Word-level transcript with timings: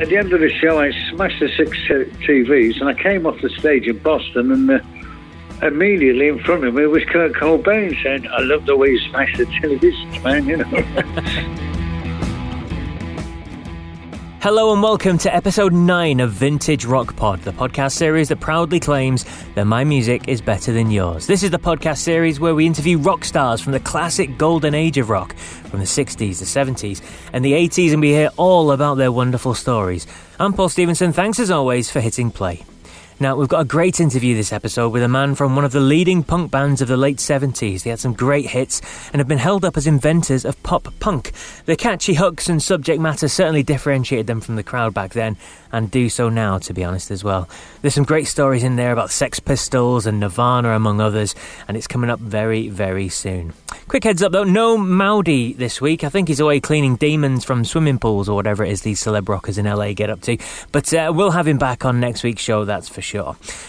at 0.00 0.08
the 0.08 0.16
end 0.16 0.32
of 0.32 0.40
the 0.40 0.50
show, 0.50 0.78
I 0.78 0.92
smashed 1.10 1.40
the 1.40 1.48
six 1.56 1.76
TVs, 1.88 2.80
and 2.80 2.88
I 2.88 2.94
came 2.94 3.26
off 3.26 3.40
the 3.40 3.50
stage 3.50 3.86
in 3.86 3.98
Boston, 3.98 4.52
and 4.52 4.70
uh, 4.70 4.80
immediately 5.66 6.28
in 6.28 6.38
front 6.40 6.64
of 6.64 6.74
me 6.74 6.86
was 6.86 7.04
Kurt 7.04 7.32
Cobain 7.32 8.00
saying, 8.02 8.26
"I 8.28 8.40
love 8.42 8.66
the 8.66 8.76
way 8.76 8.90
you 8.90 9.00
smash 9.10 9.36
the 9.36 9.44
televisions, 9.44 10.22
man." 10.22 10.46
You 10.46 10.56
know. 10.58 11.74
Hello 14.40 14.72
and 14.72 14.80
welcome 14.80 15.18
to 15.18 15.34
episode 15.34 15.72
9 15.72 16.20
of 16.20 16.30
Vintage 16.30 16.84
Rock 16.84 17.16
Pod, 17.16 17.42
the 17.42 17.50
podcast 17.50 17.96
series 17.96 18.28
that 18.28 18.38
proudly 18.38 18.78
claims 18.78 19.26
that 19.56 19.64
my 19.64 19.82
music 19.82 20.28
is 20.28 20.40
better 20.40 20.72
than 20.72 20.92
yours. 20.92 21.26
This 21.26 21.42
is 21.42 21.50
the 21.50 21.58
podcast 21.58 21.98
series 21.98 22.38
where 22.38 22.54
we 22.54 22.64
interview 22.64 22.98
rock 22.98 23.24
stars 23.24 23.60
from 23.60 23.72
the 23.72 23.80
classic 23.80 24.38
golden 24.38 24.74
age 24.74 24.96
of 24.96 25.10
rock, 25.10 25.34
from 25.34 25.80
the 25.80 25.86
60s, 25.86 26.38
the 26.38 26.44
70s, 26.44 27.02
and 27.32 27.44
the 27.44 27.52
80s, 27.54 27.90
and 27.92 28.00
we 28.00 28.10
hear 28.10 28.30
all 28.36 28.70
about 28.70 28.94
their 28.94 29.10
wonderful 29.10 29.54
stories. 29.54 30.06
I'm 30.38 30.52
Paul 30.52 30.68
Stevenson. 30.68 31.12
Thanks 31.12 31.40
as 31.40 31.50
always 31.50 31.90
for 31.90 31.98
hitting 31.98 32.30
play. 32.30 32.62
Now, 33.20 33.34
we've 33.34 33.48
got 33.48 33.62
a 33.62 33.64
great 33.64 33.98
interview 33.98 34.36
this 34.36 34.52
episode 34.52 34.90
with 34.90 35.02
a 35.02 35.08
man 35.08 35.34
from 35.34 35.56
one 35.56 35.64
of 35.64 35.72
the 35.72 35.80
leading 35.80 36.22
punk 36.22 36.52
bands 36.52 36.80
of 36.80 36.86
the 36.86 36.96
late 36.96 37.16
70s. 37.16 37.82
They 37.82 37.90
had 37.90 37.98
some 37.98 38.12
great 38.12 38.46
hits 38.46 38.80
and 39.12 39.18
have 39.18 39.26
been 39.26 39.38
held 39.38 39.64
up 39.64 39.76
as 39.76 39.88
inventors 39.88 40.44
of 40.44 40.62
pop 40.62 40.86
punk. 41.00 41.32
The 41.64 41.74
catchy 41.74 42.14
hooks 42.14 42.48
and 42.48 42.62
subject 42.62 43.00
matter 43.00 43.26
certainly 43.26 43.64
differentiated 43.64 44.28
them 44.28 44.40
from 44.40 44.54
the 44.54 44.62
crowd 44.62 44.94
back 44.94 45.14
then, 45.14 45.36
and 45.72 45.90
do 45.90 46.08
so 46.08 46.28
now, 46.28 46.58
to 46.58 46.72
be 46.72 46.84
honest, 46.84 47.10
as 47.10 47.24
well. 47.24 47.48
There's 47.82 47.94
some 47.94 48.04
great 48.04 48.28
stories 48.28 48.62
in 48.62 48.76
there 48.76 48.92
about 48.92 49.10
Sex 49.10 49.40
Pistols 49.40 50.06
and 50.06 50.20
Nirvana, 50.20 50.70
among 50.70 51.00
others, 51.00 51.34
and 51.66 51.76
it's 51.76 51.88
coming 51.88 52.10
up 52.10 52.20
very, 52.20 52.68
very 52.68 53.08
soon. 53.08 53.52
Quick 53.88 54.04
heads 54.04 54.22
up 54.22 54.32
though, 54.32 54.44
no 54.44 54.78
Moudi 54.78 55.56
this 55.56 55.80
week. 55.80 56.04
I 56.04 56.08
think 56.08 56.28
he's 56.28 56.40
away 56.40 56.60
cleaning 56.60 56.96
demons 56.96 57.44
from 57.44 57.64
swimming 57.64 57.98
pools 57.98 58.28
or 58.28 58.34
whatever 58.34 58.64
it 58.64 58.70
is 58.70 58.82
these 58.82 59.02
celeb 59.02 59.28
rockers 59.28 59.58
in 59.58 59.66
LA 59.66 59.92
get 59.92 60.08
up 60.08 60.20
to. 60.22 60.38
But 60.72 60.92
uh, 60.94 61.12
we'll 61.14 61.32
have 61.32 61.48
him 61.48 61.58
back 61.58 61.84
on 61.84 61.98
next 61.98 62.22
week's 62.22 62.42
show, 62.42 62.64
that's 62.64 62.88
for 62.88 63.02
sure. 63.02 63.07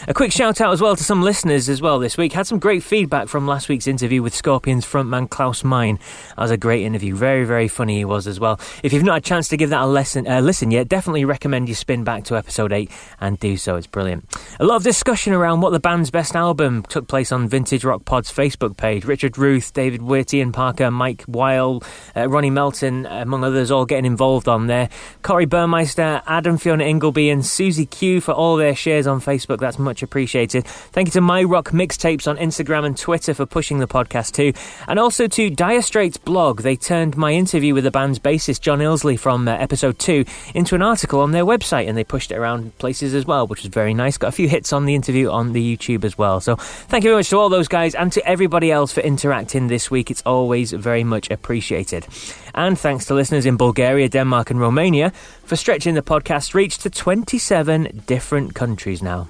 A 0.08 0.14
quick 0.14 0.32
shout 0.32 0.60
out 0.60 0.74
as 0.74 0.82
well 0.82 0.96
to 0.96 1.04
some 1.04 1.22
listeners 1.22 1.70
as 1.70 1.82
well 1.82 2.00
this 2.00 2.18
week. 2.18 2.34
Had 2.34 2.46
some 2.46 2.60
great 2.60 2.84
feedback 2.84 3.30
from 3.30 3.48
last 3.48 3.70
week's 3.70 3.88
interview 3.88 4.22
with 4.22 4.36
Scorpions 4.36 4.86
frontman 4.86 5.30
Klaus 5.30 5.64
Meine. 5.64 5.98
That 6.36 6.42
was 6.42 6.52
a 6.52 6.58
great 6.58 6.84
interview. 6.84 7.16
Very, 7.16 7.46
very 7.46 7.70
funny 7.70 7.98
he 7.98 8.06
was 8.06 8.28
as 8.28 8.40
well. 8.40 8.60
If 8.84 8.92
you've 8.92 9.04
not 9.04 9.14
had 9.14 9.24
a 9.24 9.26
chance 9.26 9.48
to 9.50 9.58
give 9.58 9.70
that 9.70 9.82
a 9.82 9.86
lesson, 9.86 10.28
uh, 10.28 10.42
listen 10.42 10.72
yet, 10.72 10.90
definitely 10.90 11.24
recommend 11.24 11.70
you 11.70 11.76
spin 11.76 12.04
back 12.04 12.26
to 12.26 12.36
episode 12.36 12.74
8 12.74 12.92
and 13.22 13.40
do 13.40 13.56
so. 13.56 13.78
It's 13.78 13.88
brilliant. 13.88 14.26
A 14.60 14.66
lot 14.66 14.76
of 14.76 14.84
discussion 14.84 15.32
around 15.32 15.62
what 15.62 15.72
the 15.72 15.80
band's 15.80 16.12
best 16.12 16.36
album 16.36 16.84
took 16.84 17.08
place 17.08 17.32
on 17.32 17.48
Vintage 17.48 17.86
Rock 17.86 18.04
Pod's 18.04 18.32
Facebook 18.32 18.76
page. 18.76 19.06
Richard 19.06 19.38
Ruth, 19.38 19.72
David 19.74 20.02
Witt, 20.02 20.34
Ian 20.34 20.52
Parker, 20.52 20.92
Mike 20.92 21.24
Weil, 21.28 21.82
uh, 22.16 22.28
Ronnie 22.28 22.50
Melton, 22.50 23.06
among 23.06 23.46
others, 23.46 23.72
all 23.72 23.86
getting 23.86 24.06
involved 24.06 24.50
on 24.50 24.68
there. 24.68 24.90
Corey 25.22 25.46
Burmeister, 25.46 26.22
Adam 26.28 26.58
Fiona 26.58 26.84
Ingleby, 26.84 27.30
and 27.30 27.46
Susie 27.46 27.86
Q 27.86 28.20
for 28.20 28.34
all 28.34 28.58
their 28.58 28.76
shares 28.76 29.08
on 29.08 29.22
Facebook. 29.22 29.29
That's 29.38 29.80
much 29.80 30.02
appreciated. 30.02 30.66
Thank 30.66 31.10
you 31.10 31.12
to 31.12 31.22
My 31.22 31.44
Rock 31.44 31.70
Mixtapes 31.70 32.28
on 32.28 32.38
Instagram 32.38 32.86
and 32.86 32.98
Twitter 32.98 33.34
for 33.34 33.46
pushing 33.46 33.80
the 33.80 33.88
podcast 33.88 34.34
too. 34.34 34.54
And 34.88 35.00
also 35.00 35.28
to 35.28 35.50
Dire 35.50 35.82
Straits 35.82 36.18
blog. 36.18 36.62
They 36.62 36.76
turned 36.76 37.18
my 37.18 37.34
interview 37.34 37.74
with 37.74 37.84
the 37.84 37.92
band's 37.92 38.20
bassist, 38.20 38.62
John 38.62 38.80
Illsley, 38.80 39.20
from 39.20 39.48
uh, 39.48 39.52
episode 39.52 40.00
2 40.00 40.26
into 40.54 40.76
an 40.76 40.82
article 40.82 41.20
on 41.20 41.32
their 41.32 41.46
website 41.46 41.88
and 41.88 41.98
they 41.98 42.04
pushed 42.04 42.32
it 42.32 42.38
around 42.38 42.78
places 42.78 43.14
as 43.14 43.26
well, 43.26 43.48
which 43.48 43.64
was 43.64 43.74
very 43.74 43.94
nice. 43.94 44.18
Got 44.18 44.30
a 44.30 44.32
few 44.32 44.50
hits 44.50 44.74
on 44.74 44.86
the 44.86 44.96
interview 44.96 45.30
on 45.30 45.54
the 45.54 45.78
YouTube 45.78 46.04
as 46.04 46.18
well. 46.18 46.40
So 46.40 46.56
thank 46.56 47.04
you 47.04 47.10
very 47.10 47.20
much 47.20 47.30
to 47.30 47.38
all 47.38 47.50
those 47.50 47.68
guys 47.68 47.96
and 47.96 48.12
to 48.14 48.26
everybody 48.28 48.72
else 48.72 48.92
for 48.92 49.02
interacting 49.02 49.68
this 49.68 49.92
week. 49.92 50.10
It's 50.10 50.24
always 50.26 50.72
very 50.72 51.04
much 51.04 51.30
appreciated. 51.30 52.08
And 52.54 52.78
thanks 52.78 53.06
to 53.06 53.14
listeners 53.14 53.46
in 53.46 53.58
Bulgaria, 53.58 54.10
Denmark, 54.10 54.50
and 54.52 54.60
Romania 54.60 55.12
for 55.46 55.56
stretching 55.56 55.96
the 55.96 56.02
podcast 56.02 56.54
reach 56.54 56.78
to 56.80 56.90
27 56.90 58.04
different 58.06 58.56
countries 58.56 59.02
now. 59.02 59.28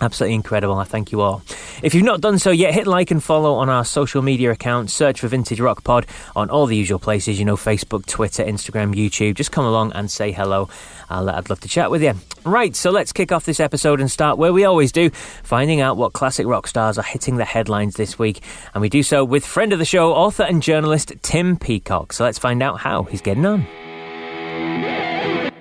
Absolutely 0.00 0.34
incredible. 0.36 0.76
I 0.76 0.84
thank 0.84 1.10
you 1.10 1.20
all. 1.20 1.42
If 1.82 1.92
you've 1.92 2.04
not 2.04 2.20
done 2.20 2.38
so 2.38 2.50
yet, 2.50 2.72
hit 2.72 2.86
like 2.86 3.10
and 3.10 3.22
follow 3.22 3.54
on 3.54 3.68
our 3.68 3.84
social 3.84 4.22
media 4.22 4.52
accounts. 4.52 4.92
Search 4.92 5.20
for 5.20 5.28
Vintage 5.28 5.60
Rock 5.60 5.82
Pod 5.82 6.06
on 6.36 6.50
all 6.50 6.66
the 6.66 6.76
usual 6.76 7.00
places, 7.00 7.38
you 7.38 7.44
know, 7.44 7.56
Facebook, 7.56 8.06
Twitter, 8.06 8.44
Instagram, 8.44 8.94
YouTube. 8.94 9.34
Just 9.34 9.50
come 9.50 9.64
along 9.64 9.92
and 9.92 10.08
say 10.08 10.30
hello. 10.30 10.68
I'll, 11.10 11.28
uh, 11.28 11.36
I'd 11.36 11.50
love 11.50 11.60
to 11.60 11.68
chat 11.68 11.90
with 11.90 12.02
you. 12.02 12.14
Right, 12.44 12.76
so 12.76 12.90
let's 12.90 13.12
kick 13.12 13.32
off 13.32 13.44
this 13.44 13.58
episode 13.58 14.00
and 14.00 14.10
start 14.10 14.38
where 14.38 14.52
we 14.52 14.64
always 14.64 14.92
do, 14.92 15.10
finding 15.10 15.80
out 15.80 15.96
what 15.96 16.12
classic 16.12 16.46
rock 16.46 16.68
stars 16.68 16.96
are 16.96 17.02
hitting 17.02 17.36
the 17.36 17.44
headlines 17.44 17.96
this 17.96 18.18
week. 18.18 18.40
And 18.74 18.80
we 18.80 18.88
do 18.88 19.02
so 19.02 19.24
with 19.24 19.44
friend 19.44 19.72
of 19.72 19.80
the 19.80 19.84
show, 19.84 20.12
author 20.12 20.44
and 20.44 20.62
journalist 20.62 21.12
Tim 21.22 21.56
Peacock. 21.56 22.12
So 22.12 22.24
let's 22.24 22.38
find 22.38 22.62
out 22.62 22.78
how 22.80 23.02
he's 23.04 23.20
getting 23.20 23.46
on. 23.46 23.66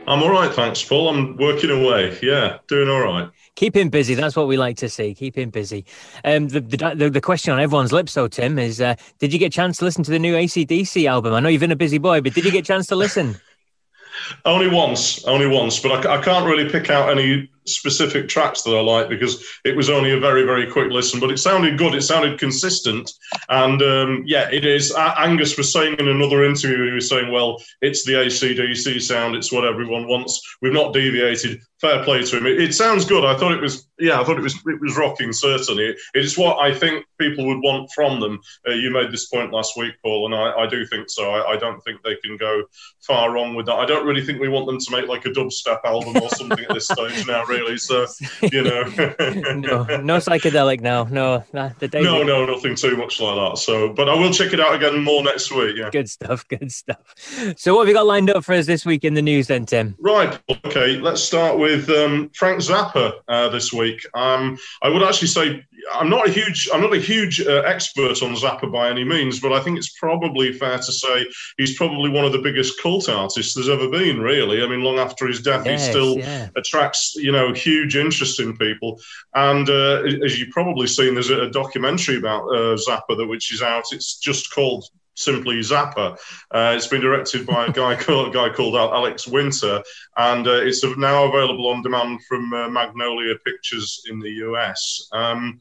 I'm 0.08 0.24
all 0.24 0.32
right, 0.32 0.54
thanks, 0.54 0.84
Paul. 0.84 1.10
I'm 1.10 1.36
working 1.38 1.70
away. 1.70 2.18
Yeah, 2.22 2.60
doing 2.68 2.88
all 2.88 3.02
right. 3.02 3.30
Keep 3.58 3.76
him 3.76 3.90
busy. 3.90 4.14
That's 4.14 4.36
what 4.36 4.48
we 4.48 4.56
like 4.56 4.78
to 4.78 4.88
see. 4.88 5.16
Keep 5.16 5.36
him 5.36 5.50
busy. 5.50 5.84
Um, 6.24 6.48
the, 6.48 6.62
the, 6.62 7.10
the 7.10 7.22
question 7.22 7.52
on 7.52 7.60
everyone's 7.60 7.92
lips, 7.92 8.14
though, 8.14 8.28
Tim, 8.28 8.60
is: 8.60 8.80
uh, 8.80 8.94
Did 9.18 9.34
you 9.34 9.40
get 9.40 9.48
a 9.48 9.50
chance 9.50 9.78
to 9.78 9.86
listen 9.86 10.04
to 10.04 10.12
the 10.12 10.20
new 10.20 10.36
ACDC 10.36 11.10
album? 11.10 11.34
I 11.34 11.40
know 11.40 11.50
you've 11.50 11.62
been 11.62 11.72
a 11.72 11.76
busy 11.76 11.98
boy, 11.98 12.22
but 12.22 12.36
did 12.36 12.46
you 12.46 12.52
get 12.52 12.60
a 12.60 12.68
chance 12.68 12.86
to 12.88 12.96
listen? 12.96 13.36
only 14.46 14.68
once, 14.68 15.24
only 15.26 15.48
once. 15.48 15.80
But 15.80 16.06
I, 16.06 16.18
I 16.18 16.22
can't 16.22 16.46
really 16.46 16.70
pick 16.70 16.90
out 16.90 17.10
any 17.10 17.50
specific 17.66 18.30
tracks 18.30 18.62
that 18.62 18.76
I 18.76 18.82
like 18.82 19.10
because 19.10 19.44
it 19.66 19.76
was 19.76 19.90
only 19.90 20.12
a 20.12 20.20
very, 20.20 20.44
very 20.44 20.72
quick 20.72 20.92
listen, 20.92 21.20
but 21.20 21.32
it 21.32 21.38
sounded 21.38 21.78
good. 21.78 21.94
It 21.96 22.02
sounded 22.02 22.40
consistent. 22.40 23.12
And 23.50 23.82
um, 23.82 24.24
yeah, 24.26 24.50
it 24.52 24.66
is. 24.66 24.94
Angus 24.96 25.58
was 25.58 25.72
saying 25.72 25.96
in 26.00 26.08
another 26.08 26.44
interview, 26.44 26.86
he 26.86 26.92
was 26.92 27.10
saying, 27.10 27.32
well, 27.32 27.62
it's 27.82 28.06
the 28.06 28.14
ACDC 28.14 29.02
sound, 29.02 29.36
it's 29.36 29.52
what 29.52 29.66
everyone 29.66 30.08
wants. 30.08 30.42
We've 30.62 30.74
not 30.74 30.94
deviated. 30.94 31.62
Fair 31.80 32.04
play 32.04 32.24
to 32.24 32.38
him. 32.38 32.46
It, 32.48 32.60
it 32.62 32.74
sounds 32.74 33.06
good. 33.06 33.24
I 33.24 33.38
thought 33.38 33.52
it 33.52 33.62
was, 33.62 33.88
yeah, 34.00 34.20
I 34.20 34.24
thought 34.24 34.38
it 34.38 34.44
was, 34.44 34.56
it 34.56 34.82
was 34.82 34.98
rocking, 34.98 35.32
certainly. 35.32 35.90
It, 35.90 35.98
is 36.16 36.38
what 36.38 36.58
I 36.60 36.74
think 36.74 37.06
people 37.20 37.46
would 37.46 37.60
want 37.60 37.90
from 37.94 38.20
them. 38.20 38.40
Uh, 38.68 38.74
you 38.74 38.90
made 38.90 39.12
this 39.12 39.28
point 39.28 39.52
last 39.52 39.78
week, 39.78 39.94
Paul, 40.04 40.26
and 40.26 40.36
I, 40.36 40.64
I 40.64 40.68
do 40.68 40.86
think 40.86 41.10
so. 41.10 41.30
I, 41.30 41.54
I, 41.54 41.58
don't 41.58 41.80
think 41.82 42.02
they 42.04 42.16
can 42.24 42.38
go 42.38 42.64
far 43.02 43.32
wrong 43.32 43.56
with 43.56 43.68
that. 43.68 43.76
I 43.76 43.86
don't 43.86 44.06
really 44.06 44.26
think 44.26 44.40
we 44.40 44.50
want 44.50 44.66
them 44.66 44.80
to 44.80 44.92
make 44.92 45.08
like 45.08 45.26
a 45.26 45.30
dubstep 45.30 45.80
album 45.86 46.18
or 46.18 46.30
something 46.30 46.66
at 46.66 46.74
this 46.74 46.88
stage 46.88 47.28
now, 47.28 47.46
really 47.46 47.58
really. 47.58 47.78
So 47.78 48.06
you 48.52 48.64
know, 48.64 48.84
no, 48.84 49.84
no 49.84 50.18
psychedelic 50.18 50.82
now. 50.82 51.04
No, 51.06 51.44
the 51.80 51.88
day. 51.88 52.02
No, 52.02 52.24
no, 52.24 52.46
nothing 52.46 52.76
too 52.76 52.96
much 52.98 53.20
like 53.20 53.36
that. 53.36 53.58
So, 53.58 53.94
but 53.94 54.10
I 54.10 54.14
will 54.14 54.32
check 54.32 54.54
it 54.54 54.60
out 54.60 54.76
again 54.76 55.04
more 55.04 55.24
next 55.24 55.52
week. 55.52 55.78
Yeah, 55.78 55.90
good 55.90 56.10
stuff. 56.10 56.48
Good 56.48 56.72
stuff. 56.72 57.14
So, 57.58 57.76
what 57.76 57.82
have 57.82 57.88
you 57.88 57.94
got 57.94 58.06
lined 58.06 58.30
up 58.30 58.44
for 58.44 58.54
us 58.54 58.66
this 58.66 58.86
week 58.86 59.04
in 59.04 59.14
the 59.14 59.22
news, 59.22 59.48
then, 59.48 59.66
Tim? 59.66 59.96
Right. 60.00 60.40
Okay. 60.66 61.00
Let's 61.00 61.22
start 61.22 61.58
with 61.58 61.67
um, 61.90 62.30
Frank 62.34 62.60
Zappa 62.60 63.14
uh, 63.28 63.50
this 63.50 63.74
week. 63.74 64.06
Um, 64.14 64.58
I 64.82 64.90
would 64.90 65.04
actually 65.04 65.28
say 65.30 65.66
I'm 65.94 66.10
not 66.10 66.28
a 66.28 66.32
huge 66.32 66.70
I'm 66.74 66.82
not 66.82 66.94
a 66.94 67.00
huge 67.00 67.42
uh, 67.42 67.64
expert 67.66 68.22
on 68.22 68.36
Zappa 68.36 68.72
by 68.72 68.90
any 68.90 69.04
means, 69.04 69.40
but 69.40 69.54
I 69.54 69.62
think 69.62 69.78
it's 69.78 69.98
probably 69.98 70.54
fair 70.54 70.78
to 70.78 70.92
say 70.92 71.26
he's 71.58 71.78
probably 71.78 72.10
one 72.10 72.26
of 72.26 72.32
the 72.32 72.40
biggest 72.40 72.82
cult 72.82 73.10
artists 73.10 73.54
there's 73.54 73.70
ever 73.70 73.90
been. 73.90 74.20
Really, 74.20 74.64
I 74.64 74.68
mean, 74.68 74.82
long 74.82 75.00
after 75.00 75.28
his 75.28 75.42
death, 75.42 75.66
yes, 75.66 75.86
he 75.86 75.92
still 75.92 76.18
yeah. 76.18 76.50
attracts 76.56 77.16
you 77.16 77.32
know 77.32 77.54
huge 77.54 77.96
interest 77.96 78.40
in 78.40 78.58
people. 78.58 79.00
And 79.36 79.70
uh, 79.70 80.04
as 80.24 80.40
you've 80.40 80.52
probably 80.52 80.88
seen, 80.88 81.14
there's 81.14 81.30
a, 81.30 81.48
documentary 81.48 82.18
about 82.18 82.44
uh, 82.50 82.76
Zappa 82.76 83.18
that 83.18 83.28
which 83.28 83.54
is 83.54 83.62
out. 83.62 83.86
It's 83.92 84.18
just 84.18 84.54
called 84.54 84.86
simply 85.18 85.60
Zappa. 85.60 86.18
Uh, 86.52 86.74
it's 86.76 86.88
been 86.88 87.02
directed 87.02 87.46
by 87.46 87.66
a 87.66 87.72
guy 87.72 87.96
called, 88.00 88.34
guy 88.34 88.50
called 88.50 88.76
Alex 88.76 89.28
Winter, 89.28 89.82
and 90.16 90.48
uh, 90.48 90.62
it's 90.62 90.84
now 90.98 91.26
available 91.26 91.68
on 91.68 91.82
demand 91.82 92.24
from 92.26 92.54
uh, 92.54 92.70
Magnolia 92.70 93.36
Pictures 93.44 94.04
in 94.10 94.20
the 94.20 94.30
US. 94.30 95.10
Um, 95.12 95.60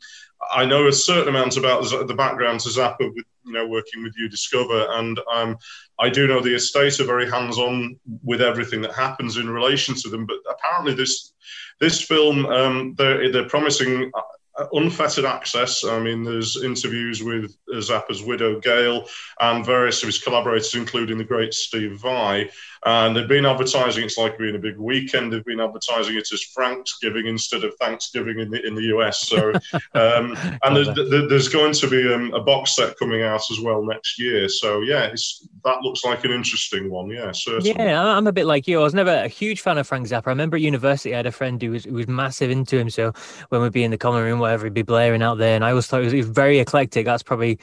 I 0.54 0.64
know 0.64 0.86
a 0.86 0.92
certain 0.92 1.28
amount 1.28 1.56
about 1.56 1.82
the 2.06 2.14
background 2.14 2.60
to 2.60 2.68
Zappa 2.68 3.12
with 3.14 3.24
you 3.44 3.52
know 3.52 3.66
working 3.66 4.02
with 4.02 4.14
uDiscover, 4.20 4.98
and 4.98 5.18
um, 5.32 5.56
I 5.98 6.10
do 6.10 6.26
know 6.26 6.40
the 6.40 6.54
estate 6.54 7.00
are 7.00 7.04
very 7.04 7.28
hands-on 7.28 7.98
with 8.22 8.42
everything 8.42 8.82
that 8.82 8.92
happens 8.92 9.38
in 9.38 9.48
relation 9.48 9.94
to 9.94 10.08
them. 10.10 10.26
But 10.26 10.36
apparently, 10.50 10.94
this 10.94 11.32
this 11.80 12.02
film 12.02 12.46
um, 12.46 12.94
they're, 12.98 13.32
they're 13.32 13.48
promising 13.48 14.10
uh, 14.14 14.20
Uh, 14.58 14.66
unfettered 14.72 15.26
access. 15.26 15.84
I 15.84 15.98
mean, 15.98 16.22
there's 16.22 16.62
interviews 16.62 17.22
with 17.22 17.54
Zappa's 17.74 18.22
widow, 18.22 18.58
Gail, 18.58 19.06
and 19.38 19.66
various 19.66 20.02
of 20.02 20.06
his 20.06 20.18
collaborators, 20.18 20.74
including 20.74 21.18
the 21.18 21.24
great 21.24 21.52
Steve 21.52 22.00
Vai. 22.00 22.48
And 22.86 23.16
they've 23.16 23.26
been 23.26 23.44
advertising 23.44 24.04
it's 24.04 24.16
like 24.16 24.38
being 24.38 24.54
a 24.54 24.60
big 24.60 24.78
weekend. 24.78 25.32
They've 25.32 25.44
been 25.44 25.58
advertising 25.58 26.16
it 26.16 26.32
as 26.32 26.44
Franksgiving 26.56 27.26
instead 27.26 27.64
of 27.64 27.74
Thanksgiving 27.80 28.38
in 28.38 28.48
the 28.48 28.64
in 28.64 28.76
the 28.76 28.82
US. 28.96 29.26
So, 29.26 29.52
um, 29.94 30.36
and 30.62 30.76
there's, 30.76 30.88
there's, 31.28 31.48
going 31.48 31.72
to 31.72 31.90
be 31.90 32.12
um, 32.14 32.32
a 32.32 32.40
box 32.40 32.76
set 32.76 32.96
coming 32.96 33.22
out 33.22 33.42
as 33.50 33.58
well 33.60 33.84
next 33.84 34.20
year. 34.20 34.48
So 34.48 34.82
yeah, 34.82 35.12
that 35.64 35.80
looks 35.82 36.04
like 36.04 36.24
an 36.24 36.30
interesting 36.30 36.88
one. 36.88 37.10
Yeah, 37.10 37.32
certainly. 37.32 37.74
Yeah, 37.76 38.00
I'm 38.00 38.28
a 38.28 38.32
bit 38.32 38.46
like 38.46 38.68
you. 38.68 38.78
I 38.78 38.84
was 38.84 38.94
never 38.94 39.10
a 39.10 39.28
huge 39.28 39.62
fan 39.62 39.78
of 39.78 39.86
Frank 39.88 40.06
Zappa. 40.06 40.28
I 40.28 40.30
remember 40.30 40.56
at 40.56 40.62
university 40.62 41.12
I 41.12 41.16
had 41.16 41.26
a 41.26 41.32
friend 41.32 41.60
who 41.60 41.72
was 41.72 41.84
who 41.84 41.94
was 41.94 42.06
massive 42.06 42.52
into 42.52 42.78
him. 42.78 42.88
So 42.88 43.12
when 43.48 43.62
we'd 43.62 43.72
be 43.72 43.82
in 43.82 43.90
the 43.90 43.98
common 43.98 44.22
room, 44.22 44.38
whatever, 44.38 44.66
he'd 44.66 44.74
be 44.74 44.82
blaring 44.82 45.22
out 45.22 45.38
there, 45.38 45.56
and 45.56 45.64
I 45.64 45.70
always 45.70 45.88
thought 45.88 46.02
it 46.02 46.04
was, 46.04 46.12
it 46.12 46.18
was 46.18 46.28
very 46.28 46.60
eclectic. 46.60 47.04
That's 47.04 47.24
probably 47.24 47.58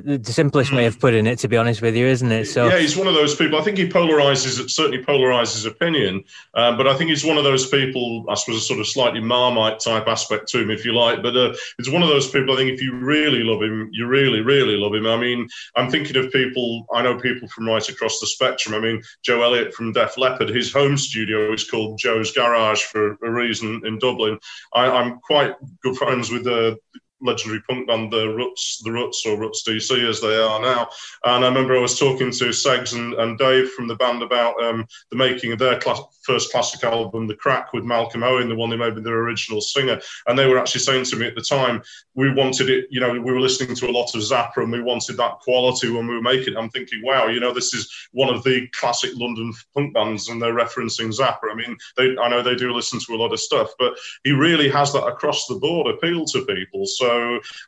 the, 0.00 0.32
simplest 0.32 0.72
way 0.72 0.86
of 0.86 0.98
putting 0.98 1.26
it, 1.26 1.38
to 1.40 1.48
be 1.48 1.56
honest 1.56 1.82
with 1.82 1.94
you, 1.94 2.06
isn't 2.06 2.32
it? 2.32 2.46
So 2.46 2.66
yeah, 2.66 2.78
he's 2.78 2.96
one 2.96 3.06
of 3.06 3.14
those 3.14 3.34
people. 3.34 3.58
I 3.58 3.62
think 3.62 3.76
he 3.76 3.88
polarizes, 3.88 4.70
certainly 4.70 5.04
polarizes 5.04 5.66
opinion, 5.66 6.24
um, 6.54 6.76
but 6.76 6.88
I 6.88 6.96
think 6.96 7.10
he's 7.10 7.24
one 7.24 7.36
of 7.36 7.44
those 7.44 7.68
people. 7.68 8.24
I 8.28 8.34
suppose 8.34 8.56
a 8.56 8.60
sort 8.60 8.80
of 8.80 8.86
slightly 8.86 9.20
marmite 9.20 9.80
type 9.80 10.08
aspect 10.08 10.48
to 10.48 10.62
him, 10.62 10.70
if 10.70 10.84
you 10.84 10.94
like. 10.94 11.22
But 11.22 11.36
uh, 11.36 11.54
it's 11.78 11.90
one 11.90 12.02
of 12.02 12.08
those 12.08 12.30
people. 12.30 12.54
I 12.54 12.56
think 12.56 12.70
if 12.70 12.82
you 12.82 12.94
really 12.94 13.42
love 13.42 13.62
him, 13.62 13.90
you 13.92 14.06
really, 14.06 14.40
really 14.40 14.76
love 14.76 14.94
him. 14.94 15.06
I 15.06 15.16
mean, 15.16 15.46
I'm 15.76 15.90
thinking 15.90 16.16
of 16.16 16.32
people. 16.32 16.86
I 16.94 17.02
know 17.02 17.18
people 17.18 17.48
from 17.48 17.66
right 17.66 17.86
across 17.86 18.18
the 18.18 18.26
spectrum. 18.26 18.74
I 18.74 18.80
mean, 18.80 19.02
Joe 19.22 19.42
Elliott 19.42 19.74
from 19.74 19.92
Def 19.92 20.16
Leppard. 20.16 20.48
His 20.48 20.72
home 20.72 20.96
studio 20.96 21.52
is 21.52 21.68
called 21.68 21.98
Joe's 21.98 22.32
Garage 22.32 22.82
for 22.84 23.18
a 23.22 23.30
reason 23.30 23.82
in 23.84 23.98
Dublin. 23.98 24.38
I, 24.72 24.86
am 24.86 25.20
quite 25.20 25.54
good 25.82 25.96
friends 25.96 26.30
with 26.30 26.44
the 26.44 26.78
legendary 27.22 27.62
punk 27.68 27.86
band, 27.86 28.12
the 28.12 28.28
Ruts, 28.28 28.82
the 28.84 28.92
Ruts 28.92 29.24
or 29.26 29.38
Ruts 29.38 29.62
DC 29.66 30.08
as 30.08 30.20
they 30.20 30.36
are 30.36 30.60
now. 30.60 30.88
And 31.24 31.44
I 31.44 31.48
remember 31.48 31.76
I 31.76 31.80
was 31.80 31.98
talking 31.98 32.30
to 32.30 32.44
Segs 32.46 32.94
and, 32.94 33.14
and 33.14 33.38
Dave 33.38 33.70
from 33.70 33.88
the 33.88 33.96
band 33.96 34.22
about 34.22 34.62
um, 34.62 34.86
the 35.10 35.16
making 35.16 35.52
of 35.52 35.58
their 35.58 35.78
class, 35.78 36.00
first 36.22 36.52
classic 36.52 36.84
album, 36.84 37.26
The 37.26 37.34
Crack, 37.34 37.72
with 37.72 37.84
Malcolm 37.84 38.22
Owen, 38.22 38.48
the 38.48 38.54
one 38.54 38.70
who 38.70 38.76
made 38.76 38.96
their 38.96 39.20
original 39.20 39.60
singer. 39.60 40.00
And 40.26 40.38
they 40.38 40.46
were 40.46 40.58
actually 40.58 40.80
saying 40.82 41.04
to 41.06 41.16
me 41.16 41.26
at 41.26 41.34
the 41.34 41.42
time, 41.42 41.82
we 42.14 42.32
wanted 42.32 42.68
it, 42.68 42.86
you 42.90 43.00
know, 43.00 43.10
we 43.10 43.20
were 43.20 43.40
listening 43.40 43.74
to 43.76 43.88
a 43.88 43.92
lot 43.92 44.14
of 44.14 44.20
Zappa 44.20 44.58
and 44.58 44.72
we 44.72 44.82
wanted 44.82 45.16
that 45.16 45.40
quality 45.40 45.90
when 45.90 46.06
we 46.06 46.14
were 46.14 46.22
making 46.22 46.54
it. 46.54 46.58
I'm 46.58 46.70
thinking, 46.70 47.02
wow, 47.04 47.26
you 47.28 47.40
know, 47.40 47.52
this 47.52 47.74
is 47.74 47.90
one 48.12 48.32
of 48.32 48.42
the 48.44 48.68
classic 48.68 49.10
London 49.14 49.52
punk 49.74 49.94
bands 49.94 50.28
and 50.28 50.40
they're 50.40 50.54
referencing 50.54 51.16
Zappa. 51.16 51.50
I 51.50 51.54
mean, 51.54 51.76
they, 51.96 52.16
I 52.18 52.28
know 52.28 52.42
they 52.42 52.54
do 52.54 52.72
listen 52.72 53.00
to 53.00 53.14
a 53.14 53.16
lot 53.16 53.32
of 53.32 53.40
stuff, 53.40 53.70
but 53.78 53.94
he 54.24 54.32
really 54.32 54.68
has 54.68 54.92
that 54.92 55.06
across 55.06 55.46
the 55.46 55.56
board 55.56 55.86
appeal 55.88 56.24
to 56.26 56.44
people. 56.44 56.86
So 56.86 57.11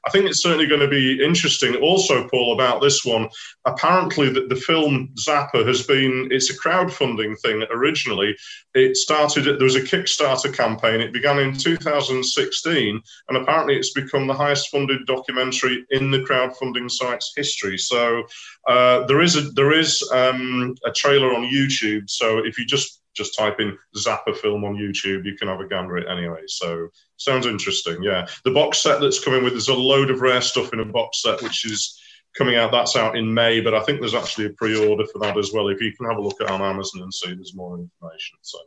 I 0.07 0.11
think 0.11 0.27
it's 0.27 0.43
certainly 0.43 0.67
going 0.67 0.81
to 0.81 0.89
be 0.89 1.25
interesting. 1.25 1.77
Also, 1.77 2.29
Paul, 2.29 2.53
about 2.53 2.83
this 2.83 3.05
one, 3.05 3.29
apparently 3.65 4.29
that 4.31 4.51
the 4.51 4.57
film 4.57 5.09
Zappa 5.19 5.67
has 5.67 5.83
been, 5.87 6.29
it's 6.31 6.51
a 6.51 6.59
crowdfunding 6.59 7.41
thing 7.41 7.65
originally. 7.71 8.37
It 8.75 8.97
started, 8.97 9.45
there 9.45 9.65
was 9.65 9.77
a 9.77 9.81
Kickstarter 9.81 10.55
campaign. 10.55 11.01
It 11.01 11.13
began 11.13 11.39
in 11.39 11.57
2016 11.57 13.01
and 13.29 13.37
apparently 13.39 13.77
it's 13.77 13.93
become 13.93 14.27
the 14.27 14.35
the 14.35 14.43
highest 14.43 14.71
funded 14.71 15.07
documentary 15.07 15.87
in 15.91 16.11
the 16.11 16.19
crowdfunding 16.19 16.91
site's 16.91 17.33
history. 17.37 17.79
So 17.79 18.25
uh, 18.67 19.07
there 19.07 19.23
is 19.23 19.37
a 19.37 19.43
there 19.53 19.73
is 19.73 20.03
um, 20.13 20.75
a 20.85 20.91
trailer 20.91 21.35
on 21.35 21.43
YouTube. 21.43 22.11
So 22.11 22.39
if 22.39 22.59
you 22.59 22.67
just 22.67 23.01
just 23.15 23.37
type 23.37 23.61
in 23.61 23.77
Zappa 23.97 24.37
film 24.37 24.65
on 24.65 24.77
YouTube, 24.77 25.25
you 25.25 25.37
can 25.37 25.49
have 25.49 25.61
a 25.61 25.69
gander 25.69 25.97
at 25.97 26.05
it 26.05 26.11
anyway. 26.11 26.43
So 26.47 26.89
sounds 27.17 27.47
interesting. 27.47 28.03
Yeah, 28.03 28.27
the 28.45 28.51
box 28.51 28.79
set 28.79 29.01
that's 29.01 29.23
coming 29.23 29.45
with 29.45 29.55
there's 29.55 29.69
a 29.69 29.75
load 29.75 30.11
of 30.11 30.21
rare 30.21 30.41
stuff 30.41 30.73
in 30.73 30.81
a 30.81 30.85
box 30.85 31.23
set, 31.23 31.43
which 31.43 31.65
is 31.65 32.01
coming 32.37 32.57
out. 32.57 32.73
That's 32.73 32.97
out 32.97 33.17
in 33.17 33.33
May, 33.33 33.61
but 33.61 33.75
I 33.75 33.81
think 33.81 34.01
there's 34.01 34.15
actually 34.15 34.47
a 34.47 34.51
pre-order 34.51 35.05
for 35.13 35.19
that 35.21 35.39
as 35.39 35.53
well. 35.53 35.69
If 35.69 35.81
you 35.81 35.93
can 35.97 36.09
have 36.09 36.19
a 36.19 36.23
look 36.23 36.41
at 36.41 36.51
on 36.51 36.63
Amazon 36.63 37.03
and 37.03 37.15
see, 37.15 37.35
there's 37.35 37.55
more 37.55 37.79
information. 37.79 38.39
So 38.43 38.59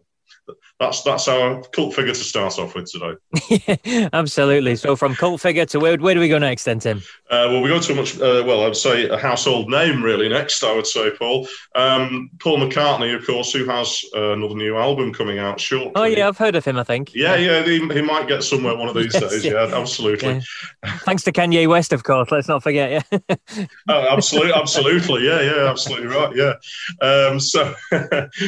that's 0.80 1.04
that's 1.04 1.28
our 1.28 1.62
cult 1.74 1.94
figure 1.94 2.14
to 2.14 2.20
start 2.20 2.58
off 2.60 2.76
with 2.76 2.92
today. 2.92 3.78
yeah, 3.84 4.10
absolutely. 4.14 4.76
So 4.76 4.96
from 4.96 5.16
cult 5.16 5.42
figure 5.42 5.66
to 5.68 5.80
where, 5.80 5.98
where 5.98 6.14
do 6.14 6.20
we 6.20 6.30
go 6.30 6.38
next, 6.38 6.64
then, 6.64 6.80
Tim? 6.80 7.00
Uh, 7.30 7.48
well, 7.50 7.62
we 7.62 7.70
go 7.70 7.80
to 7.80 7.94
a 7.94 7.96
much 7.96 8.16
uh, 8.20 8.44
well, 8.46 8.66
I'd 8.66 8.76
say 8.76 9.08
a 9.10 9.18
household 9.18 9.70
name 9.70 10.04
really 10.04 10.30
next. 10.30 10.64
I 10.64 10.74
would 10.74 10.88
say 10.88 11.12
Paul 11.12 11.48
um, 11.76 12.30
Paul 12.40 12.60
McCartney, 12.60 13.16
of 13.16 13.26
course, 13.26 13.52
who 13.52 13.66
has 13.66 14.04
uh, 14.16 14.34
another 14.34 14.56
new 14.56 14.78
album 14.78 15.14
coming 15.14 15.40
out 15.40 15.60
shortly. 15.60 15.92
Oh 15.96 16.04
yeah, 16.04 16.28
I've 16.28 16.38
heard 16.38 16.56
of 16.56 16.66
him. 16.66 16.78
I 16.78 16.84
think. 16.84 17.14
Yeah, 17.14 17.36
yeah, 17.36 17.64
he, 17.64 17.80
he 17.80 18.02
might 18.02 18.28
get 18.28 18.44
somewhere 18.44 18.76
one 18.76 18.88
of 18.88 18.96
these 18.96 19.14
yes, 19.14 19.32
days. 19.32 19.46
Yeah, 19.46 19.68
yeah 19.68 19.78
absolutely. 19.78 20.44
Yeah. 20.84 20.98
Thanks 21.00 21.24
to 21.24 21.32
Kanye 21.32 21.68
West, 21.68 21.94
of 21.94 22.04
course. 22.04 22.32
Let's 22.32 22.48
not 22.48 22.64
forget. 22.64 23.06
Yeah. 23.12 23.36
oh, 23.90 24.08
absolutely, 24.10 24.54
absolutely. 24.54 25.26
Yeah, 25.26 25.42
yeah, 25.42 25.70
absolutely 25.70 26.08
right. 26.08 26.36
Yeah. 26.36 26.54
Um, 27.02 27.40
so 27.40 27.74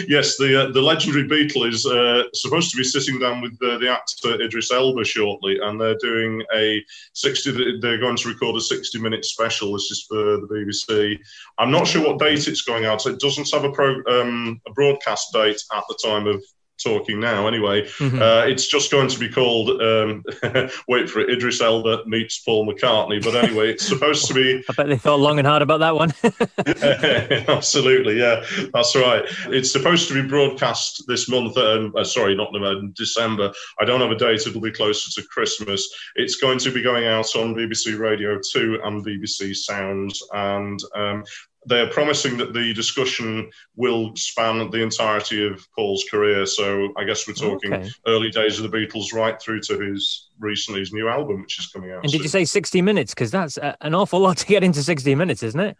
yes, 0.07 0.37
the 0.37 0.67
uh, 0.67 0.71
the 0.71 0.81
legendary 0.81 1.27
Beatle 1.27 1.67
is 1.67 1.85
uh, 1.89 2.23
supposed 2.33 2.71
to 2.71 2.77
be 2.77 2.83
sitting 2.83 3.19
down 3.19 3.41
with 3.41 3.57
the, 3.59 3.77
the 3.79 3.89
actor 3.89 4.41
Idris 4.41 4.71
Elba 4.71 5.03
shortly, 5.03 5.59
and 5.61 5.79
they're 5.79 5.97
doing 5.97 6.43
a 6.55 6.83
60. 7.13 7.79
They're 7.81 7.97
going 7.97 8.17
to 8.17 8.29
record 8.29 8.55
a 8.55 8.61
60 8.61 8.99
minute 8.99 9.25
special. 9.25 9.73
This 9.73 9.91
is 9.91 10.05
for 10.07 10.15
the 10.15 10.47
BBC. 10.47 11.17
I'm 11.57 11.71
not 11.71 11.87
sure 11.87 12.05
what 12.05 12.19
date 12.19 12.47
it's 12.47 12.61
going 12.61 12.85
out. 12.85 13.05
It 13.05 13.19
doesn't 13.19 13.51
have 13.51 13.63
a 13.63 13.71
pro, 13.71 14.01
um, 14.09 14.61
a 14.67 14.71
broadcast 14.73 15.33
date 15.33 15.61
at 15.73 15.83
the 15.87 15.99
time 16.03 16.27
of 16.27 16.43
talking 16.83 17.19
now 17.19 17.47
anyway. 17.47 17.83
Mm-hmm. 17.83 18.21
Uh, 18.21 18.45
it's 18.45 18.67
just 18.67 18.91
going 18.91 19.07
to 19.07 19.19
be 19.19 19.29
called, 19.29 19.81
um, 19.81 20.23
wait 20.87 21.09
for 21.09 21.19
it, 21.19 21.29
Idris 21.29 21.61
Elba 21.61 22.03
meets 22.05 22.39
Paul 22.39 22.67
McCartney. 22.67 23.23
But 23.23 23.35
anyway, 23.35 23.71
it's 23.71 23.87
supposed 23.87 24.27
to 24.27 24.33
be. 24.33 24.63
I 24.69 24.73
bet 24.73 24.87
they 24.87 24.97
thought 24.97 25.19
long 25.19 25.39
and 25.39 25.47
hard 25.47 25.61
about 25.61 25.79
that 25.79 25.95
one. 25.95 26.13
Absolutely, 27.47 28.19
yeah, 28.19 28.43
that's 28.73 28.95
right. 28.95 29.23
It's 29.47 29.71
supposed 29.71 30.07
to 30.09 30.21
be 30.21 30.27
broadcast 30.27 31.03
this 31.07 31.29
month, 31.29 31.57
um, 31.57 31.93
uh, 31.95 32.03
sorry, 32.03 32.35
not 32.35 32.53
November, 32.53 32.91
December. 32.95 33.51
I 33.79 33.85
don't 33.85 34.01
have 34.01 34.11
a 34.11 34.15
date, 34.15 34.47
it'll 34.47 34.61
be 34.61 34.71
closer 34.71 35.09
to 35.21 35.27
Christmas. 35.27 35.87
It's 36.15 36.35
going 36.35 36.59
to 36.59 36.71
be 36.71 36.81
going 36.81 37.05
out 37.05 37.35
on 37.35 37.55
BBC 37.55 37.99
Radio 37.99 38.39
2 38.51 38.79
and 38.83 39.05
BBC 39.05 39.55
Sounds. 39.55 40.21
And 40.33 40.79
um, 40.95 41.23
they're 41.65 41.89
promising 41.89 42.37
that 42.37 42.53
the 42.53 42.73
discussion 42.73 43.49
will 43.75 44.15
span 44.15 44.69
the 44.71 44.81
entirety 44.81 45.45
of 45.45 45.67
Paul's 45.75 46.05
career. 46.09 46.45
So 46.45 46.89
I 46.97 47.03
guess 47.03 47.27
we're 47.27 47.33
talking 47.33 47.73
okay. 47.73 47.89
early 48.07 48.29
days 48.29 48.59
of 48.59 48.69
the 48.69 48.77
Beatles 48.77 49.13
right 49.13 49.39
through 49.41 49.61
to 49.61 49.79
his 49.79 50.29
recently 50.39 50.79
his 50.79 50.93
new 50.93 51.09
album, 51.09 51.41
which 51.41 51.59
is 51.59 51.67
coming 51.67 51.91
out. 51.91 52.03
And 52.03 52.11
did 52.11 52.21
you 52.21 52.29
say 52.29 52.45
60 52.45 52.81
minutes? 52.81 53.13
Because 53.13 53.31
that's 53.31 53.57
uh, 53.57 53.75
an 53.81 53.93
awful 53.93 54.19
lot 54.19 54.37
to 54.37 54.45
get 54.45 54.63
into 54.63 54.81
60 54.81 55.13
minutes, 55.15 55.43
isn't 55.43 55.59
it? 55.59 55.77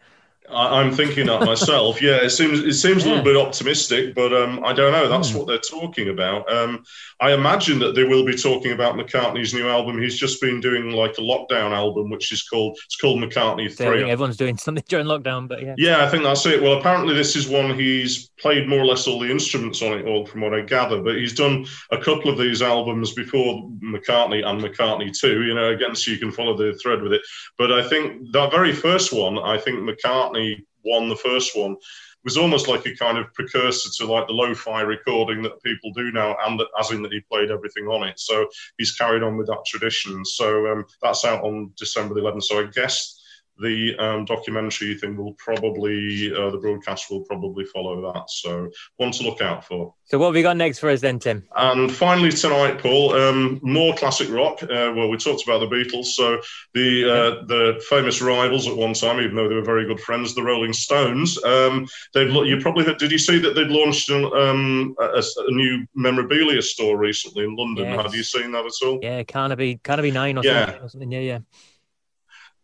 I, 0.52 0.82
am 0.82 0.92
thinking 0.92 1.28
that 1.28 1.42
myself. 1.42 2.02
Yeah, 2.10 2.18
it 2.24 2.30
seems 2.30 2.60
it 2.60 2.74
seems 2.74 3.04
yeah. 3.04 3.10
a 3.10 3.16
little 3.16 3.24
bit 3.24 3.36
optimistic, 3.36 4.16
but 4.16 4.34
um, 4.34 4.64
I 4.64 4.74
don't 4.74 4.92
know. 4.92 5.08
That's 5.10 5.32
mm. 5.32 5.36
what 5.36 5.48
they're 5.48 5.58
talking 5.58 6.10
about. 6.10 6.52
Um, 6.52 6.84
I 7.20 7.34
imagine 7.34 7.80
that 7.80 7.94
they 7.94 8.04
will 8.04 8.26
be 8.26 8.36
talking 8.36 8.72
about 8.72 8.96
McCartney's 8.96 9.54
new 9.54 9.68
album. 9.68 10.02
He's 10.02 10.18
just 10.18 10.40
been 10.40 10.62
doing 10.62 10.92
like 10.92 11.18
a 11.18 11.22
lockdown 11.22 11.72
album, 11.72 12.10
which 12.10 12.32
is 12.32 12.44
called 12.44 12.78
it's 12.86 12.96
called 12.96 13.22
McCartney 13.22 13.76
Three. 13.76 14.10
Everyone's 14.10 14.38
doing 14.38 14.58
something 14.58 14.84
during 14.88 15.08
lockdown, 15.08 15.48
but 15.48 15.62
yeah. 15.62 15.76
Yeah, 15.78 16.06
I 16.06 16.10
think 16.10 16.24
that's 16.24 16.46
it. 16.46 16.62
Well, 16.62 16.80
apparently 16.80 17.14
this 17.14 17.36
is 17.36 17.48
one 17.48 17.78
he's 17.78 18.30
played 18.40 18.70
more 18.70 18.80
or 18.80 18.86
less 18.86 19.08
all 19.08 19.20
the 19.20 19.30
instruments 19.30 19.82
on 19.82 19.98
it, 19.98 20.06
all 20.06 20.26
from 20.26 20.42
what 20.42 20.54
I 20.54 20.62
gather. 20.62 21.02
But 21.02 21.18
he's 21.18 21.36
done 21.36 21.66
a 21.92 21.98
couple 21.98 22.32
of 22.32 22.38
these 22.38 22.62
albums 22.62 23.14
before 23.14 23.70
McCartney 23.84 24.46
and 24.46 24.62
McCartney 24.62 25.18
Two. 25.18 25.44
You 25.44 25.54
know, 25.54 25.72
again, 25.72 25.96
so 25.96 26.12
you 26.12 26.18
can 26.18 26.32
follow 26.32 26.56
the 26.56 26.78
thread 26.82 27.02
with 27.02 27.14
it. 27.14 27.22
But 27.58 27.72
I 27.74 27.88
think 27.88 28.32
that 28.32 28.52
very 28.52 28.74
first 28.74 29.12
one, 29.12 29.38
I 29.38 29.58
think 29.58 29.80
McCartney 29.80 30.39
won 30.84 31.10
the 31.10 31.16
first 31.16 31.58
one 31.58 31.76
was 32.24 32.38
almost 32.38 32.68
like 32.68 32.86
a 32.86 32.96
kind 32.96 33.18
of 33.18 33.34
precursor 33.34 33.90
to 33.98 34.12
like 34.12 34.28
the 34.28 34.34
lo-fi 34.34 34.82
recording 34.82 35.42
that 35.42 35.62
people 35.64 35.92
do 35.94 36.12
now, 36.12 36.36
and 36.46 36.60
that, 36.60 36.68
as 36.80 36.92
in 36.92 37.02
that 37.02 37.14
he 37.14 37.22
played 37.22 37.50
everything 37.50 37.86
on 37.86 38.08
it. 38.08 38.20
So 38.20 38.48
he's 38.78 38.96
carried 38.96 39.24
on 39.24 39.38
with 39.38 39.48
that 39.48 39.64
tradition. 39.66 40.26
So 40.26 40.72
um, 40.72 40.86
that's 41.02 41.24
out 41.26 41.44
on 41.44 41.72
December 41.78 42.14
the 42.14 42.22
11th. 42.22 42.44
So 42.44 42.60
I 42.60 42.68
guess 42.72 43.19
the 43.62 43.96
um, 43.98 44.26
documentary 44.26 44.96
thing 44.96 45.16
will 45.16 45.34
probably, 45.34 46.34
uh, 46.36 46.50
the 46.50 46.58
broadcast 46.58 47.10
will 47.10 47.22
probably 47.22 47.66
follow 47.66 48.12
that. 48.14 48.30
So 48.30 48.70
one 48.98 49.12
to 49.12 49.24
look 49.24 49.42
out 49.42 49.66
for. 49.66 49.94
So 50.06 50.18
what 50.18 50.28
have 50.28 50.36
we 50.36 50.42
got 50.42 50.58
next 50.58 50.80
for 50.80 50.90
us 50.90 51.02
then, 51.02 51.20
Tim? 51.20 51.48
And 51.56 51.92
finally 51.92 52.32
tonight, 52.32 52.80
Paul, 52.80 53.14
um, 53.14 53.60
more 53.62 53.94
classic 53.96 54.30
rock. 54.30 54.64
Uh, 54.64 54.92
well, 54.96 55.10
we 55.10 55.18
talked 55.18 55.44
about 55.44 55.60
the 55.60 55.68
Beatles. 55.68 56.06
So 56.06 56.42
the 56.74 57.10
uh, 57.10 57.46
the 57.46 57.84
famous 57.90 58.22
rivals 58.22 58.68
at 58.68 58.76
one 58.76 58.94
time, 58.94 59.20
even 59.20 59.36
though 59.36 59.48
they 59.48 59.56
were 59.56 59.64
very 59.64 59.86
good 59.86 60.00
friends, 60.00 60.34
the 60.34 60.44
Rolling 60.44 60.74
Stones. 60.74 61.42
Um, 61.44 61.88
they've 62.14 62.32
you 62.32 62.60
probably 62.60 62.92
did 62.96 63.12
you 63.12 63.20
see 63.20 63.38
that 63.40 63.54
they'd 63.54 63.68
launched 63.68 64.10
an, 64.10 64.26
um, 64.26 64.96
a, 65.00 65.22
a, 65.22 65.52
new 65.52 65.86
memorabilia 65.94 66.62
store 66.62 66.98
recently 66.98 67.44
in 67.44 67.56
London? 67.56 67.86
Yes. 67.86 68.02
Have 68.02 68.16
you 68.16 68.24
seen 68.24 68.52
that 68.54 68.66
at 68.66 68.88
all? 68.88 69.00
Yeah, 69.02 69.24
Carnaby, 69.24 69.80
Carnaby 69.84 70.12
Nine 70.12 70.38
or, 70.38 70.44
yeah. 70.44 70.66
something, 70.66 70.84
or 70.84 70.90
something. 70.90 71.12
Yeah, 71.12 71.20
yeah. 71.20 71.40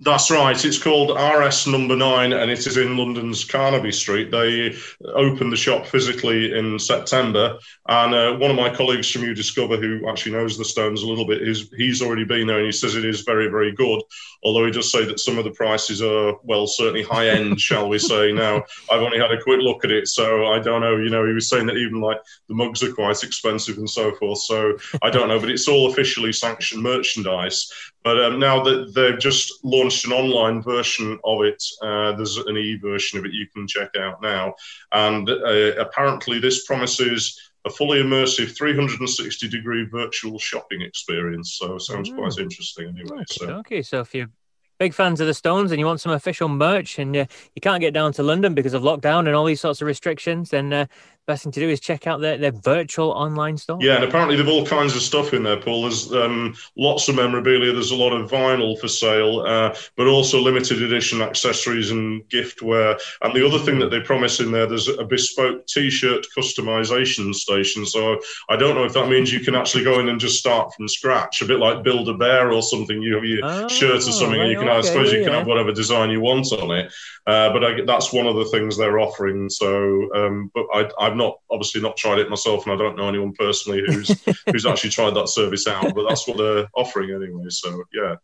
That's 0.02 0.30
right. 0.30 0.66
It's 0.66 0.82
called 0.82 1.18
RS 1.18 1.68
Number 1.68 1.96
Nine, 1.96 2.34
and 2.34 2.52
it 2.52 2.68
is 2.68 2.76
in 2.76 2.98
London's 2.98 3.46
Carnaby 3.46 3.94
Street. 3.94 4.30
They 4.30 4.76
opened 5.06 5.54
the 5.54 5.58
shop 5.58 5.86
physically 5.86 6.54
in 6.54 6.78
September, 6.78 7.58
and 7.88 8.14
uh, 8.14 8.36
one 8.36 8.52
of 8.52 8.58
my 8.58 8.76
colleagues 8.76 9.10
from 9.10 9.22
uDiscover, 9.22 9.80
who 9.80 10.10
actually 10.10 10.34
knows 10.34 10.58
the 10.58 10.66
Stones 10.66 11.02
a 11.02 11.08
little 11.08 11.26
bit, 11.26 11.48
is 11.48 11.74
he's 11.78 12.02
already 12.02 12.26
been 12.26 12.46
there, 12.46 12.58
and 12.58 12.66
he 12.66 12.74
says 12.74 12.98
it 12.98 13.06
is 13.06 13.22
very, 13.22 13.48
very 13.48 13.72
good. 13.72 14.02
Although 14.44 14.66
he 14.66 14.72
does 14.72 14.92
say 14.92 15.06
that 15.06 15.22
some 15.22 15.38
of 15.38 15.46
the 15.46 15.52
prices 15.52 16.02
are, 16.02 16.34
well, 16.44 16.68
certainly 16.68 17.04
high 17.04 17.30
end, 17.30 17.62
shall 17.62 17.88
we 17.88 17.98
say? 17.98 18.34
Now, 18.34 18.64
I've 18.92 19.02
only 19.02 19.18
had 19.18 19.32
a 19.32 19.42
quick 19.42 19.62
look 19.62 19.86
at 19.86 19.92
it, 19.92 20.10
so 20.10 20.48
I 20.48 20.60
don't 20.60 20.82
know. 20.82 20.98
You 20.98 21.10
know, 21.10 21.26
he 21.26 21.34
was 21.34 21.48
saying 21.48 21.68
that 21.68 21.78
even 21.78 22.02
like 22.02 22.18
the 22.50 22.56
mugs 22.56 22.84
are 22.84 22.94
quite 22.94 23.24
expensive 23.24 23.78
and 23.78 23.90
so 23.90 24.14
forth. 24.16 24.40
So 24.40 24.78
I 25.02 25.10
don't 25.10 25.30
know, 25.30 25.40
but 25.40 25.50
it's 25.50 25.70
all 25.70 25.90
officially 25.90 26.34
sanctioned 26.34 26.84
merchandise. 26.84 27.72
But 28.06 28.24
um, 28.24 28.40
now 28.40 28.64
that 28.64 28.94
they've 28.94 29.18
just 29.18 29.66
launched 29.66 30.06
an 30.06 30.14
online 30.14 30.62
version 30.62 31.20
of 31.24 31.42
it, 31.42 31.62
uh, 31.82 32.12
there's 32.12 32.38
an 32.38 32.56
e 32.56 32.78
version 32.78 33.18
of 33.18 33.26
it 33.26 33.34
you 33.34 33.48
can 33.48 33.68
check 33.68 33.96
out 33.98 34.22
now. 34.22 34.54
And 34.92 35.28
uh, 35.28 35.76
apparently, 35.80 36.38
this 36.38 36.66
promises 36.66 37.42
a 37.66 37.70
fully 37.72 38.04
immersive 38.04 38.56
360 38.56 39.50
degree 39.50 39.86
virtual 39.86 40.38
shopping 40.38 40.84
experience. 40.84 41.58
So, 41.60 41.78
it 41.78 41.82
sounds 41.82 42.12
mm. 42.12 42.18
quite 42.18 42.38
interesting 42.38 42.90
anyway. 42.90 43.22
Okay, 43.22 43.26
so. 43.28 43.46
okay, 43.48 43.82
so 43.82 44.02
if 44.02 44.14
you're 44.14 44.30
big 44.78 44.94
fans 44.94 45.20
of 45.20 45.26
the 45.26 45.34
Stones 45.34 45.72
and 45.72 45.80
you 45.80 45.86
want 45.86 46.02
some 46.02 46.12
official 46.12 46.50
merch 46.50 47.00
and 47.00 47.16
uh, 47.16 47.26
you 47.56 47.62
can't 47.62 47.82
get 47.82 47.94
down 47.94 48.14
to 48.14 48.24
London 48.24 48.54
because 48.54 48.74
of 48.74 48.84
lockdown 48.84 49.20
and 49.20 49.30
all 49.30 49.46
these 49.46 49.62
sorts 49.62 49.82
of 49.82 49.88
restrictions, 49.88 50.52
then 50.52 50.72
uh, 50.72 50.86
best 51.28 51.44
thing 51.44 51.52
to 51.52 51.60
do 51.60 51.70
is 51.70 51.80
check 51.80 52.08
out 52.08 52.22
their, 52.22 52.38
their 52.38 52.52
virtual 52.52 53.12
online 53.12 53.58
store. 53.58 53.78
Yeah, 53.82 53.96
and 53.96 54.04
apparently 54.04 54.36
they've 54.36 54.48
all 54.48 54.66
kinds 54.66 54.96
of 54.96 55.02
stuff 55.02 55.34
in 55.34 55.44
there, 55.44 55.60
Paul. 55.60 55.84
There's 55.84 56.14
um, 56.14 56.56
lots 56.78 57.08
of 57.08 57.16
memorabilia. 57.16 57.74
There's 57.74 57.92
a 57.92 57.96
lot 57.96 58.14
of 58.14 58.30
vinyl 58.30 58.80
for 58.80 58.88
sale, 58.88 59.42
uh, 59.42 59.76
but 59.98 60.08
also 60.08 60.40
limited 60.40 60.82
edition 60.82 61.22
accessories 61.22 61.92
and 61.92 62.24
giftware. 62.30 63.00
And 63.22 63.36
the 63.36 63.46
other 63.46 63.60
thing 63.60 63.80
that 63.80 63.90
they 63.90 64.00
promise 64.00 64.40
in 64.40 64.52
there, 64.52 64.68
there's 64.68 64.88
a 64.88 65.04
bespoke 65.04 65.66
T-shirt 65.68 66.26
customization 66.38 67.34
station. 67.34 67.86
So 67.86 68.20
I 68.50 68.56
don't 68.56 68.76
know 68.76 68.84
if 68.84 68.94
that 68.94 69.10
means 69.10 69.34
you 69.34 69.40
can 69.40 69.56
actually 69.56 69.84
go 69.84 70.00
in 70.00 70.10
and 70.10 70.20
just 70.20 70.40
start 70.40 70.74
from 70.74 70.88
scratch, 70.88 71.42
a 71.42 71.46
bit 71.46 71.60
like 71.60 71.84
Build 71.84 72.10
a 72.10 72.14
Bear 72.14 72.52
or 72.52 72.62
something. 72.62 73.02
You 73.02 73.16
have 73.16 73.26
your 73.26 73.40
oh, 73.44 73.68
shirt 73.68 73.98
or 73.98 74.02
something, 74.02 74.40
right, 74.40 74.42
and 74.42 74.52
you 74.52 74.60
can, 74.60 74.70
okay, 74.70 74.78
I 74.78 74.82
suppose, 74.82 75.12
yeah, 75.12 75.20
you 75.20 75.26
can 75.26 75.34
have 75.34 75.48
whatever 75.48 75.72
design 75.72 76.12
you 76.12 76.22
want 76.22 76.52
on 76.54 76.72
it. 76.72 76.94
Uh, 77.26 77.52
but 77.52 77.64
I, 77.64 77.82
that's 77.86 78.14
one 78.14 78.28
of 78.28 78.36
the 78.36 78.46
things 78.46 78.78
they're 78.78 79.00
offering. 79.00 79.50
So, 79.50 80.14
um, 80.14 80.52
but 80.54 80.66
I, 80.74 80.90
I've 81.16 81.20
not 81.20 81.40
obviously 81.50 81.82
not 81.82 81.96
tried 81.96 82.20
it 82.20 82.30
myself, 82.30 82.66
and 82.66 82.74
I 82.74 82.78
don't 82.78 82.98
know 82.98 83.08
anyone 83.08 83.34
personally 83.34 83.82
who's 83.86 84.10
who's 84.52 84.66
actually 84.66 84.90
tried 84.90 85.16
that 85.16 85.30
service 85.30 85.66
out. 85.68 85.96
But 85.96 86.08
that's 86.10 86.28
what 86.28 86.38
they're 86.38 86.68
offering 86.76 87.12
anyway. 87.12 87.46
So 87.50 87.84
yeah, 87.94 88.16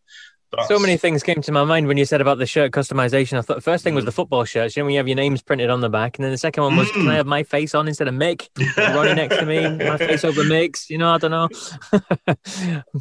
that's... 0.52 0.68
So 0.68 0.80
many 0.80 0.98
things 0.98 1.24
came 1.24 1.42
to 1.42 1.52
my 1.52 1.64
mind 1.64 1.88
when 1.88 1.98
you 1.98 2.06
said 2.06 2.22
about 2.22 2.38
the 2.38 2.46
shirt 2.46 2.72
customization. 2.72 3.38
I 3.38 3.42
thought 3.42 3.56
the 3.56 3.62
first 3.62 3.84
thing 3.84 3.96
was 3.96 4.04
mm. 4.04 4.08
the 4.08 4.12
football 4.12 4.46
shirts. 4.46 4.76
You 4.76 4.82
know, 4.82 4.86
when 4.86 4.94
you 4.94 5.00
have 5.00 5.08
your 5.08 5.16
names 5.16 5.42
printed 5.42 5.70
on 5.70 5.82
the 5.82 5.90
back, 5.90 6.18
and 6.18 6.24
then 6.24 6.32
the 6.32 6.38
second 6.38 6.64
one 6.64 6.76
was, 6.76 6.88
mm. 6.90 6.94
"Can 6.94 7.08
I 7.08 7.14
mm. 7.14 7.18
have 7.18 7.28
my 7.28 7.44
face 7.44 7.74
on 7.74 7.88
instead 7.88 8.08
of 8.08 8.14
Mick 8.14 8.50
running 8.78 9.16
next 9.16 9.38
to 9.38 9.46
me? 9.46 9.62
My 9.78 9.98
face 9.98 10.24
over 10.24 10.44
Mick's." 10.44 10.90
You 10.90 10.98
know, 10.98 11.14
I 11.14 11.18
don't 11.18 11.32
know. 11.32 11.50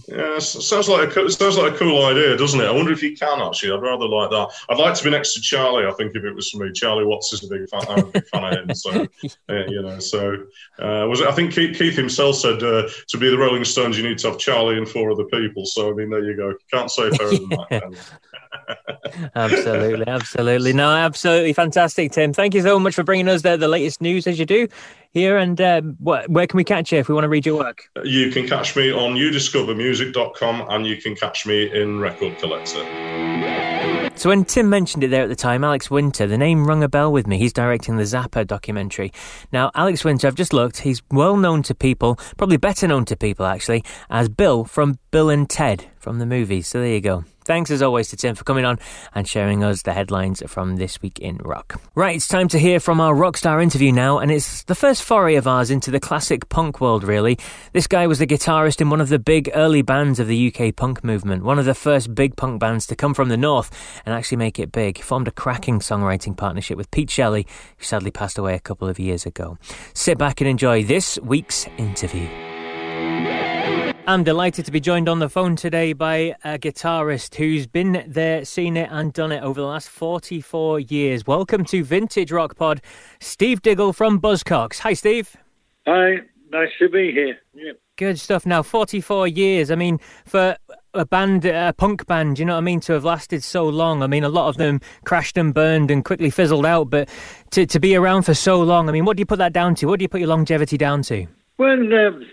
yeah, 0.09 0.39
sounds 0.39 0.89
like 0.89 1.17
a 1.17 1.31
sounds 1.31 1.59
like 1.59 1.73
a 1.73 1.77
cool 1.77 2.05
idea, 2.07 2.37
doesn't 2.37 2.61
it? 2.61 2.67
I 2.67 2.71
wonder 2.71 2.93
if 2.93 3.03
you 3.03 3.17
can 3.17 3.41
actually. 3.41 3.73
I'd 3.73 3.83
rather 3.83 4.07
like 4.07 4.31
that. 4.31 4.49
I'd 4.69 4.79
like 4.79 4.95
to 4.95 5.05
be 5.05 5.11
next 5.11 5.35
to 5.35 5.41
Charlie. 5.41 5.87
I 5.87 5.93
think 5.93 6.15
if 6.15 6.25
it 6.25 6.35
was 6.35 6.51
for 6.51 6.65
me, 6.65 6.73
Charlie 6.73 7.05
Watts 7.05 7.33
is 7.33 7.45
a 7.45 7.49
big 7.49 7.69
fan. 7.69 7.83
I'm 7.89 8.07
a 8.07 8.11
big 8.11 8.27
fan 8.29 8.45
of 8.45 8.69
him. 8.69 8.75
So 8.75 9.07
yeah, 9.23 9.29
you 9.69 9.83
know, 9.83 9.99
so 9.99 10.35
uh, 10.79 11.07
was 11.09 11.21
it, 11.21 11.27
I 11.29 11.33
think 11.33 11.53
Keith, 11.53 11.77
Keith 11.77 11.97
himself 11.97 12.37
said 12.37 12.63
uh, 12.63 12.89
to 13.09 13.19
be 13.19 13.31
the 13.31 13.39
Rolling 13.39 13.65
Stones, 13.65 13.97
you 13.97 14.09
need 14.09 14.19
to 14.19 14.31
have 14.31 14.39
Charlie 14.39 14.79
and 14.79 14.89
four 14.89 15.11
other 15.11 15.25
people. 15.25 15.67
So 15.67 15.91
I 15.91 15.95
mean, 15.95 16.11
there 16.11 16.25
you 16.25 16.37
go. 16.37 16.55
Can't 16.73 16.91
say 16.91 17.11
absolutely, 19.35 20.07
absolutely. 20.07 20.73
No, 20.73 20.91
absolutely 20.91 21.53
fantastic, 21.53 22.13
Tim. 22.13 22.33
Thank 22.33 22.55
you 22.55 22.63
so 22.63 22.79
much 22.79 22.95
for 22.95 23.03
bringing 23.03 23.29
us 23.29 23.43
the, 23.43 23.57
the 23.57 23.69
latest 23.69 24.01
news 24.01 24.27
as 24.27 24.39
you 24.39 24.47
do 24.47 24.69
here. 25.13 25.37
And 25.37 25.61
um, 25.61 25.97
where 26.01 26.47
can 26.47 26.57
we 26.57 26.65
catch 26.65 26.93
you 26.93 26.99
if 26.99 27.09
we 27.09 27.15
want 27.15 27.25
to 27.25 27.29
read 27.29 27.47
your 27.47 27.59
work? 27.59 27.91
You 28.05 28.31
can 28.31 28.47
catch 28.47 28.77
me 28.77 28.93
on 28.93 29.15
udiscovermusic.com 29.15 30.67
and 30.69 30.87
you 30.87 30.97
can 30.97 31.15
catch 31.17 31.47
me 31.47 31.71
in 31.71 32.01
Record 32.01 32.39
Collector. 32.39 32.85
So 34.17 34.29
when 34.29 34.45
Tim 34.45 34.69
mentioned 34.69 35.03
it 35.03 35.09
there 35.09 35.23
at 35.23 35.31
the 35.31 35.37
time, 35.37 35.65
Alex 35.65 35.91
Winter, 35.91 36.27
the 36.27 36.37
name 36.37 36.67
rung 36.67 36.83
a 36.83 36.89
bell 36.89 37.11
with 37.11 37.27
me. 37.27 37.39
He's 37.39 37.55
directing 37.55 37.97
the 37.97 38.03
Zappa 38.03 38.47
documentary. 38.47 39.13
Now, 39.51 39.71
Alex 39.75 40.05
Winter, 40.05 40.27
I've 40.27 40.35
just 40.35 40.53
looked, 40.53 40.81
he's 40.81 41.03
well 41.11 41.39
known 41.39 41.63
to 41.63 41.75
people, 41.75 42.17
probably 42.37 42.59
better 42.59 42.87
known 42.87 43.07
to 43.07 43.17
people 43.17 43.47
actually, 43.47 43.83
as 44.11 44.29
Bill 44.29 44.65
from 44.65 44.99
Bill 45.11 45.31
and 45.31 45.49
Ted 45.49 45.87
from 45.99 46.19
the 46.19 46.27
movies. 46.27 46.69
So 46.69 46.81
there 46.81 46.93
you 46.93 47.01
go. 47.01 47.25
Thanks 47.51 47.73
as 47.73 47.83
always 47.83 48.07
to 48.11 48.17
Tim 48.17 48.37
for 48.37 48.45
coming 48.45 48.65
on 48.65 48.79
and 49.13 49.27
sharing 49.27 49.65
us 49.65 49.83
the 49.83 49.93
headlines 49.93 50.41
from 50.47 50.77
this 50.77 51.03
week 51.03 51.19
in 51.19 51.37
rock. 51.39 51.81
Right, 51.97 52.15
it's 52.15 52.29
time 52.29 52.47
to 52.47 52.61
hear 52.61 52.79
from 52.79 53.01
our 53.01 53.13
rockstar 53.13 53.61
interview 53.61 53.91
now, 53.91 54.21
and 54.21 54.31
it's 54.31 54.63
the 54.63 54.77
first 54.77 55.03
foray 55.03 55.35
of 55.35 55.49
ours 55.49 55.69
into 55.69 55.91
the 55.91 55.99
classic 55.99 56.49
punk 56.49 56.81
world, 56.81 57.03
really. 57.03 57.41
This 57.73 57.89
guy 57.89 58.07
was 58.07 58.21
the 58.21 58.27
guitarist 58.29 58.81
in 58.81 58.89
one 58.89 59.01
of 59.01 59.09
the 59.09 59.19
big 59.19 59.51
early 59.53 59.83
bands 59.83 60.21
of 60.21 60.29
the 60.29 60.55
UK 60.55 60.77
punk 60.77 61.03
movement, 61.03 61.43
one 61.43 61.59
of 61.59 61.65
the 61.65 61.75
first 61.75 62.15
big 62.15 62.37
punk 62.37 62.61
bands 62.61 62.87
to 62.87 62.95
come 62.95 63.15
from 63.15 63.31
the 63.31 63.37
north 63.37 64.01
and 64.07 64.15
actually 64.15 64.39
make 64.39 64.61
it 64.61 64.71
big. 64.71 64.99
He 64.99 65.03
Formed 65.03 65.27
a 65.27 65.33
cracking 65.33 65.81
songwriting 65.81 66.37
partnership 66.37 66.77
with 66.77 66.89
Pete 66.93 67.11
Shelley, 67.11 67.49
who 67.79 67.85
sadly 67.85 68.13
passed 68.13 68.39
away 68.39 68.55
a 68.55 68.61
couple 68.61 68.87
of 68.87 69.01
years 69.01 69.27
ago. 69.27 69.59
Sit 69.93 70.19
back 70.19 70.41
and 70.41 70.47
enjoy 70.47 70.85
this 70.85 71.19
week's 71.21 71.67
interview. 71.79 72.29
I'm 74.07 74.25
delighted 74.25 74.65
to 74.65 74.73
be 74.73 74.81
joined 74.81 75.09
on 75.09 75.19
the 75.19 75.29
phone 75.29 75.57
today 75.57 75.93
by 75.93 76.35
a 76.43 76.59
guitarist 76.59 77.35
who's 77.35 77.67
been 77.67 78.03
there, 78.09 78.45
seen 78.45 78.77
it, 78.77 78.89
and 78.91 79.13
done 79.13 79.31
it 79.31 79.43
over 79.43 79.61
the 79.61 79.67
last 79.67 79.89
44 79.89 80.81
years. 80.81 81.27
Welcome 81.27 81.65
to 81.67 81.85
Vintage 81.85 82.33
Rock 82.33 82.57
Pod, 82.57 82.81
Steve 83.21 83.63
Diggle 83.63 83.93
from 83.93 84.21
Buzzcocks. 84.21 84.79
Hi, 84.81 84.95
Steve. 84.95 85.37
Hi, 85.87 86.17
nice 86.51 86.71
to 86.81 86.89
be 86.89 87.13
here. 87.13 87.39
Yep. 87.55 87.79
Good 87.97 88.19
stuff. 88.19 88.47
Now, 88.47 88.63
44 88.63 89.29
years. 89.29 89.71
I 89.71 89.75
mean, 89.75 90.01
for 90.25 90.57
a 90.95 91.05
band, 91.05 91.45
a 91.45 91.73
punk 91.77 92.07
band, 92.07 92.39
you 92.39 92.45
know 92.45 92.55
what 92.55 92.59
I 92.59 92.63
mean, 92.63 92.81
to 92.81 92.95
have 92.95 93.05
lasted 93.05 93.45
so 93.45 93.69
long. 93.69 94.03
I 94.03 94.07
mean, 94.07 94.25
a 94.25 94.29
lot 94.29 94.49
of 94.49 94.57
them 94.57 94.81
crashed 95.05 95.37
and 95.37 95.55
burned 95.55 95.91
and 95.91 96.05
quickly 96.05 96.31
fizzled 96.31 96.67
out, 96.67 96.91
but 96.91 97.09
to, 97.51 97.67
to 97.67 97.79
be 97.79 97.95
around 97.95 98.23
for 98.23 98.35
so 98.35 98.61
long, 98.63 98.89
I 98.89 98.93
mean, 98.93 99.05
what 99.05 99.17
do 99.17 99.21
you 99.21 99.27
put 99.27 99.39
that 99.39 99.53
down 99.53 99.75
to? 99.77 99.87
What 99.87 99.99
do 99.99 100.05
you 100.05 100.09
put 100.09 100.21
your 100.21 100.31
longevity 100.31 100.79
down 100.79 101.03
to? 101.03 101.27
Well, 101.59 101.73
um, 101.73 102.25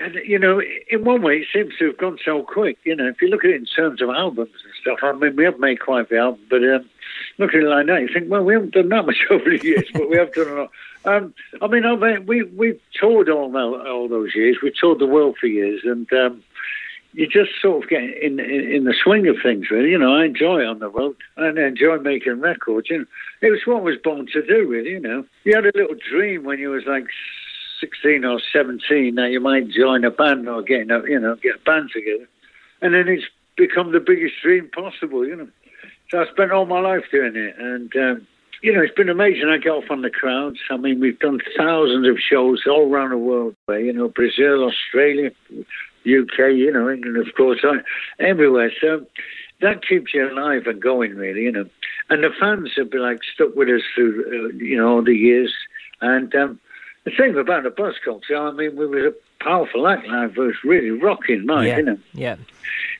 and 0.00 0.14
you 0.24 0.38
know, 0.38 0.62
in 0.90 1.04
one 1.04 1.22
way, 1.22 1.38
it 1.38 1.48
seems 1.52 1.76
to 1.78 1.86
have 1.86 1.98
gone 1.98 2.18
so 2.24 2.42
quick. 2.42 2.78
You 2.84 2.94
know, 2.94 3.08
if 3.08 3.20
you 3.20 3.28
look 3.28 3.44
at 3.44 3.50
it 3.50 3.56
in 3.56 3.66
terms 3.66 4.00
of 4.00 4.10
albums 4.10 4.50
and 4.64 4.74
stuff, 4.80 4.98
I 5.02 5.12
mean, 5.12 5.36
we 5.36 5.44
have 5.44 5.58
made 5.58 5.80
quite 5.80 6.02
a 6.02 6.06
few 6.06 6.18
albums, 6.18 6.46
but 6.48 6.62
um, 6.62 6.88
looking 7.38 7.60
at 7.60 7.66
it 7.66 7.68
like 7.68 7.86
that, 7.86 8.00
you 8.02 8.08
think, 8.12 8.30
well, 8.30 8.44
we 8.44 8.54
haven't 8.54 8.74
done 8.74 8.88
that 8.90 9.06
much 9.06 9.24
over 9.30 9.50
the 9.50 9.62
years, 9.62 9.88
but 9.92 10.08
we 10.08 10.16
have 10.16 10.32
done 10.32 10.48
a 10.48 10.54
lot. 10.54 10.70
Um, 11.04 11.34
I 11.60 11.66
mean, 11.66 11.84
I 11.84 11.96
mean, 11.96 12.26
we 12.26 12.42
we've 12.44 12.80
toured 12.98 13.28
all 13.28 13.56
all 13.56 14.08
those 14.08 14.34
years. 14.34 14.58
We 14.62 14.72
toured 14.72 14.98
the 14.98 15.06
world 15.06 15.36
for 15.40 15.46
years, 15.46 15.80
and 15.84 16.12
um, 16.12 16.42
you 17.12 17.26
just 17.26 17.50
sort 17.60 17.82
of 17.82 17.90
get 17.90 18.02
in, 18.02 18.38
in, 18.38 18.70
in 18.70 18.84
the 18.84 18.94
swing 19.02 19.26
of 19.26 19.36
things. 19.42 19.70
Really, 19.70 19.90
you 19.90 19.98
know, 19.98 20.14
I 20.14 20.24
enjoy 20.24 20.64
on 20.64 20.78
the 20.78 20.88
road 20.88 21.16
and 21.36 21.58
I 21.58 21.66
enjoy 21.66 21.98
making 21.98 22.40
records. 22.40 22.88
You 22.90 22.98
know, 22.98 23.04
it 23.40 23.50
was 23.50 23.60
what 23.64 23.78
I 23.78 23.80
was 23.80 23.96
born 24.02 24.26
to 24.32 24.42
do. 24.42 24.68
Really, 24.68 24.90
you 24.90 25.00
know, 25.00 25.24
you 25.44 25.54
had 25.54 25.64
a 25.64 25.72
little 25.74 25.96
dream 26.10 26.44
when 26.44 26.58
you 26.58 26.70
was 26.70 26.84
like 26.86 27.06
16 27.80 28.24
or 28.24 28.40
17 28.52 29.14
that 29.14 29.30
you 29.30 29.40
might 29.40 29.68
join 29.68 30.04
a 30.04 30.10
band 30.10 30.48
or 30.48 30.62
get 30.62 30.90
a, 30.90 31.02
you 31.06 31.18
know 31.18 31.36
get 31.36 31.56
a 31.56 31.64
band 31.64 31.90
together, 31.92 32.28
and 32.82 32.94
then 32.94 33.08
it's 33.08 33.24
become 33.56 33.92
the 33.92 34.00
biggest 34.00 34.34
dream 34.42 34.70
possible. 34.74 35.26
You 35.26 35.36
know, 35.36 35.48
so 36.10 36.20
I 36.20 36.30
spent 36.30 36.52
all 36.52 36.66
my 36.66 36.80
life 36.80 37.04
doing 37.10 37.36
it, 37.36 37.54
and 37.58 37.94
um, 37.96 38.26
you 38.62 38.72
know 38.72 38.82
it's 38.82 38.94
been 38.94 39.08
amazing. 39.08 39.48
I 39.48 39.58
get 39.58 39.70
off 39.70 39.90
on 39.90 40.02
the 40.02 40.10
crowds. 40.10 40.58
I 40.70 40.76
mean, 40.76 41.00
we've 41.00 41.18
done 41.18 41.40
thousands 41.56 42.08
of 42.08 42.18
shows 42.18 42.62
all 42.66 42.92
around 42.92 43.10
the 43.10 43.18
world. 43.18 43.54
You 43.68 43.92
know, 43.92 44.08
Brazil, 44.08 44.64
Australia, 44.64 45.30
UK, 46.08 46.54
you 46.54 46.72
know, 46.72 46.90
England, 46.90 47.16
of 47.16 47.34
course, 47.34 47.60
everywhere. 48.18 48.72
So 48.80 49.04
that 49.60 49.86
keeps 49.86 50.14
you 50.14 50.30
alive 50.30 50.66
and 50.66 50.80
going, 50.80 51.16
really, 51.16 51.42
you 51.42 51.52
know. 51.52 51.64
And 52.10 52.24
the 52.24 52.30
fans 52.38 52.70
have 52.76 52.90
been 52.90 53.02
like 53.02 53.20
stuck 53.34 53.54
with 53.54 53.68
us 53.68 53.82
through, 53.94 54.24
uh, 54.26 54.56
you 54.56 54.76
know, 54.76 54.88
all 54.88 55.02
the 55.02 55.14
years. 55.14 55.52
And 56.00 56.34
um, 56.34 56.60
the 57.08 57.16
thing 57.16 57.36
about 57.36 57.62
the 57.62 57.70
Buzzcocks, 57.70 58.30
I 58.34 58.50
mean, 58.52 58.76
we 58.76 58.86
was 58.86 59.12
a 59.12 59.44
powerful 59.44 59.86
act 59.88 60.06
live. 60.06 60.36
It 60.36 60.38
was 60.38 60.54
really 60.64 60.90
rocking 60.90 61.46
night, 61.46 61.66
yeah. 61.66 61.76
you 61.78 61.82
know. 61.84 61.98
Yeah. 62.12 62.36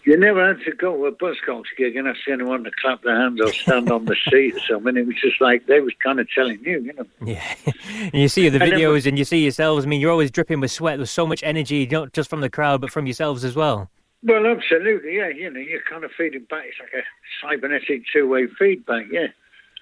You 0.05 0.17
never 0.17 0.47
had 0.55 0.65
to 0.65 0.73
go 0.73 0.97
to 0.97 1.07
a 1.07 1.13
Buzzcocks 1.13 1.65
gig 1.77 1.97
and 1.97 2.09
ask 2.09 2.21
anyone 2.29 2.65
to 2.65 2.71
clap 2.81 3.03
their 3.03 3.21
hands 3.21 3.41
or 3.41 3.53
stand 3.53 3.91
on 3.91 4.07
the 4.07 4.17
seat 4.31 4.55
or 4.55 4.61
something. 4.61 4.97
It 4.97 5.07
was 5.07 5.17
just 5.21 5.41
like 5.41 5.67
they 5.67 5.81
was 5.81 5.93
kind 6.03 6.21
of 6.21 6.29
telling 6.31 6.61
you, 6.65 6.81
you 6.81 6.93
know. 6.95 7.05
Yeah. 7.23 7.55
and 7.91 8.15
you 8.15 8.29
see 8.29 8.49
the 8.49 8.59
videos 8.59 8.99
and, 8.99 9.09
and 9.09 9.19
you 9.19 9.25
see 9.25 9.43
yourselves. 9.43 9.85
I 9.85 9.89
mean, 9.89 10.01
you're 10.01 10.13
always 10.13 10.31
dripping 10.31 10.61
with 10.61 10.71
sweat. 10.71 10.99
There's 10.99 11.11
so 11.11 11.27
much 11.27 11.43
energy, 11.43 11.87
not 11.87 12.13
just 12.13 12.31
from 12.31 12.41
the 12.41 12.51
crowd, 12.51 12.81
but 12.81 12.91
from 12.91 13.07
yourselves 13.07 13.45
as 13.45 13.55
well. 13.55 13.91
Well, 14.23 14.47
absolutely, 14.47 15.17
yeah. 15.17 15.29
You 15.29 15.51
know, 15.51 15.61
you're 15.61 15.83
kind 15.89 16.05
of 16.05 16.11
feeding 16.17 16.47
back. 16.49 16.65
It's 16.67 16.79
like 16.81 17.05
a 17.05 17.47
cybernetic 17.47 18.05
two-way 18.13 18.47
feedback, 18.59 19.07
yeah. 19.11 19.29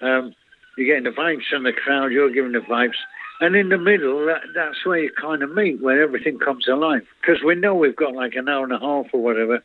Um, 0.01 0.35
you're 0.77 0.87
getting 0.87 1.11
the 1.11 1.17
vibes 1.17 1.47
from 1.49 1.63
the 1.63 1.73
crowd. 1.73 2.11
You're 2.11 2.29
giving 2.29 2.51
the 2.51 2.59
vibes 2.59 2.97
and 3.39 3.55
in 3.55 3.69
the 3.69 3.77
middle, 3.77 4.25
that, 4.25 4.41
that's 4.55 4.85
where 4.85 4.99
you 4.99 5.11
kind 5.11 5.43
of 5.43 5.53
meet, 5.53 5.81
where 5.81 6.01
everything 6.01 6.39
comes 6.39 6.67
alive. 6.67 7.05
Because 7.21 7.43
we 7.43 7.55
know 7.55 7.75
we've 7.75 7.95
got 7.95 8.13
like 8.13 8.35
an 8.35 8.49
hour 8.49 8.63
and 8.63 8.73
a 8.73 8.79
half 8.79 9.07
or 9.13 9.21
whatever 9.21 9.63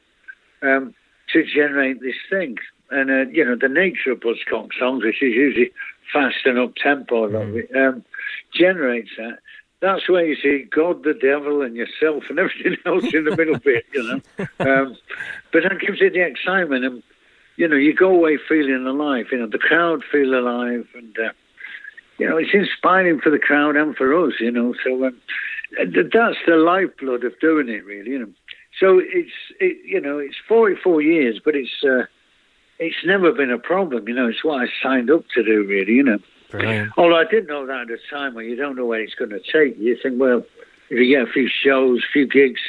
um, 0.63 0.95
to 1.33 1.45
generate 1.45 2.01
this 2.01 2.17
thing. 2.29 2.57
And, 2.91 3.11
uh, 3.11 3.31
you 3.31 3.45
know, 3.45 3.57
the 3.57 3.69
nature 3.69 4.13
of 4.13 4.21
Buzzcock 4.21 4.71
songs, 4.79 5.05
which 5.05 5.23
is 5.23 5.35
usually 5.35 5.71
fast 6.13 6.45
and 6.45 6.59
up 6.59 6.75
tempo, 6.77 7.29
mm. 7.29 7.77
um, 7.77 8.05
generates 8.55 9.11
that. 9.17 9.39
That's 9.81 10.09
where 10.09 10.25
you 10.25 10.37
see 10.37 10.69
God, 10.71 11.03
the 11.03 11.15
devil, 11.15 11.63
and 11.63 11.75
yourself, 11.75 12.25
and 12.29 12.39
everything 12.39 12.77
else 12.85 13.13
in 13.13 13.25
the 13.25 13.37
middle 13.37 13.59
bit, 13.59 13.85
you 13.93 14.03
know. 14.03 14.21
Um, 14.61 14.97
but 15.53 15.65
that 15.65 15.81
gives 15.81 16.01
it 16.01 16.13
the 16.13 16.25
excitement, 16.25 16.85
and 16.85 17.03
you 17.57 17.67
know, 17.67 17.77
you 17.77 17.93
go 17.93 18.11
away 18.11 18.39
feeling 18.49 18.87
alive. 18.87 19.27
You 19.33 19.39
know, 19.39 19.49
the 19.49 19.59
crowd 19.59 20.05
feel 20.11 20.39
alive, 20.39 20.87
and 20.95 21.19
uh, 21.19 21.33
you 22.23 22.29
know, 22.29 22.37
it's 22.37 22.55
inspiring 22.55 23.21
for 23.21 23.31
the 23.31 23.39
crowd 23.39 23.75
and 23.75 23.97
for 23.97 24.15
us, 24.25 24.35
you 24.39 24.53
know. 24.53 24.75
So 24.85 25.07
um, 25.07 25.21
that's 25.77 26.39
the 26.47 26.55
lifeblood 26.55 27.25
of 27.25 27.39
doing 27.41 27.69
it, 27.69 27.85
really, 27.85 28.13
you 28.13 28.19
know. 28.21 28.33
So 28.79 29.01
it's, 29.03 29.33
it, 29.59 29.79
you 29.85 30.01
know, 30.01 30.19
it's 30.19 30.37
44 30.47 31.03
years, 31.03 31.41
but 31.45 31.57
it's, 31.57 31.83
uh, 31.83 32.05
it's 32.79 33.05
never 33.05 33.33
been 33.33 33.51
a 33.51 33.59
problem, 33.59 34.07
you 34.07 34.15
know. 34.15 34.29
It's 34.29 34.45
what 34.45 34.63
I 34.63 34.67
signed 34.81 35.11
up 35.11 35.25
to 35.35 35.43
do, 35.43 35.67
really, 35.67 35.95
you 35.95 36.05
know. 36.05 36.19
Brilliant. 36.51 36.93
Although 36.97 37.19
I 37.19 37.25
didn't 37.25 37.49
know 37.49 37.67
that 37.67 37.81
at 37.81 37.89
the 37.89 37.99
time 38.09 38.35
when 38.35 38.47
you 38.47 38.55
don't 38.55 38.77
know 38.77 38.87
where 38.87 39.01
it's 39.01 39.17
going 39.17 39.31
to 39.31 39.41
take 39.41 39.77
you. 39.79 39.89
You 39.89 39.99
think, 40.01 40.21
well, 40.21 40.45
if 40.91 40.99
you 40.99 41.09
get 41.09 41.29
a 41.29 41.33
few 41.33 41.49
shows, 41.49 42.05
a 42.09 42.13
few 42.13 42.29
gigs, 42.29 42.61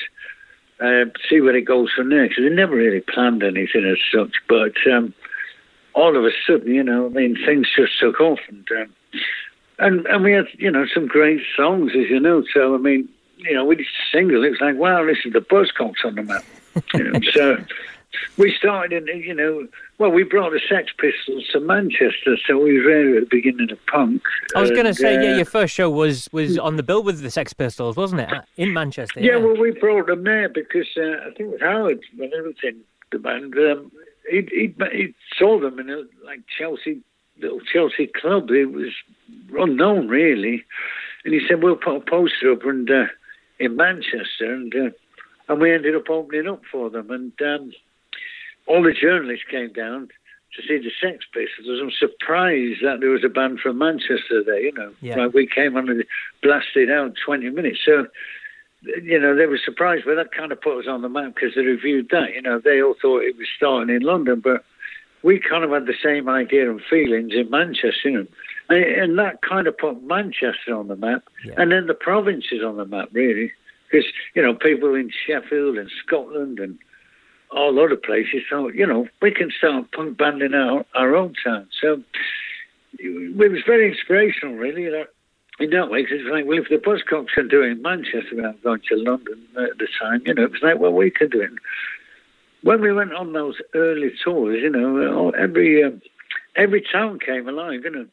uh, 0.80 1.06
see 1.30 1.42
where 1.42 1.56
it 1.56 1.66
goes 1.66 1.92
from 1.96 2.10
there. 2.10 2.28
Because 2.28 2.44
we 2.44 2.50
never 2.50 2.76
really 2.76 3.02
planned 3.02 3.44
anything 3.44 3.86
as 3.86 4.00
such. 4.12 4.34
But 4.50 4.74
um, 4.92 5.14
all 5.94 6.18
of 6.18 6.26
a 6.26 6.32
sudden, 6.48 6.74
you 6.74 6.84
know, 6.84 7.06
I 7.06 7.10
mean, 7.10 7.38
things 7.46 7.68
just 7.76 8.00
took 8.00 8.20
off, 8.20 8.40
and 8.50 8.68
um, 8.72 8.94
and 9.80 10.06
and 10.08 10.24
we 10.24 10.34
had, 10.34 10.46
you 10.58 10.72
know, 10.72 10.86
some 10.94 11.08
great 11.08 11.42
songs, 11.56 11.92
as 11.92 12.10
you 12.10 12.20
know. 12.20 12.44
So 12.54 12.76
I 12.76 12.78
mean, 12.78 13.10
you 13.38 13.54
know, 13.54 13.66
we 13.66 13.76
did 13.76 13.86
a 13.86 14.16
single. 14.16 14.44
It 14.44 14.52
was 14.52 14.62
like, 14.62 14.76
wow, 14.76 15.06
this 15.06 15.18
is 15.26 15.34
the 15.34 15.40
Buzzcocks 15.40 16.06
on 16.06 16.16
the 16.16 16.24
map. 16.24 16.44
you 16.94 17.04
know, 17.04 17.20
so 17.32 17.58
we 18.38 18.54
started 18.56 19.10
in, 19.10 19.22
you 19.22 19.34
know, 19.34 19.68
well, 19.98 20.12
we 20.12 20.24
brought 20.24 20.52
the 20.52 20.62
Sex 20.68 20.92
Pistols 20.98 21.48
to 21.52 21.60
Manchester, 21.60 22.38
so 22.48 22.58
we 22.58 22.80
were 22.80 22.90
there 22.90 23.18
at 23.18 23.30
the 23.30 23.30
beginning 23.30 23.72
of 23.72 23.86
punk. 23.88 24.24
I 24.56 24.62
was 24.62 24.72
going 24.72 24.86
to 24.86 24.94
say, 24.94 25.16
uh, 25.16 25.22
yeah, 25.22 25.36
your 25.36 25.46
first 25.46 25.74
show 25.74 25.90
was 25.90 26.30
was 26.32 26.58
on 26.58 26.78
the 26.78 26.84
bill 26.84 27.04
with 27.04 27.22
the 27.22 27.32
Sex 27.32 27.54
Pistols, 27.54 27.96
wasn't 27.96 28.22
it, 28.22 28.30
in 28.58 28.74
Manchester? 28.74 29.20
Yeah, 29.20 29.34
yeah. 29.34 29.38
well, 29.38 29.58
we 29.58 29.72
brought 29.72 30.08
them 30.08 30.24
there 30.24 30.50
because 30.50 30.88
uh, 30.98 31.02
I 31.02 31.34
think 31.38 31.40
it 31.40 31.52
was 31.52 31.62
Howard 31.62 32.02
when 32.18 32.32
it 32.34 32.44
was 32.44 32.56
in 32.64 32.82
the 33.12 33.20
band. 33.20 33.56
Um, 33.58 33.92
he 34.30 34.48
he 34.52 34.76
he 34.92 35.16
saw 35.38 35.60
them 35.60 35.80
in 35.80 35.90
a 35.90 36.04
like 36.26 36.42
Chelsea 36.58 37.02
little 37.40 37.62
Chelsea 37.62 38.08
club. 38.08 38.50
It 38.52 38.72
was 38.72 38.92
unknown 39.58 40.08
really, 40.08 40.64
and 41.26 41.34
he 41.34 41.42
said 41.48 41.64
we'll 41.64 41.76
put 41.76 41.98
a 41.98 42.00
poster 42.00 42.52
up 42.52 42.64
and 42.64 42.90
uh, 42.90 43.06
in 43.60 43.76
Manchester, 43.76 44.54
and 44.54 44.74
uh, 44.76 44.90
and 45.50 45.62
we 45.62 45.74
ended 45.74 45.96
up 45.96 46.10
opening 46.10 46.48
up 46.48 46.62
for 46.72 46.90
them, 46.90 47.10
and 47.12 47.34
um, 47.42 47.72
all 48.68 48.84
the 48.84 48.94
journalists 48.94 49.46
came 49.50 49.72
down 49.74 50.10
to 50.56 50.62
see 50.62 50.78
the 50.78 50.92
Sex 51.02 51.26
Pistols. 51.34 51.80
I'm 51.82 51.92
surprised 51.92 52.82
that 52.84 53.00
there 53.00 53.10
was 53.10 53.24
a 53.24 53.30
band 53.30 53.60
from 53.60 53.80
Manchester 53.80 54.44
there. 54.46 54.60
You 54.60 54.74
know, 54.74 54.94
yeah. 55.02 55.16
like 55.16 55.34
we 55.34 55.48
came 55.48 55.76
on 55.76 55.90
and 55.90 56.04
blasted 56.42 56.92
out 56.92 57.14
20 57.26 57.50
minutes. 57.50 57.80
So 57.86 58.08
you 58.84 59.20
know, 59.20 59.36
they 59.36 59.46
were 59.46 59.60
surprised, 59.64 60.04
but 60.06 60.16
that 60.16 60.34
kind 60.34 60.52
of 60.52 60.62
put 60.62 60.80
us 60.80 60.88
on 60.88 61.02
the 61.02 61.10
map 61.10 61.36
because 61.36 61.56
they 61.56 61.62
reviewed 61.62 62.10
that. 62.12 62.34
You 62.34 62.42
know, 62.42 62.60
they 62.60 62.82
all 62.82 62.96
thought 63.02 63.24
it 63.24 63.38
was 63.38 63.48
starting 63.56 63.96
in 63.96 64.02
London, 64.02 64.42
but 64.42 64.64
we 65.24 65.40
kind 65.40 65.64
of 65.64 65.72
had 65.72 65.86
the 65.86 65.94
same 66.04 66.28
idea 66.28 66.70
and 66.70 66.82
feelings 66.90 67.34
in 67.34 67.50
Manchester, 67.50 68.10
you 68.10 68.12
know. 68.12 68.28
And, 68.70 69.20
that 69.20 69.42
kind 69.42 69.68
of 69.68 69.78
put 69.78 70.02
Manchester 70.04 70.74
on 70.74 70.88
the 70.88 70.96
map, 70.96 71.24
yeah. 71.46 71.54
and 71.58 71.72
then 71.72 71.88
the 71.88 71.94
provinces 71.94 72.64
on 72.66 72.78
the 72.78 72.86
map, 72.86 73.10
really, 73.12 73.52
because 73.92 74.06
you 74.34 74.42
know 74.42 74.56
people 74.56 74.96
in 74.96 75.12
Sheffield 75.28 75.78
and 75.78 75.92
Scotland 76.06 76.60
and 76.60 76.80
all 77.52 77.78
other 77.80 77.98
places 77.98 78.42
thought, 78.50 78.74
you 78.74 78.88
know, 78.88 79.08
we 79.22 79.32
can 79.32 79.52
start 79.56 79.92
punk 79.92 80.18
banding 80.18 80.54
our 80.54 80.86
our 80.96 81.16
own 81.16 81.34
town. 81.44 81.68
So 81.82 82.02
it 82.98 83.36
was 83.36 83.62
very 83.66 83.92
inspirational, 83.92 84.56
really. 84.56 84.84
You 84.84 84.92
know 84.92 85.06
in 85.60 85.70
that 85.70 85.90
way, 85.90 86.02
because 86.02 86.20
it's 86.22 86.32
like, 86.32 86.46
well, 86.46 86.58
if 86.58 86.70
the 86.70 86.78
Buzzcocks 86.78 87.38
are 87.38 87.48
doing 87.48 87.82
Manchester 87.82 88.36
without 88.36 88.62
going 88.64 88.82
to 88.90 88.96
London 88.96 89.40
at 89.58 89.78
the 89.78 89.88
time, 90.00 90.22
you 90.26 90.34
know, 90.34 90.44
it 90.44 90.52
was 90.52 90.62
like, 90.64 90.80
well, 90.80 90.94
we 90.94 91.12
could 91.12 91.32
do 91.32 91.42
it. 91.42 91.52
When 92.64 92.82
we 92.82 92.92
went 92.94 93.14
on 93.14 93.34
those 93.34 93.56
early 93.76 94.12
tours, 94.24 94.60
you 94.62 94.70
know, 94.70 95.30
every 95.32 95.84
um, 95.84 96.02
every 96.56 96.82
town 96.82 97.20
came 97.20 97.48
alive, 97.48 97.82
you 97.84 97.92
know. 97.92 98.06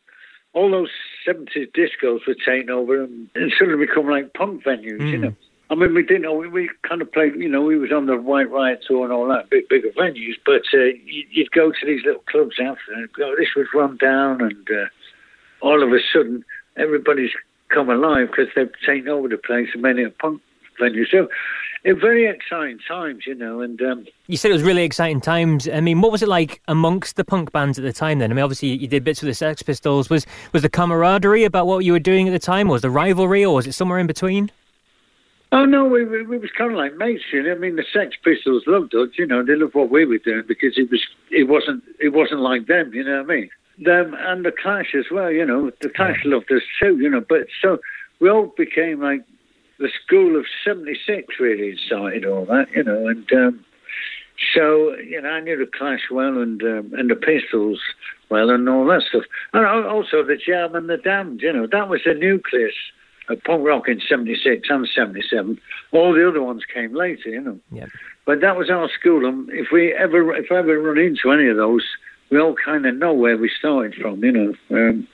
All 0.52 0.70
those 0.70 0.90
70s 1.26 1.72
discos 1.72 2.26
were 2.26 2.34
taken 2.34 2.70
over 2.70 3.04
and, 3.04 3.28
and 3.34 3.52
suddenly 3.58 3.86
become 3.86 4.08
like 4.08 4.32
punk 4.34 4.64
venues, 4.64 5.00
mm. 5.00 5.10
you 5.10 5.16
hmm. 5.16 5.22
know. 5.24 5.34
I 5.70 5.76
mean, 5.76 5.94
we 5.94 6.02
didn't 6.02 6.22
know, 6.22 6.34
we, 6.34 6.48
we, 6.48 6.68
kind 6.82 7.00
of 7.00 7.12
played, 7.12 7.36
you 7.36 7.48
know, 7.48 7.62
we 7.62 7.78
was 7.78 7.92
on 7.92 8.06
the 8.06 8.16
White 8.16 8.50
Riot 8.50 8.84
tour 8.88 9.04
and 9.04 9.12
all 9.12 9.28
that, 9.28 9.50
big, 9.50 9.68
bigger 9.68 9.90
venues, 9.90 10.34
but 10.44 10.62
uh, 10.74 10.90
you'd 11.04 11.52
go 11.52 11.70
to 11.70 11.86
these 11.86 12.04
little 12.04 12.24
clubs 12.28 12.56
after 12.60 12.92
and 12.92 13.12
go, 13.12 13.36
this 13.38 13.54
was 13.54 13.68
run 13.72 13.96
down 13.96 14.40
and 14.40 14.68
uh, 14.68 14.86
all 15.60 15.80
of 15.80 15.92
a 15.92 16.00
sudden 16.12 16.44
everybody's 16.76 17.30
come 17.68 17.88
alive 17.88 18.28
because 18.30 18.52
they've 18.56 18.72
taken 18.84 19.08
over 19.08 19.28
the 19.28 19.38
place 19.38 19.68
and 19.72 19.82
made 19.82 19.98
it 19.98 20.06
a 20.06 20.10
punk 20.10 20.42
venue. 20.80 21.06
So 21.06 21.28
very 21.84 22.28
exciting 22.28 22.78
times, 22.86 23.26
you 23.26 23.34
know. 23.34 23.60
And 23.60 23.80
um, 23.82 24.06
you 24.26 24.36
said 24.36 24.50
it 24.50 24.54
was 24.54 24.62
really 24.62 24.82
exciting 24.82 25.20
times. 25.20 25.68
I 25.68 25.80
mean, 25.80 26.00
what 26.00 26.12
was 26.12 26.22
it 26.22 26.28
like 26.28 26.60
amongst 26.68 27.16
the 27.16 27.24
punk 27.24 27.52
bands 27.52 27.78
at 27.78 27.84
the 27.84 27.92
time? 27.92 28.18
Then, 28.18 28.30
I 28.30 28.34
mean, 28.34 28.42
obviously 28.42 28.68
you 28.68 28.86
did 28.86 29.04
bits 29.04 29.22
with 29.22 29.28
the 29.28 29.34
Sex 29.34 29.62
Pistols. 29.62 30.10
Was 30.10 30.26
was 30.52 30.62
the 30.62 30.68
camaraderie 30.68 31.44
about 31.44 31.66
what 31.66 31.84
you 31.84 31.92
were 31.92 31.98
doing 31.98 32.28
at 32.28 32.32
the 32.32 32.38
time? 32.38 32.68
Was 32.68 32.82
the 32.82 32.90
rivalry, 32.90 33.44
or 33.44 33.54
was 33.54 33.66
it 33.66 33.72
somewhere 33.72 33.98
in 33.98 34.06
between? 34.06 34.50
Oh 35.52 35.64
no, 35.64 35.84
we, 35.84 36.04
we, 36.04 36.22
we 36.22 36.38
was 36.38 36.50
kind 36.56 36.70
of 36.70 36.78
like 36.78 36.96
mates. 36.96 37.24
You 37.32 37.42
know, 37.42 37.52
I 37.52 37.56
mean, 37.56 37.76
the 37.76 37.84
Sex 37.92 38.16
Pistols 38.22 38.62
loved 38.66 38.94
us. 38.94 39.08
You 39.18 39.26
know, 39.26 39.44
they 39.44 39.56
loved 39.56 39.74
what 39.74 39.90
we 39.90 40.04
were 40.04 40.18
doing 40.18 40.44
because 40.46 40.76
it 40.76 40.90
was 40.90 41.02
it 41.30 41.48
wasn't 41.48 41.82
it 41.98 42.10
wasn't 42.10 42.40
like 42.40 42.66
them. 42.66 42.92
You 42.94 43.04
know 43.04 43.22
what 43.22 43.30
I 43.30 43.34
mean? 43.34 43.50
them 43.80 44.14
and 44.18 44.44
the 44.44 44.52
Clash 44.52 44.94
as 44.94 45.06
well. 45.10 45.30
You 45.30 45.44
know, 45.44 45.70
the 45.80 45.88
Clash 45.88 46.20
loved 46.24 46.52
us 46.52 46.62
too. 46.80 46.98
You 46.98 47.10
know, 47.10 47.24
but 47.26 47.46
so 47.60 47.78
we 48.20 48.30
all 48.30 48.52
became 48.56 49.00
like 49.00 49.24
the 49.80 49.90
school 50.04 50.38
of 50.38 50.46
'76. 50.64 51.40
Really 51.40 51.76
started 51.86 52.24
all 52.24 52.44
that. 52.46 52.66
You 52.74 52.84
know, 52.84 53.08
and 53.08 53.30
um, 53.32 53.64
so 54.54 54.94
you 54.96 55.20
know, 55.20 55.28
I 55.28 55.40
knew 55.40 55.56
the 55.56 55.70
Clash 55.70 56.02
well 56.10 56.38
and 56.40 56.62
um, 56.62 56.92
and 56.96 57.10
the 57.10 57.16
Pistols 57.16 57.80
well 58.28 58.50
and 58.50 58.68
all 58.68 58.86
that 58.86 59.02
stuff. 59.08 59.24
And 59.52 59.66
also 59.66 60.22
the 60.22 60.36
Jam 60.36 60.74
and 60.74 60.88
the 60.88 60.98
Damned. 60.98 61.40
You 61.42 61.52
know, 61.52 61.66
that 61.66 61.88
was 61.88 62.02
the 62.04 62.14
nucleus 62.14 62.74
of 63.28 63.42
punk 63.44 63.66
rock 63.66 63.88
in 63.88 64.00
'76 64.00 64.68
and 64.70 64.88
'77. 64.94 65.58
All 65.92 66.14
the 66.14 66.28
other 66.28 66.42
ones 66.42 66.62
came 66.72 66.94
later. 66.94 67.30
You 67.30 67.40
know. 67.40 67.58
Yeah. 67.72 67.86
But 68.26 68.42
that 68.42 68.56
was 68.56 68.70
our 68.70 68.88
school, 68.88 69.26
and 69.26 69.48
if 69.50 69.68
we 69.72 69.92
ever, 69.94 70.34
if 70.36 70.52
I 70.52 70.58
ever 70.58 70.78
run 70.78 70.98
into 70.98 71.32
any 71.32 71.48
of 71.48 71.56
those, 71.56 71.84
we 72.30 72.38
all 72.38 72.54
kind 72.54 72.86
of 72.86 72.94
know 72.94 73.12
where 73.12 73.36
we 73.36 73.50
started 73.58 73.94
from, 74.00 74.22
you 74.22 74.32
know. 74.32 74.54
Um, 74.70 75.08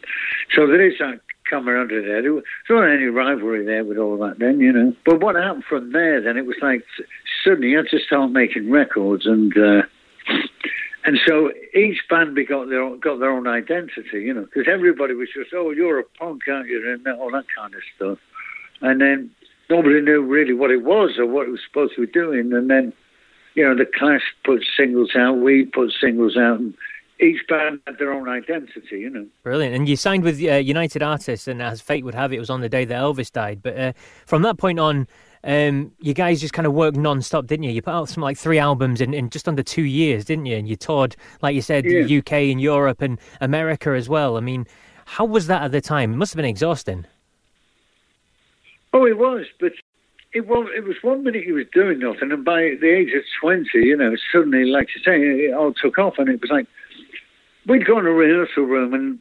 so 0.55 0.67
there 0.67 0.87
is 0.87 0.99
that 0.99 1.21
camaraderie 1.49 2.05
there. 2.05 2.23
There 2.23 2.33
wasn't 2.35 2.95
any 2.95 3.07
rivalry 3.07 3.65
there 3.65 3.85
with 3.85 3.99
all 3.99 4.19
that 4.19 4.39
then, 4.39 4.61
you 4.61 4.73
know. 4.73 4.95
But 5.05 5.21
what 5.21 5.37
happened 5.37 5.65
from 5.69 5.93
there 5.93 6.21
then, 6.21 6.37
it 6.37 6.47
was 6.47 6.57
like 6.63 6.85
suddenly 7.45 7.71
you 7.71 7.79
had 7.79 7.89
to 7.91 7.99
start 7.99 8.31
making 8.31 8.71
records 8.71 9.27
and. 9.27 9.57
Uh, 9.57 9.83
and 11.07 11.21
so 11.25 11.53
each 11.73 11.99
band 12.11 12.37
got 12.49 12.69
their 12.69 12.83
own, 12.83 12.99
got 12.99 13.21
their 13.21 13.31
own 13.31 13.47
identity, 13.47 14.23
you 14.23 14.35
know, 14.35 14.43
because 14.43 14.67
everybody 14.69 15.15
was 15.15 15.29
just, 15.33 15.51
oh, 15.55 15.71
you're 15.71 16.01
a 16.01 16.05
punk, 16.19 16.43
aren't 16.49 16.69
you, 16.69 16.83
and 16.85 17.07
all 17.17 17.31
that 17.31 17.45
kind 17.57 17.73
of 17.75 17.81
stuff. 17.95 18.19
And 18.81 19.01
then 19.01 19.31
nobody 19.71 20.01
knew 20.01 20.21
really 20.23 20.53
what 20.53 20.73
it 20.73 20.83
was 20.83 21.17
or 21.17 21.27
what 21.27 21.47
it 21.47 21.53
was 21.53 21.61
supposed 21.65 21.95
to 21.95 22.07
be 22.07 22.13
doing. 22.13 22.53
And 22.53 22.69
then, 22.69 22.93
you 23.55 23.63
know, 23.63 23.77
the 23.77 23.87
Clash 23.87 24.23
put 24.45 24.65
singles 24.77 25.13
out, 25.17 25.35
we 25.35 25.67
put 25.67 25.93
singles 25.93 26.37
out, 26.37 26.59
and 26.59 26.75
each 27.21 27.47
band 27.49 27.81
had 27.87 27.99
their 27.99 28.13
own 28.13 28.29
identity, 28.29 29.01
you 29.01 29.11
know. 29.11 29.27
Brilliant. 29.43 29.75
And 29.75 29.89
you 29.89 29.97
signed 29.97 30.23
with 30.23 30.43
uh, 30.43 30.55
United 30.57 31.03
Artists, 31.03 31.49
and 31.49 31.63
as 31.63 31.81
fate 31.81 32.05
would 32.05 32.15
have 32.15 32.33
it, 32.33 32.37
it 32.37 32.41
was 32.41 32.51
on 32.51 32.61
the 32.61 32.69
day 32.69 32.85
that 32.85 32.95
Elvis 32.95 33.33
died. 33.33 33.63
But 33.63 33.79
uh, 33.79 33.93
from 34.27 34.43
that 34.43 34.59
point 34.59 34.79
on, 34.79 35.07
um, 35.45 35.93
you 36.01 36.13
guys 36.13 36.41
just 36.41 36.53
kind 36.53 36.67
of 36.67 36.73
worked 36.73 36.97
non-stop, 36.97 37.47
didn't 37.47 37.65
you? 37.65 37.71
You 37.71 37.83
put 37.83 37.95
out 37.95 38.09
some 38.09 38.23
like 38.23 38.37
three 38.37 38.59
albums 38.59 39.01
in, 39.01 39.15
in 39.15 39.31
just 39.31 39.49
under 39.49 39.63
two 39.63 39.85
years, 39.85 40.25
didn't 40.25 40.47
you? 40.47 40.57
And 40.57 40.69
you 40.69 40.77
toured, 40.77 41.17
like 41.41 41.55
you 41.55 41.63
said, 41.63 41.85
yeah. 41.85 42.03
the 42.03 42.19
UK 42.19 42.33
and 42.33 42.61
Europe 42.61 43.01
and 43.01 43.19
America 43.41 43.91
as 43.91 44.09
well. 44.09 44.37
I 44.37 44.41
mean, 44.41 44.67
how 45.05 45.25
was 45.25 45.47
that 45.47 45.63
at 45.63 45.73
the 45.73 45.81
time? 45.81 46.13
It 46.13 46.17
must 46.17 46.33
have 46.33 46.37
been 46.37 46.45
exhausting. 46.45 47.07
Oh, 48.93 49.07
it 49.07 49.19
was, 49.19 49.47
but 49.61 49.73
it 50.33 50.47
was 50.47 50.69
it 50.77 50.85
was 50.85 50.97
one 51.03 51.23
minute 51.23 51.45
he 51.45 51.53
was 51.53 51.67
doing 51.73 51.99
nothing, 51.99 52.33
and 52.33 52.45
by 52.45 52.77
the 52.81 52.89
age 52.89 53.13
of 53.15 53.23
twenty, 53.41 53.87
you 53.87 53.97
know, 53.97 54.17
suddenly, 54.33 54.65
like 54.65 54.89
you 54.95 55.03
say, 55.03 55.21
it 55.21 55.55
all 55.55 55.73
took 55.73 55.99
off, 55.99 56.15
and 56.19 56.29
it 56.29 56.41
was 56.41 56.51
like 56.51 56.67
we'd 57.67 57.87
go 57.87 57.99
in 57.99 58.07
a 58.07 58.11
rehearsal 58.11 58.65
room 58.65 58.95
and, 58.95 59.19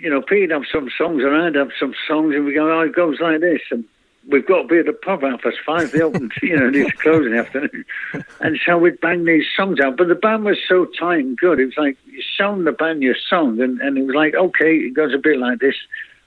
you 0.00 0.10
know, 0.10 0.22
Pete'd 0.22 0.50
have 0.50 0.64
some 0.72 0.88
songs 0.96 1.22
and 1.22 1.34
I'd 1.34 1.54
have 1.54 1.70
some 1.78 1.94
songs 2.06 2.34
and 2.34 2.44
we'd 2.44 2.54
go, 2.54 2.70
oh, 2.70 2.82
it 2.82 2.94
goes 2.94 3.20
like 3.20 3.40
this. 3.40 3.60
And 3.70 3.84
we've 4.28 4.46
got 4.46 4.62
to 4.62 4.68
be 4.68 4.78
at 4.78 4.86
the 4.86 4.92
pub 4.92 5.22
half 5.22 5.42
past 5.42 5.58
five. 5.64 5.90
They 5.92 6.00
open, 6.00 6.30
you 6.42 6.56
know, 6.56 6.70
it's 6.72 7.00
closing 7.00 7.34
afternoon. 7.34 7.84
And 8.40 8.58
so 8.64 8.78
we'd 8.78 9.00
bang 9.00 9.24
these 9.24 9.44
songs 9.54 9.80
out. 9.80 9.96
But 9.96 10.08
the 10.08 10.14
band 10.14 10.44
was 10.44 10.58
so 10.66 10.86
tight 10.86 11.20
and 11.20 11.36
good. 11.36 11.60
It 11.60 11.66
was 11.66 11.76
like 11.76 11.98
you 12.06 12.22
sound 12.36 12.66
the 12.66 12.72
band 12.72 13.02
your 13.02 13.16
song. 13.28 13.60
And, 13.60 13.80
and 13.80 13.98
it 13.98 14.06
was 14.06 14.14
like, 14.14 14.34
okay, 14.34 14.76
it 14.76 14.94
goes 14.94 15.12
a 15.12 15.18
bit 15.18 15.38
like 15.38 15.58
this. 15.58 15.76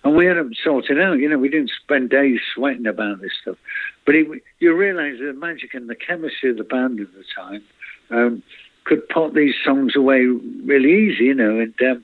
And 0.04 0.16
we 0.16 0.26
had 0.26 0.38
them 0.38 0.54
sorted 0.64 1.00
out. 1.00 1.20
You 1.20 1.30
know, 1.30 1.38
we 1.38 1.50
didn't 1.50 1.72
spend 1.82 2.10
days 2.10 2.40
sweating 2.54 2.86
about 2.86 3.22
this 3.22 3.32
stuff. 3.42 3.58
But 4.06 4.16
it, 4.16 4.28
you 4.60 4.76
realise 4.76 5.20
the 5.20 5.34
magic 5.34 5.74
and 5.74 5.90
the 5.90 5.96
chemistry 5.96 6.52
of 6.52 6.58
the 6.58 6.64
band 6.66 7.00
at 7.00 7.08
the 7.14 7.24
time. 7.34 7.64
Um, 8.10 8.44
could 8.86 9.08
put 9.10 9.34
these 9.34 9.56
songs 9.64 9.96
away 9.96 10.26
really 10.66 10.92
easy, 10.92 11.26
you 11.26 11.34
know. 11.34 11.60
And 11.60 11.74
um, 11.82 12.04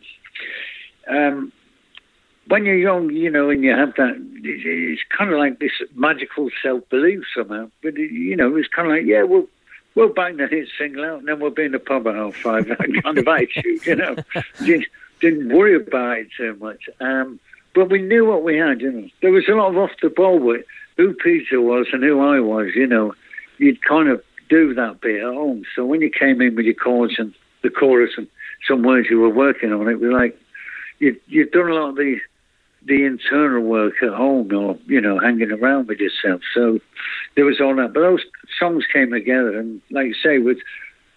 um, 1.16 1.52
when 2.48 2.66
you're 2.66 2.76
young, 2.76 3.12
you 3.12 3.30
know, 3.30 3.50
and 3.50 3.64
you 3.64 3.72
have 3.72 3.94
that, 3.96 4.16
it's 4.44 5.02
kind 5.16 5.32
of 5.32 5.40
like 5.40 5.60
this 5.60 5.72
magical 5.96 6.50
self 6.64 6.88
belief 6.90 7.24
somehow. 7.36 7.70
But 7.82 7.98
you 7.98 8.36
know, 8.36 8.56
it's 8.56 8.68
kind 8.70 8.88
of 8.88 8.98
like, 8.98 9.06
yeah, 9.06 9.24
we'll 9.24 9.48
we'll 9.96 10.14
bang 10.14 10.38
the 10.38 10.48
hit 10.48 10.68
single 10.78 11.06
out, 11.06 11.20
and 11.20 11.28
then 11.28 11.40
we'll 11.40 11.52
be 11.52 11.66
in 11.66 11.72
the 11.74 11.80
pub 11.80 12.08
at 12.08 12.16
half 12.16 12.36
five. 12.36 12.68
That 12.68 13.04
kind 13.04 13.18
of 13.18 13.28
attitude, 13.28 13.86
you 13.86 13.96
know. 13.96 14.16
didn't, 14.60 14.88
didn't 15.20 15.50
worry 15.50 15.76
about 15.76 16.20
it 16.20 16.28
too 16.36 16.56
much. 16.60 16.90
Um, 17.00 17.40
but 17.76 17.90
we 17.90 18.02
knew 18.02 18.26
what 18.26 18.44
we 18.44 18.58
had, 18.58 18.82
you 18.82 18.92
know. 18.92 19.10
There 19.22 19.32
was 19.32 19.48
a 19.48 19.54
lot 19.54 19.70
of 19.70 19.78
off 19.78 19.92
the 20.02 20.10
ball 20.10 20.40
with 20.40 20.66
who 20.98 21.14
Peter 21.14 21.62
was 21.62 21.88
and 21.94 22.04
who 22.04 22.20
I 22.20 22.40
was, 22.40 22.70
you 22.76 22.88
know. 22.88 23.14
You'd 23.58 23.84
kind 23.84 24.10
of 24.10 24.24
do 24.50 24.74
that 24.74 25.02
bit 25.02 25.18
at 25.22 25.34
home. 25.34 25.64
So 25.76 25.86
when 25.86 26.02
you 26.02 26.10
came 26.10 26.42
in 26.42 26.56
with 26.56 26.66
your 26.66 26.76
chords 26.76 27.16
and 27.18 27.34
the 27.62 27.70
chorus 27.70 28.12
and 28.18 28.28
some 28.68 28.84
words 28.84 29.08
you 29.10 29.20
were 29.20 29.30
working 29.30 29.72
on, 29.72 29.88
it 29.88 30.00
was 30.00 30.12
like 30.12 30.38
you 31.00 31.20
you'd 31.28 31.52
done 31.52 31.70
a 31.70 31.74
lot 31.74 31.90
of 31.90 31.96
the 31.96 32.18
the 32.86 33.04
internal 33.04 33.62
work 33.62 33.96
at 34.02 34.10
home 34.10 34.54
or 34.54 34.78
you 34.86 35.02
know 35.02 35.20
hanging 35.20 35.52
around 35.52 35.88
with 35.88 36.00
yourself. 36.00 36.42
So 36.54 36.80
there 37.36 37.46
was 37.46 37.60
all 37.62 37.76
that. 37.76 37.94
But 37.94 38.02
those 38.02 38.24
songs 38.60 38.86
came 38.92 39.12
together, 39.12 39.58
and 39.58 39.82
like 39.92 40.08
you 40.08 40.16
say, 40.16 40.40
with 40.40 40.58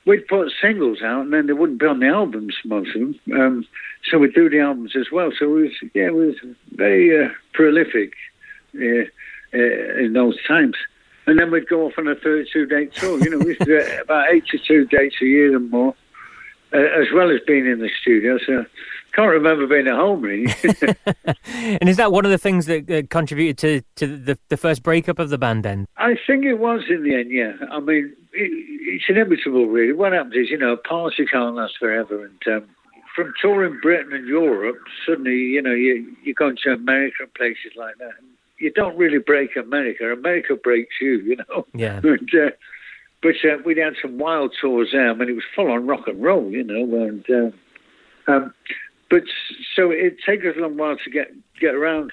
we'd 0.04 0.26
put 0.26 0.52
singles 0.60 1.02
out, 1.02 1.22
and 1.22 1.32
then 1.32 1.46
they 1.46 1.52
wouldn't 1.52 1.80
be 1.80 1.86
on 1.86 2.00
the 2.00 2.08
albums, 2.08 2.56
most 2.64 2.94
of 2.94 3.00
them. 3.00 3.20
Um, 3.34 3.66
so 4.10 4.18
we'd 4.18 4.34
do 4.34 4.50
the 4.50 4.60
albums 4.60 4.96
as 4.96 5.06
well. 5.12 5.30
So 5.38 5.44
it 5.44 5.62
was, 5.62 5.70
yeah, 5.94 6.06
it 6.06 6.14
was 6.14 6.34
very 6.72 7.24
uh, 7.24 7.28
prolific 7.52 8.12
uh, 8.76 9.04
uh, 9.54 9.98
in 9.98 10.12
those 10.14 10.36
times. 10.46 10.76
And 11.26 11.38
then 11.38 11.50
we'd 11.50 11.68
go 11.68 11.86
off 11.86 11.94
on 11.98 12.08
a 12.08 12.14
32 12.14 12.66
date 12.66 12.92
tour. 12.94 13.18
You 13.18 13.30
know, 13.30 13.38
we 13.38 13.48
used 13.48 13.60
to 13.64 13.66
do 13.66 14.00
about 14.00 14.32
82 14.32 14.86
dates 14.86 15.16
a 15.22 15.24
year 15.24 15.56
and 15.56 15.70
more, 15.70 15.94
uh, 16.72 16.78
as 16.78 17.06
well 17.14 17.30
as 17.30 17.40
being 17.46 17.66
in 17.66 17.78
the 17.78 17.90
studio. 18.00 18.38
So 18.44 18.64
can't 19.12 19.30
remember 19.30 19.66
being 19.66 19.86
at 19.86 19.94
home 19.94 20.22
really. 20.22 20.52
and 21.44 21.88
is 21.88 21.96
that 21.98 22.12
one 22.12 22.24
of 22.24 22.30
the 22.30 22.38
things 22.38 22.66
that 22.66 22.90
uh, 22.90 23.02
contributed 23.10 23.58
to, 23.58 24.06
to 24.06 24.16
the, 24.16 24.38
the 24.48 24.56
first 24.56 24.82
breakup 24.82 25.18
of 25.18 25.30
the 25.30 25.38
band 25.38 25.64
then? 25.64 25.86
I 25.96 26.16
think 26.26 26.44
it 26.44 26.54
was 26.54 26.82
in 26.88 27.02
the 27.02 27.14
end, 27.14 27.30
yeah. 27.30 27.52
I 27.70 27.80
mean, 27.80 28.14
it, 28.32 28.50
it's 28.94 29.04
inevitable 29.08 29.66
really. 29.66 29.92
What 29.92 30.12
happens 30.12 30.34
is, 30.34 30.50
you 30.50 30.58
know, 30.58 30.72
a 30.72 30.76
party 30.76 31.26
can't 31.26 31.54
last 31.54 31.74
forever. 31.78 32.24
And 32.24 32.56
um, 32.56 32.68
from 33.14 33.32
touring 33.40 33.78
Britain 33.80 34.12
and 34.12 34.26
Europe, 34.26 34.78
suddenly, 35.06 35.36
you 35.36 35.62
know, 35.62 35.74
you, 35.74 36.16
you're 36.24 36.34
going 36.34 36.56
to 36.64 36.72
America 36.72 37.16
and 37.20 37.34
places 37.34 37.72
like 37.76 37.98
that. 37.98 38.12
And 38.18 38.28
you 38.62 38.70
don't 38.70 38.96
really 38.96 39.18
break 39.18 39.56
America. 39.56 40.12
America 40.12 40.54
breaks 40.54 40.94
you, 41.00 41.18
you 41.18 41.36
know. 41.36 41.66
Yeah. 41.74 42.00
and, 42.04 42.30
uh, 42.34 42.50
but 43.20 43.34
uh, 43.44 43.58
we 43.64 43.76
had 43.76 43.94
some 44.00 44.18
wild 44.18 44.54
tours 44.60 44.90
there. 44.92 45.10
I 45.10 45.14
mean, 45.14 45.28
it 45.28 45.34
was 45.34 45.44
full 45.54 45.70
on 45.70 45.86
rock 45.86 46.06
and 46.06 46.22
roll, 46.22 46.50
you 46.50 46.62
know. 46.62 47.06
And 47.06 47.24
uh, 47.28 48.32
um, 48.32 48.54
but 49.10 49.22
so 49.74 49.90
it 49.90 50.16
takes 50.24 50.44
us 50.44 50.54
a 50.56 50.60
long 50.60 50.76
while 50.76 50.96
to 50.96 51.10
get 51.10 51.32
get 51.60 51.74
around 51.74 52.12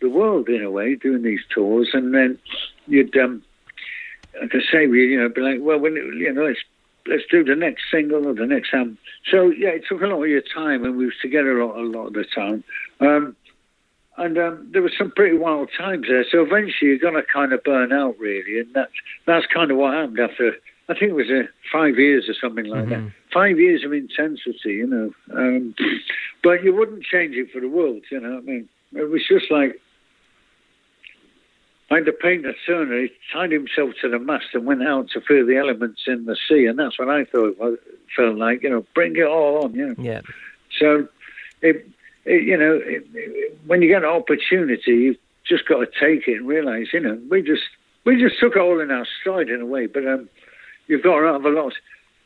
the 0.00 0.08
world 0.08 0.48
in 0.48 0.62
a 0.62 0.70
way, 0.70 0.94
doing 0.94 1.22
these 1.22 1.40
tours, 1.52 1.88
and 1.92 2.14
then 2.14 2.38
you'd, 2.86 3.16
um, 3.16 3.42
like 4.40 4.54
I 4.54 4.60
say, 4.72 4.86
we 4.86 5.08
you 5.08 5.20
know 5.20 5.28
be 5.28 5.40
like, 5.40 5.58
well, 5.60 5.78
when 5.78 5.94
you 5.94 6.32
know, 6.32 6.44
let's 6.44 6.60
let's 7.06 7.24
do 7.30 7.42
the 7.42 7.56
next 7.56 7.84
single 7.90 8.26
or 8.26 8.34
the 8.34 8.46
next 8.46 8.72
album. 8.72 8.98
So 9.30 9.50
yeah, 9.50 9.70
it 9.70 9.82
took 9.88 10.02
a 10.02 10.06
lot 10.06 10.22
of 10.22 10.28
your 10.28 10.42
time, 10.42 10.84
and 10.84 10.96
we 10.96 11.06
was 11.06 11.14
together 11.20 11.58
a 11.58 11.66
lot, 11.66 11.76
a 11.76 11.82
lot 11.82 12.06
of 12.08 12.12
the 12.14 12.24
time. 12.24 12.62
Um, 13.00 13.36
and 14.18 14.38
um, 14.38 14.68
there 14.72 14.82
were 14.82 14.92
some 14.96 15.10
pretty 15.10 15.36
wild 15.36 15.70
times 15.76 16.06
there. 16.08 16.24
So 16.30 16.42
eventually, 16.42 16.90
you're 16.90 16.98
going 16.98 17.14
to 17.14 17.22
kind 17.22 17.52
of 17.52 17.62
burn 17.62 17.92
out, 17.92 18.18
really, 18.18 18.60
and 18.60 18.74
that's 18.74 18.92
that's 19.26 19.46
kind 19.46 19.70
of 19.70 19.76
what 19.76 19.94
happened 19.94 20.18
after. 20.18 20.56
I 20.90 20.94
think 20.94 21.10
it 21.10 21.14
was 21.14 21.30
uh, 21.30 21.42
five 21.70 21.98
years 21.98 22.28
or 22.28 22.34
something 22.34 22.64
like 22.64 22.86
mm-hmm. 22.86 23.06
that. 23.06 23.12
Five 23.32 23.58
years 23.58 23.84
of 23.84 23.92
intensity, 23.92 24.72
you 24.72 24.86
know. 24.86 25.12
Um, 25.32 25.74
but 26.42 26.64
you 26.64 26.74
wouldn't 26.74 27.04
change 27.04 27.36
it 27.36 27.52
for 27.52 27.60
the 27.60 27.68
world, 27.68 28.02
you 28.10 28.20
know. 28.20 28.38
I 28.38 28.40
mean, 28.40 28.68
it 28.92 29.08
was 29.10 29.22
just 29.28 29.50
like 29.50 29.80
like 31.90 32.04
the 32.04 32.12
painter 32.12 32.54
Turner. 32.66 33.02
He 33.02 33.10
tied 33.32 33.52
himself 33.52 33.90
to 34.02 34.08
the 34.08 34.18
mast 34.18 34.46
and 34.52 34.66
went 34.66 34.82
out 34.82 35.10
to 35.10 35.20
feel 35.20 35.46
the 35.46 35.56
elements 35.56 36.02
in 36.06 36.24
the 36.24 36.36
sea, 36.48 36.66
and 36.66 36.78
that's 36.78 36.98
what 36.98 37.08
I 37.08 37.24
thought 37.24 37.56
it 37.60 37.80
felt 38.16 38.36
like. 38.36 38.62
You 38.62 38.70
know, 38.70 38.86
bring 38.94 39.16
it 39.16 39.26
all 39.26 39.64
on. 39.64 39.74
You 39.74 39.88
know. 39.88 39.94
Yeah. 39.98 40.20
So 40.78 41.08
it 41.62 41.86
you 42.24 42.56
know, 42.56 42.80
when 43.66 43.82
you 43.82 43.88
get 43.88 44.02
an 44.02 44.08
opportunity, 44.08 44.92
you've 44.92 45.16
just 45.46 45.66
got 45.66 45.78
to 45.80 45.86
take 45.86 46.28
it 46.28 46.38
and 46.38 46.48
realize, 46.48 46.88
you 46.92 47.00
know, 47.00 47.20
we 47.30 47.42
just 47.42 47.62
we 48.04 48.20
just 48.20 48.38
took 48.40 48.56
it 48.56 48.60
all 48.60 48.80
in 48.80 48.90
our 48.90 49.06
stride 49.20 49.48
in 49.48 49.60
a 49.60 49.66
way. 49.66 49.86
But 49.86 50.06
um, 50.06 50.28
you've 50.86 51.02
got 51.02 51.20
to 51.20 51.32
have 51.32 51.44
a 51.44 51.50
lot. 51.50 51.74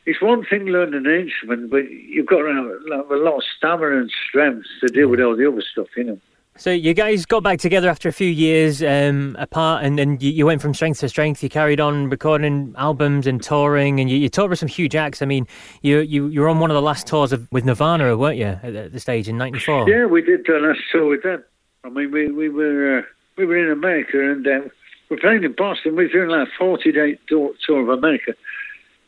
It's 0.05 0.21
one 0.21 0.45
thing 0.45 0.65
learning 0.65 1.05
an 1.05 1.13
instrument, 1.13 1.69
but 1.69 1.89
you've 1.89 2.27
got 2.27 2.39
to 2.39 2.79
have 2.91 3.09
a 3.09 3.15
lot 3.15 3.37
of 3.37 3.43
stamina 3.57 4.01
and 4.01 4.11
strength 4.27 4.67
to 4.81 4.87
deal 4.87 5.07
with 5.07 5.21
all 5.21 5.35
the 5.35 5.47
other 5.47 5.61
stuff, 5.61 5.87
you 5.95 6.03
know. 6.03 6.19
So 6.55 6.69
you 6.69 6.93
guys 6.93 7.25
got 7.25 7.41
back 7.41 7.57
together 7.57 7.89
after 7.89 8.07
a 8.07 8.11
few 8.11 8.27
years 8.27 8.83
um, 8.83 9.35
apart, 9.39 9.83
and 9.83 9.97
then 9.97 10.19
you, 10.19 10.29
you, 10.29 10.45
went 10.45 10.61
from 10.61 10.75
strength 10.75 10.99
to 10.99 11.09
strength. 11.09 11.41
You 11.41 11.49
carried 11.49 11.79
on 11.79 12.11
recording 12.11 12.75
albums 12.77 13.25
and 13.25 13.41
touring, 13.41 13.99
and 13.99 14.07
you, 14.07 14.17
you 14.17 14.29
toured 14.29 14.51
with 14.51 14.59
some 14.59 14.69
huge 14.69 14.95
acts. 14.95 15.23
I 15.23 15.25
mean, 15.25 15.47
you 15.81 16.01
you 16.01 16.27
you 16.27 16.41
were 16.41 16.49
on 16.49 16.59
one 16.59 16.69
of 16.69 16.75
the 16.75 16.81
last 16.81 17.07
tours 17.07 17.33
of, 17.33 17.51
with 17.51 17.65
Nirvana, 17.65 18.15
weren't 18.15 18.37
you, 18.37 18.59
at 18.61 18.91
the 18.91 18.99
stage 18.99 19.27
in 19.27 19.35
'94? 19.35 19.89
Yeah, 19.89 20.05
we 20.05 20.21
did 20.21 20.45
the 20.45 20.59
last 20.59 20.79
tour 20.91 21.07
with 21.07 21.23
them. 21.23 21.43
I 21.83 21.89
mean, 21.89 22.11
we 22.11 22.31
we 22.31 22.49
were 22.49 22.99
uh, 22.99 23.01
we 23.35 23.47
were 23.47 23.57
in 23.57 23.71
America, 23.71 24.19
and 24.21 24.45
uh, 24.45 24.69
we're 25.09 25.17
playing 25.17 25.43
in 25.43 25.53
Boston. 25.53 25.95
We 25.95 26.05
were 26.05 26.11
doing 26.11 26.29
like 26.29 26.47
a 26.47 26.51
40 26.59 26.91
day 26.91 27.17
tour 27.27 27.81
of 27.81 27.89
America 27.89 28.35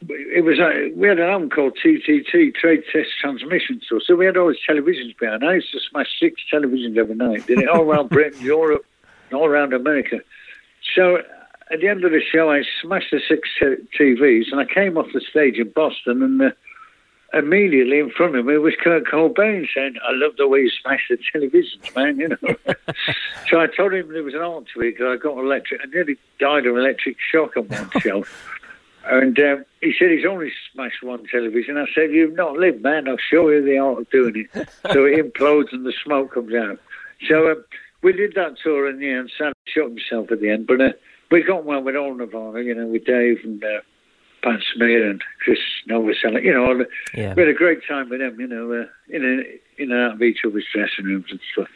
it 0.09 0.43
was 0.43 0.57
we 0.95 1.07
had 1.07 1.19
an 1.19 1.29
album 1.29 1.49
called 1.49 1.77
TTT 1.83 2.55
Trade 2.55 2.83
Test 2.91 3.09
Transmission 3.19 3.81
Tour. 3.87 4.01
So 4.05 4.15
we 4.15 4.25
had 4.25 4.37
all 4.37 4.49
these 4.49 4.57
televisions 4.67 5.17
behind. 5.17 5.43
I 5.43 5.55
used 5.55 5.71
to 5.71 5.79
smash 5.89 6.07
six 6.19 6.41
televisions 6.51 6.97
every 6.97 7.15
night. 7.15 7.45
Did 7.47 7.59
it 7.59 7.69
all 7.69 7.81
around 7.89 8.09
Britain, 8.09 8.41
Europe, 8.41 8.85
and 9.29 9.39
all 9.39 9.45
around 9.45 9.73
America. 9.73 10.19
So 10.95 11.19
at 11.71 11.79
the 11.79 11.87
end 11.87 12.03
of 12.03 12.11
the 12.11 12.21
show, 12.21 12.51
I 12.51 12.63
smashed 12.81 13.11
the 13.11 13.21
six 13.27 13.49
TVs, 13.61 14.51
and 14.51 14.59
I 14.59 14.65
came 14.65 14.97
off 14.97 15.07
the 15.13 15.21
stage 15.21 15.57
in 15.57 15.69
Boston, 15.69 16.21
and 16.21 16.41
uh, 16.41 16.51
immediately 17.33 17.99
in 17.99 18.11
front 18.11 18.35
of 18.35 18.45
me 18.45 18.57
was 18.57 18.75
Kurt 18.81 19.05
Cobain 19.05 19.67
saying, 19.73 19.95
"I 20.03 20.11
love 20.11 20.37
the 20.37 20.47
way 20.47 20.59
you 20.59 20.69
smash 20.81 21.09
the 21.09 21.17
televisions, 21.17 21.95
man." 21.95 22.19
You 22.19 22.29
know. 22.29 22.55
so 23.49 23.59
I 23.59 23.67
told 23.67 23.93
him 23.93 24.11
there 24.13 24.23
was 24.23 24.35
an 24.35 24.41
art 24.41 24.65
to 24.73 24.81
it 24.81 24.91
because 24.91 25.19
I 25.19 25.21
got 25.21 25.37
electric. 25.37 25.81
I 25.81 25.87
nearly 25.87 26.17
died 26.39 26.65
of 26.65 26.77
electric 26.77 27.17
shock 27.19 27.57
on 27.57 27.67
one 27.67 27.89
show. 27.99 28.25
And 29.07 29.37
um, 29.39 29.65
he 29.81 29.93
said 29.97 30.09
he's 30.09 30.25
only 30.25 30.51
smashed 30.71 31.03
one 31.03 31.25
television. 31.27 31.77
I 31.77 31.85
said, 31.93 32.11
You've 32.11 32.35
not 32.35 32.57
lived, 32.57 32.81
man. 32.81 33.07
I'll 33.07 33.17
show 33.17 33.49
you 33.49 33.63
the 33.63 33.77
art 33.77 33.99
of 33.99 34.09
doing 34.09 34.47
it. 34.53 34.69
so 34.91 35.05
it 35.05 35.33
implodes 35.33 35.71
and 35.71 35.85
the 35.85 35.93
smoke 36.03 36.33
comes 36.33 36.53
out. 36.53 36.79
So 37.29 37.51
um, 37.51 37.63
we 38.01 38.13
did 38.13 38.33
that 38.35 38.57
tour 38.63 38.89
in 38.89 38.99
the 38.99 39.09
end. 39.09 39.31
Sam 39.37 39.53
shot 39.67 39.89
himself 39.89 40.31
at 40.31 40.41
the 40.41 40.49
end. 40.49 40.67
But 40.67 40.81
uh, 40.81 40.89
we 41.31 41.43
got 41.43 41.65
one 41.65 41.85
with 41.85 41.95
all 41.95 42.15
Nirvana, 42.15 42.61
you 42.61 42.73
know, 42.73 42.87
with 42.87 43.05
Dave 43.05 43.39
and 43.43 43.63
uh, 43.63 43.81
Pat 44.43 44.59
Smear 44.73 45.09
and 45.09 45.21
Chris 45.43 45.59
Novoselic. 45.87 46.43
You 46.43 46.53
know, 46.53 46.85
yeah. 47.13 47.33
we 47.35 47.43
had 47.43 47.49
a 47.49 47.53
great 47.53 47.79
time 47.87 48.09
with 48.09 48.19
them, 48.19 48.39
you 48.39 48.47
know, 48.47 48.71
uh, 48.73 48.85
in, 49.09 49.23
a, 49.23 49.81
in 49.81 49.91
and 49.91 50.01
out 50.01 50.13
of 50.13 50.21
each 50.23 50.39
other's 50.45 50.65
dressing 50.73 51.05
rooms 51.05 51.27
and 51.29 51.39
stuff. 51.53 51.67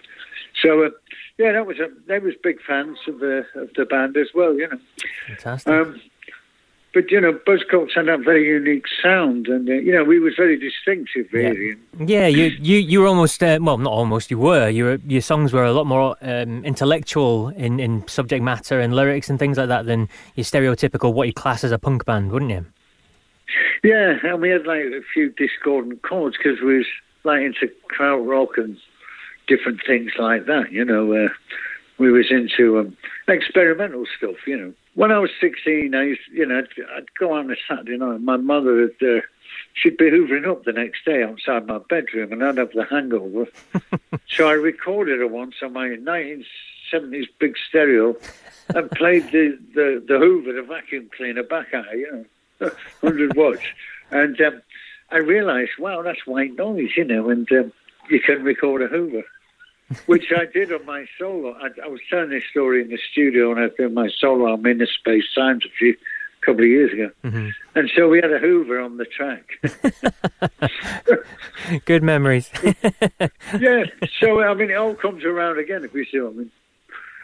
So, 0.62 0.84
uh, 0.84 0.90
yeah, 1.38 1.54
that 1.54 1.66
was 1.66 1.78
a, 1.80 1.90
they 2.08 2.20
was 2.20 2.34
big 2.44 2.62
fans 2.62 2.98
of 3.08 3.20
the 3.20 3.46
of 3.56 3.70
the 3.76 3.86
band 3.86 4.18
as 4.18 4.28
well, 4.34 4.54
you 4.56 4.68
know. 4.68 4.80
Fantastic. 5.28 5.72
Um, 5.72 6.02
but 6.94 7.12
you 7.12 7.22
know, 7.22 7.34
Buzzcocks 7.34 7.94
had 7.96 8.08
that 8.08 8.22
very 8.22 8.48
unique 8.48 8.86
sound, 9.02 9.48
and 9.48 9.70
uh, 9.70 9.74
you 9.74 9.92
know, 9.92 10.04
we 10.04 10.20
was 10.20 10.34
very 10.36 10.58
distinctive, 10.58 11.28
really. 11.32 11.76
Yeah, 12.00 12.26
yeah 12.26 12.28
you 12.28 12.46
you 12.60 12.78
you 12.80 13.02
were 13.02 13.08
almost 13.08 13.44
uh, 13.44 13.60
well, 13.62 13.78
not 13.78 13.94
almost. 13.94 14.32
You 14.32 14.40
were. 14.40 14.70
You 14.70 14.86
were, 14.86 15.00
your 15.06 15.22
songs 15.22 15.54
were 15.54 15.64
a 15.64 15.72
lot 15.72 15.86
more 15.86 16.16
um, 16.22 16.66
intellectual 16.66 17.50
in, 17.50 17.80
in 17.80 18.08
subject 18.08 18.44
matter 18.44 18.80
and 18.80 18.96
lyrics 18.96 19.30
and 19.30 19.38
things 19.38 19.58
like 19.58 19.68
that 19.68 19.86
than 19.86 20.10
your 20.36 20.46
stereotypical 20.46 21.14
what 21.14 21.28
you 21.28 21.34
class 21.34 21.64
as 21.64 21.72
a 21.72 21.78
punk 21.78 22.06
band, 22.06 22.32
wouldn't 22.32 22.52
you? 22.52 22.66
Yeah, 23.84 24.18
and 24.24 24.42
we 24.42 24.50
had 24.50 24.66
like 24.66 24.82
a 24.82 25.02
few 25.14 25.30
discordant 25.32 26.02
chords 26.02 26.38
because 26.38 26.60
we 26.60 26.78
was 26.78 26.88
like 27.24 27.42
into 27.42 27.72
krautrock 27.92 28.58
and 28.58 28.78
different 29.48 29.82
things 29.86 30.12
like 30.18 30.48
that. 30.48 30.72
You 30.72 30.86
know, 30.86 31.14
uh, 31.14 31.30
we 32.00 32.12
was 32.12 32.32
into 32.32 32.80
um, 32.80 32.98
experimental 33.28 34.06
stuff. 34.18 34.48
You 34.48 34.58
know 34.58 34.74
when 35.00 35.14
I 35.14 35.20
was 35.20 35.32
16, 35.40 35.96
I 35.96 36.04
used, 36.04 36.20
you 36.30 36.46
know, 36.46 36.58
I'd, 36.58 36.68
I'd 36.94 37.14
go 37.18 37.32
on 37.32 37.50
a 37.50 37.56
Saturday 37.70 37.96
night. 37.96 38.20
My 38.20 38.36
mother 38.36 38.74
would, 38.74 39.02
uh, 39.02 39.22
she'd 39.74 39.96
be 39.96 40.12
hoovering 40.12 40.46
up 40.46 40.66
the 40.66 40.74
next 40.74 41.06
day 41.06 41.24
outside 41.24 41.68
my 41.68 41.78
bedroom, 41.90 42.34
and 42.34 42.44
I'd 42.44 42.58
have 42.58 42.74
the 42.74 42.84
hangover. 42.84 43.46
so 44.28 44.50
I 44.50 44.54
recorded 44.54 45.20
her 45.20 45.28
once 45.28 45.56
on 45.62 45.72
my 45.72 45.88
1970s 45.88 47.28
big 47.40 47.56
stereo, 47.70 48.18
and 48.76 48.92
played 48.92 49.32
the 49.32 49.58
the, 49.74 50.04
the 50.06 50.20
Hoover, 50.20 50.52
the 50.52 50.64
vacuum 50.64 51.10
cleaner, 51.16 51.44
back 51.44 51.74
at 51.74 51.86
her, 51.86 51.96
you 51.96 52.26
know, 52.60 52.70
100 53.00 53.38
watts, 53.38 53.64
and 54.12 54.40
um, 54.42 54.62
I 55.12 55.20
realised, 55.20 55.72
wow, 55.80 56.02
that's 56.02 56.28
white 56.28 56.58
noise, 56.58 56.90
you 56.98 57.06
know, 57.06 57.30
and 57.30 57.50
um, 57.54 57.72
you 58.10 58.20
can 58.20 58.44
record 58.44 58.82
a 58.82 58.88
Hoover 58.88 59.24
which 60.06 60.32
I 60.36 60.46
did 60.46 60.72
on 60.72 60.86
my 60.86 61.06
solo. 61.18 61.54
I, 61.54 61.70
I, 61.84 61.88
was 61.88 62.00
telling 62.10 62.30
this 62.30 62.44
story 62.50 62.82
in 62.82 62.90
the 62.90 63.00
studio 63.12 63.50
when 63.50 63.64
I 63.64 63.70
did 63.76 63.94
my 63.94 64.10
solo 64.20 64.54
on 64.54 64.66
Inner 64.66 64.86
Space 64.86 65.26
Times 65.36 65.66
a 65.66 65.70
few 65.78 65.96
couple 66.42 66.62
of 66.62 66.70
years 66.70 66.94
ago. 66.94 67.12
Mm-hmm. 67.24 67.50
And 67.76 67.92
so 67.96 68.08
we 68.08 68.20
had 68.22 68.32
a 68.32 68.40
Hoover 68.40 68.80
on 68.80 68.98
the 68.98 69.06
track. 69.06 69.46
Good 71.86 72.04
memories. 72.04 72.50
yeah. 73.60 73.84
So 74.20 74.42
I 74.42 74.54
mean, 74.54 74.72
it 74.72 74.76
all 74.76 74.96
comes 74.96 75.24
around 75.24 75.60
again, 75.60 75.84
if 75.84 75.94
you 75.94 76.06
see 76.06 76.20
what 76.20 76.34
I 76.34 76.36
mean. 76.36 76.52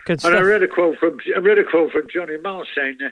Good 0.05 0.13
and 0.13 0.21
stuff. 0.21 0.33
I 0.33 0.41
read 0.41 0.63
a 0.63 0.67
quote 0.67 0.97
from 0.97 1.19
I 1.35 1.39
read 1.39 1.57
a 1.57 1.63
quote 1.63 1.91
from 1.91 2.07
Johnny 2.13 2.37
Marr 2.37 2.65
saying. 2.75 2.97
Uh, 3.03 3.09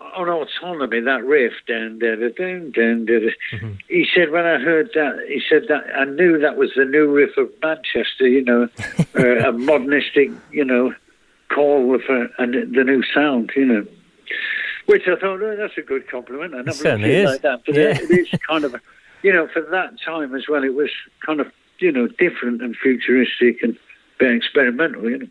on 0.00 0.28
autonomy, 0.28 1.00
that 1.00 1.24
riff, 1.24 1.52
dun, 1.66 1.98
dun, 1.98 2.20
dun, 2.36 2.70
dun, 2.72 3.06
dun, 3.06 3.30
mm-hmm. 3.52 3.72
he 3.88 4.06
said, 4.14 4.30
when 4.30 4.46
I 4.46 4.58
heard 4.58 4.90
that, 4.94 5.24
he 5.28 5.42
said 5.48 5.66
that 5.68 5.84
I 5.94 6.04
knew 6.04 6.38
that 6.38 6.56
was 6.56 6.70
the 6.74 6.84
new 6.84 7.10
riff 7.10 7.36
of 7.36 7.50
Manchester, 7.62 8.26
you 8.26 8.44
know, 8.44 8.68
uh, 9.18 9.48
a 9.48 9.52
modernistic, 9.52 10.30
you 10.50 10.64
know, 10.64 10.94
call 11.48 11.98
for 12.06 12.28
and 12.38 12.54
the 12.74 12.84
new 12.84 13.02
sound, 13.14 13.52
you 13.54 13.66
know. 13.66 13.86
Which 14.86 15.02
I 15.06 15.14
thought, 15.16 15.42
oh, 15.42 15.56
that's 15.56 15.76
a 15.78 15.82
good 15.82 16.08
compliment. 16.08 16.54
I 16.54 16.58
never 16.58 16.72
certainly 16.72 17.14
is. 17.14 17.26
like 17.26 17.42
that, 17.42 17.62
but 17.64 17.74
yeah. 17.74 17.90
it, 17.90 18.10
it 18.10 18.10
is 18.10 18.40
kind 18.40 18.64
of, 18.64 18.74
you 19.22 19.32
know, 19.32 19.46
for 19.48 19.62
that 19.62 20.00
time 20.00 20.34
as 20.34 20.48
well, 20.48 20.64
it 20.64 20.74
was 20.74 20.90
kind 21.24 21.40
of, 21.40 21.52
you 21.78 21.92
know, 21.92 22.08
different 22.08 22.62
and 22.62 22.76
futuristic 22.76 23.62
and 23.62 23.78
bit 24.20 24.36
experimental, 24.36 25.10
you 25.10 25.18
know. 25.18 25.26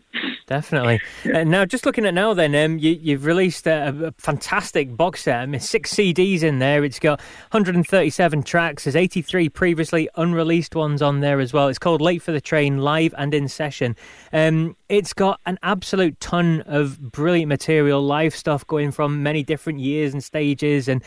Definitely. 0.46 1.00
Yeah. 1.24 1.38
Uh, 1.38 1.44
now, 1.44 1.64
just 1.64 1.86
looking 1.86 2.04
at 2.04 2.12
now, 2.12 2.34
then 2.34 2.54
um, 2.56 2.78
you, 2.78 3.14
have 3.14 3.24
released 3.24 3.66
a, 3.66 3.94
a, 4.06 4.12
fantastic 4.18 4.96
box 4.96 5.22
set. 5.22 5.40
I 5.40 5.46
mean, 5.46 5.60
six 5.60 5.94
CDs 5.94 6.42
in 6.42 6.58
there. 6.58 6.84
It's 6.84 6.98
got 6.98 7.20
137 7.52 8.42
tracks. 8.42 8.84
There's 8.84 8.96
83 8.96 9.48
previously 9.48 10.08
unreleased 10.16 10.74
ones 10.74 11.00
on 11.00 11.20
there 11.20 11.40
as 11.40 11.52
well. 11.52 11.68
It's 11.68 11.78
called 11.78 12.00
Late 12.00 12.20
for 12.20 12.32
the 12.32 12.40
Train, 12.40 12.78
live 12.78 13.14
and 13.16 13.32
in 13.32 13.48
session. 13.48 13.96
Um, 14.32 14.76
it's 14.88 15.12
got 15.12 15.40
an 15.46 15.58
absolute 15.62 16.18
ton 16.18 16.62
of 16.66 17.00
brilliant 17.12 17.48
material, 17.48 18.02
live 18.02 18.34
stuff 18.34 18.66
going 18.66 18.90
from 18.90 19.22
many 19.22 19.44
different 19.44 19.78
years 19.78 20.12
and 20.12 20.22
stages, 20.22 20.88
and 20.88 21.02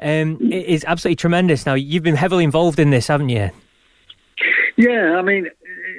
um, 0.00 0.38
it 0.52 0.66
is 0.66 0.84
absolutely 0.86 1.16
tremendous. 1.16 1.66
Now, 1.66 1.74
you've 1.74 2.04
been 2.04 2.16
heavily 2.16 2.44
involved 2.44 2.78
in 2.78 2.90
this, 2.90 3.08
haven't 3.08 3.30
you? 3.30 3.50
Yeah, 4.76 5.16
I 5.16 5.22
mean, 5.22 5.48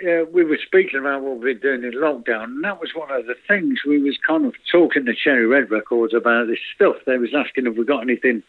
uh, 0.06 0.26
we 0.32 0.44
were 0.44 0.60
speaking 0.66 1.00
about 1.00 1.22
what 1.22 1.38
we've 1.38 1.60
been 1.62 1.80
doing 1.82 1.94
in 1.94 2.00
lockdown, 2.00 2.46
and 2.46 2.64
that 2.64 2.80
was 2.80 2.92
one 2.96 3.12
of 3.12 3.26
the 3.26 3.36
things 3.48 3.80
we 3.86 4.02
was 4.02 4.18
kind 4.26 4.46
of 4.46 4.54
talking 4.72 5.06
to 5.06 5.14
Cherry 5.16 5.46
Red 5.46 5.72
Records 5.72 6.14
about 6.14 6.48
this 6.48 6.60
stuff. 6.76 6.98
They 7.06 7.18
was 7.18 7.34
asking 7.36 7.68
if 7.68 7.78
we 7.78 7.86
got 7.86 8.02
anything, 8.02 8.44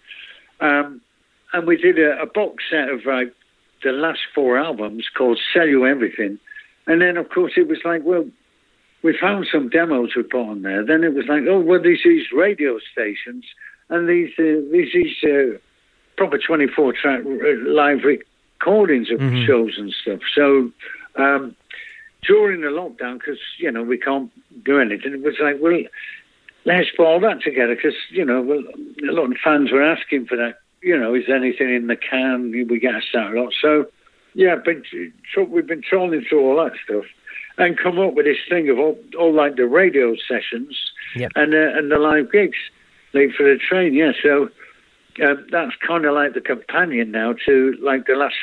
um, 0.60 1.00
and 1.52 1.66
we 1.66 1.76
did 1.76 1.98
a, 1.98 2.20
a 2.20 2.26
box 2.26 2.64
set 2.70 2.88
of 2.88 3.04
like 3.06 3.32
the 3.82 3.92
last 3.92 4.20
four 4.34 4.58
albums 4.58 5.06
called 5.16 5.38
"Sell 5.52 5.66
You 5.66 5.86
Everything," 5.86 6.38
and 6.86 7.00
then 7.00 7.16
of 7.16 7.28
course 7.30 7.52
it 7.56 7.68
was 7.68 7.78
like, 7.84 8.02
well, 8.04 8.26
we 9.02 9.16
found 9.18 9.46
some 9.50 9.68
demos 9.68 10.10
we 10.16 10.22
put 10.22 10.50
on 10.50 10.62
there. 10.62 10.84
Then 10.84 11.04
it 11.04 11.14
was 11.14 11.26
like, 11.28 11.42
oh, 11.48 11.60
well, 11.60 11.82
these 11.82 12.00
these 12.04 12.26
radio 12.32 12.78
stations 12.92 13.44
and 13.88 14.08
these 14.08 14.30
uh, 14.38 14.60
these 14.72 14.92
these 14.92 15.16
uh, 15.24 15.58
proper 16.16 16.38
twenty 16.38 16.66
four 16.66 16.92
track 16.92 17.20
uh, 17.24 17.70
live 17.70 18.00
recordings 18.04 19.10
of 19.10 19.20
mm-hmm. 19.20 19.46
shows 19.46 19.74
and 19.78 19.94
stuff. 20.02 20.20
So 20.34 20.72
um, 21.16 21.56
during 22.26 22.60
the 22.60 22.68
lockdown, 22.68 23.18
because 23.18 23.38
you 23.58 23.70
know 23.70 23.82
we 23.82 23.98
can't 23.98 24.30
do 24.64 24.80
anything, 24.80 25.12
it 25.12 25.22
was 25.22 25.36
like, 25.40 25.56
well, 25.60 25.82
let's 26.64 26.88
put 26.96 27.06
all 27.06 27.20
that 27.20 27.42
together 27.42 27.74
because 27.74 27.94
you 28.10 28.24
know 28.24 28.42
well, 28.42 28.62
a 29.08 29.12
lot 29.12 29.30
of 29.30 29.36
fans 29.42 29.72
were 29.72 29.82
asking 29.82 30.26
for 30.26 30.36
that. 30.36 30.60
You 30.82 30.98
know, 30.98 31.14
is 31.14 31.24
anything 31.28 31.74
in 31.74 31.86
the 31.86 31.96
can? 31.96 32.50
We 32.50 32.78
get 32.78 32.94
asked 32.94 33.08
that 33.14 33.32
a 33.32 33.40
lot. 33.40 33.52
So 33.60 33.86
yeah, 34.34 34.56
been, 34.56 34.84
we've 35.48 35.66
been 35.66 35.82
trawling 35.82 36.24
through 36.28 36.40
all 36.40 36.62
that 36.62 36.78
stuff 36.84 37.06
and 37.56 37.78
come 37.78 37.98
up 37.98 38.12
with 38.12 38.26
this 38.26 38.36
thing 38.48 38.68
of 38.68 38.78
all, 38.78 38.98
all 39.18 39.32
like 39.32 39.56
the 39.56 39.66
radio 39.66 40.14
sessions 40.28 40.76
yep. 41.14 41.32
and 41.34 41.54
uh, 41.54 41.78
and 41.78 41.90
the 41.90 41.98
live 41.98 42.30
gigs, 42.30 42.58
leave 43.14 43.32
for 43.36 43.44
the 43.44 43.58
train. 43.58 43.94
Yeah, 43.94 44.12
so 44.22 44.50
um, 45.24 45.46
that's 45.50 45.72
kind 45.86 46.04
of 46.04 46.14
like 46.14 46.34
the 46.34 46.42
companion 46.42 47.10
now 47.10 47.34
to 47.46 47.74
like 47.80 48.06
the 48.06 48.14
last 48.14 48.34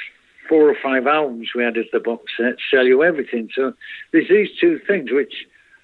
four 0.48 0.70
or 0.70 0.76
five 0.82 1.08
albums 1.08 1.50
we 1.56 1.64
had 1.64 1.78
as 1.78 1.86
the 1.92 2.00
box 2.00 2.32
set, 2.38 2.56
Sell 2.70 2.86
You 2.86 3.04
Everything. 3.04 3.50
So 3.56 3.74
there's 4.12 4.30
these 4.30 4.50
two 4.60 4.80
things, 4.88 5.12
which 5.12 5.34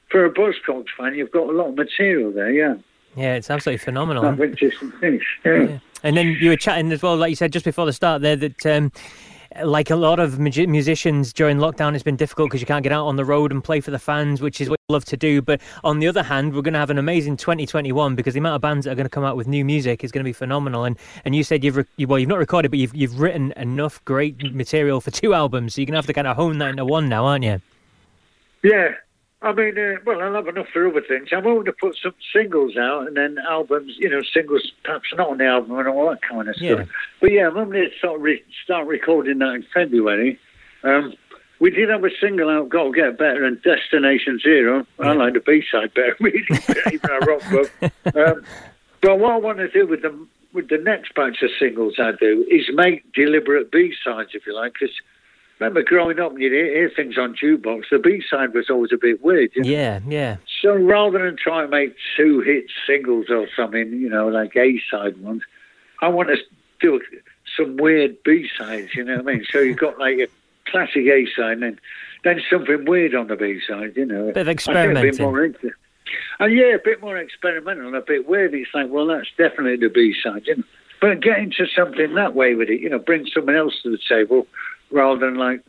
for 0.10 0.26
a 0.26 0.34
Buzzcocks 0.34 0.88
fan, 0.98 1.16
you've 1.16 1.32
got 1.32 1.50
a 1.50 1.52
lot 1.52 1.70
of 1.70 1.76
material 1.76 2.32
there, 2.32 2.52
yeah. 2.52 2.76
Yeah, 3.16 3.36
it's 3.36 3.50
absolutely 3.50 3.80
phenomenal. 3.80 4.24
things, 5.00 5.22
yeah. 5.44 5.64
yeah. 5.64 5.80
And 6.04 6.16
then 6.16 6.28
you 6.40 6.50
were 6.50 6.56
chatting 6.56 6.92
as 6.92 7.02
well, 7.02 7.18
like 7.18 7.30
you 7.30 7.36
said 7.36 7.52
just 7.52 7.66
before 7.66 7.86
the 7.86 7.94
start 7.94 8.22
there, 8.22 8.36
that 8.36 8.66
um, 8.66 8.92
like 9.64 9.90
a 9.90 9.96
lot 9.96 10.20
of 10.20 10.40
musicians 10.40 11.34
during 11.34 11.58
lockdown, 11.58 11.96
it's 11.96 12.04
been 12.04 12.16
difficult 12.16 12.50
because 12.50 12.62
you 12.62 12.68
can't 12.68 12.84
get 12.84 12.92
out 12.92 13.06
on 13.08 13.16
the 13.16 13.26
road 13.26 13.52
and 13.52 13.64
play 13.64 13.82
for 13.82 13.92
the 13.92 14.00
fans, 14.00 14.42
which 14.42 14.62
is 14.62 14.70
what 14.70 14.80
you 14.88 14.94
love 14.94 15.06
to 15.06 15.18
do. 15.18 15.42
But 15.42 15.62
on 15.84 16.00
the 16.00 16.08
other 16.08 16.24
hand, 16.24 16.54
we're 16.54 16.62
going 16.62 16.74
to 16.74 16.80
have 16.80 16.90
an 16.90 16.98
amazing 16.98 17.38
2021 17.38 18.16
because 18.16 18.34
the 18.34 18.40
amount 18.40 18.56
of 18.56 18.62
bands 18.62 18.86
that 18.86 18.92
are 18.92 18.96
going 18.96 19.06
to 19.06 19.10
come 19.10 19.24
out 19.24 19.36
with 19.36 19.48
new 19.48 19.66
music 19.66 20.04
is 20.04 20.12
going 20.12 20.24
to 20.24 20.28
be 20.28 20.34
phenomenal. 20.34 20.84
And 20.84 20.98
and 21.26 21.36
you 21.36 21.44
said 21.44 21.64
you've 21.64 21.78
re- 21.78 22.06
well, 22.06 22.20
you've 22.20 22.30
not 22.30 22.38
recorded, 22.38 22.70
but 22.70 22.80
you've 22.80 22.96
you've 22.96 23.20
written 23.20 23.52
enough 23.54 24.04
great 24.06 24.54
material 24.54 25.02
for 25.02 25.12
two 25.12 25.34
albums, 25.42 25.74
so 25.74 25.82
you're 25.82 25.88
going 25.88 25.94
to 25.94 25.98
have 25.98 26.08
to 26.08 26.14
kind 26.14 26.28
of 26.28 26.36
hone 26.36 26.60
that 26.60 26.70
into 26.70 26.86
one 26.86 27.10
now, 27.10 27.26
aren't 27.26 27.44
you? 27.44 27.62
Yeah, 28.64 28.94
I 29.42 29.54
mean, 29.54 29.78
uh, 29.78 30.00
well, 30.06 30.22
I'll 30.22 30.34
have 30.34 30.48
enough 30.48 30.68
for 30.74 30.86
other 30.88 31.02
things. 31.02 31.30
I'm 31.32 31.44
hoping 31.44 31.66
to 31.66 31.72
put 31.72 31.98
some 32.02 32.14
singles 32.34 32.76
out 32.76 33.08
and 33.08 33.16
then 33.16 33.38
albums, 33.50 33.94
you 33.98 34.10
know, 34.10 34.22
singles 34.34 34.72
perhaps 34.84 35.08
not 35.16 35.30
on 35.30 35.38
the 35.38 35.46
album 35.46 35.80
and 35.80 35.88
all 35.88 36.10
that 36.10 36.22
kind 36.22 36.50
of 36.50 36.56
stuff. 36.56 36.90
But 37.22 37.32
yeah, 37.32 37.48
I'm 37.48 37.54
going 37.54 37.72
to 37.72 37.90
start, 37.98 38.20
re- 38.20 38.44
start 38.66 38.88
recording 38.88 39.38
that 39.40 39.54
in 39.54 39.66
February. 39.74 40.38
Um, 40.84 41.14
we 41.60 41.72
did 41.72 41.90
have 41.90 42.04
a 42.04 42.10
single 42.20 42.50
out, 42.50 42.70
Gotta 42.70 42.92
Get 42.92 43.18
Better, 43.18 43.46
and 43.46 43.62
Destination 43.62 44.40
Zero. 44.40 44.86
Yeah. 45.00 45.12
I 45.12 45.14
like 45.14 45.34
the 45.34 45.40
B 45.40 45.64
side 45.72 45.94
better, 45.94 46.16
really, 46.20 46.44
even 46.92 47.10
a 47.10 47.20
rock 47.26 47.42
book. 47.50 47.72
Um, 48.16 48.44
but 49.02 49.20
what 49.20 49.32
I 49.32 49.38
want 49.38 49.60
to 49.60 49.70
do 49.70 49.88
with 49.88 50.02
the, 50.02 50.28
with 50.54 50.70
the 50.70 50.78
next 50.78 51.14
batch 51.16 51.42
of 51.44 51.50
singles 51.58 51.96
I 51.98 52.12
do 52.20 52.46
is 52.50 52.66
make 52.74 53.12
deliberate 53.14 53.72
B 53.72 53.94
sides, 54.04 54.32
if 54.34 54.46
you 54.46 54.54
like, 54.54 54.74
because 54.74 54.96
remember 55.60 55.84
growing 55.84 56.20
up, 56.20 56.34
you'd 56.38 56.52
hear, 56.52 56.90
things 56.96 57.18
on 57.18 57.36
jukebox. 57.36 57.84
The 57.92 58.00
B 58.00 58.24
side 58.30 58.54
was 58.54 58.70
always 58.70 58.92
a 58.94 58.98
bit 58.98 59.24
weird. 59.24 59.52
You 59.56 59.64
know? 59.64 59.70
Yeah, 59.70 60.00
yeah. 60.08 60.38
So 60.62 60.76
rather 60.76 61.20
than 61.20 61.38
try 61.38 61.64
and 61.64 61.72
make 61.72 61.96
two 62.16 62.42
hit 62.42 62.66
singles 62.88 63.28
or 63.30 63.48
something, 63.56 63.92
you 63.92 64.10
know, 64.10 64.28
like 64.28 64.56
A 64.56 64.82
side 64.90 65.18
ones, 65.18 65.44
I 66.02 66.08
want 66.08 66.30
to 66.30 66.38
do 66.80 67.02
some 67.58 67.78
weird 67.78 68.22
B 68.24 68.50
sides. 68.58 68.96
You 68.96 69.04
know 69.04 69.18
what 69.18 69.28
I 69.28 69.36
mean? 69.36 69.46
So 69.52 69.60
you've 69.60 69.78
got 69.78 70.00
like 70.00 70.18
a 70.18 70.28
classic 70.70 71.06
A 71.06 71.28
side, 71.36 71.54
and 71.54 71.64
then 71.64 71.80
then 72.24 72.42
something 72.50 72.86
weird 72.86 73.16
on 73.16 73.28
the 73.28 73.36
B 73.36 73.60
side. 73.68 73.94
You 73.96 74.06
know, 74.06 74.30
a 74.30 74.34
bit 74.34 74.42
of 74.42 74.50
experimenting. 74.50 75.12
bit 75.12 75.20
more 75.20 75.44
into. 75.44 75.72
And 76.40 76.52
uh, 76.52 76.56
yeah, 76.56 76.76
a 76.76 76.80
bit 76.80 77.02
more 77.02 77.18
experimental 77.18 77.88
and 77.88 77.96
a 77.96 78.02
bit 78.02 78.28
weird. 78.28 78.54
It's 78.54 78.74
like, 78.74 78.90
well, 78.90 79.06
that's 79.08 79.28
definitely 79.38 79.76
the 79.78 79.94
B 79.94 80.16
side, 80.24 80.48
you 80.48 80.58
know. 80.58 80.64
But 81.02 81.22
get 81.22 81.40
into 81.40 81.66
something 81.68 82.16
that 82.16 82.36
way 82.36 82.56
with 82.56 82.70
it, 82.70 82.82
you 82.82 82.90
know, 82.90 83.00
bring 83.00 83.26
someone 83.28 83.56
else 83.56 83.74
to 83.84 83.92
the 83.92 84.00
table 84.10 84.48
rather 84.92 85.20
than 85.20 85.36
like 85.36 85.64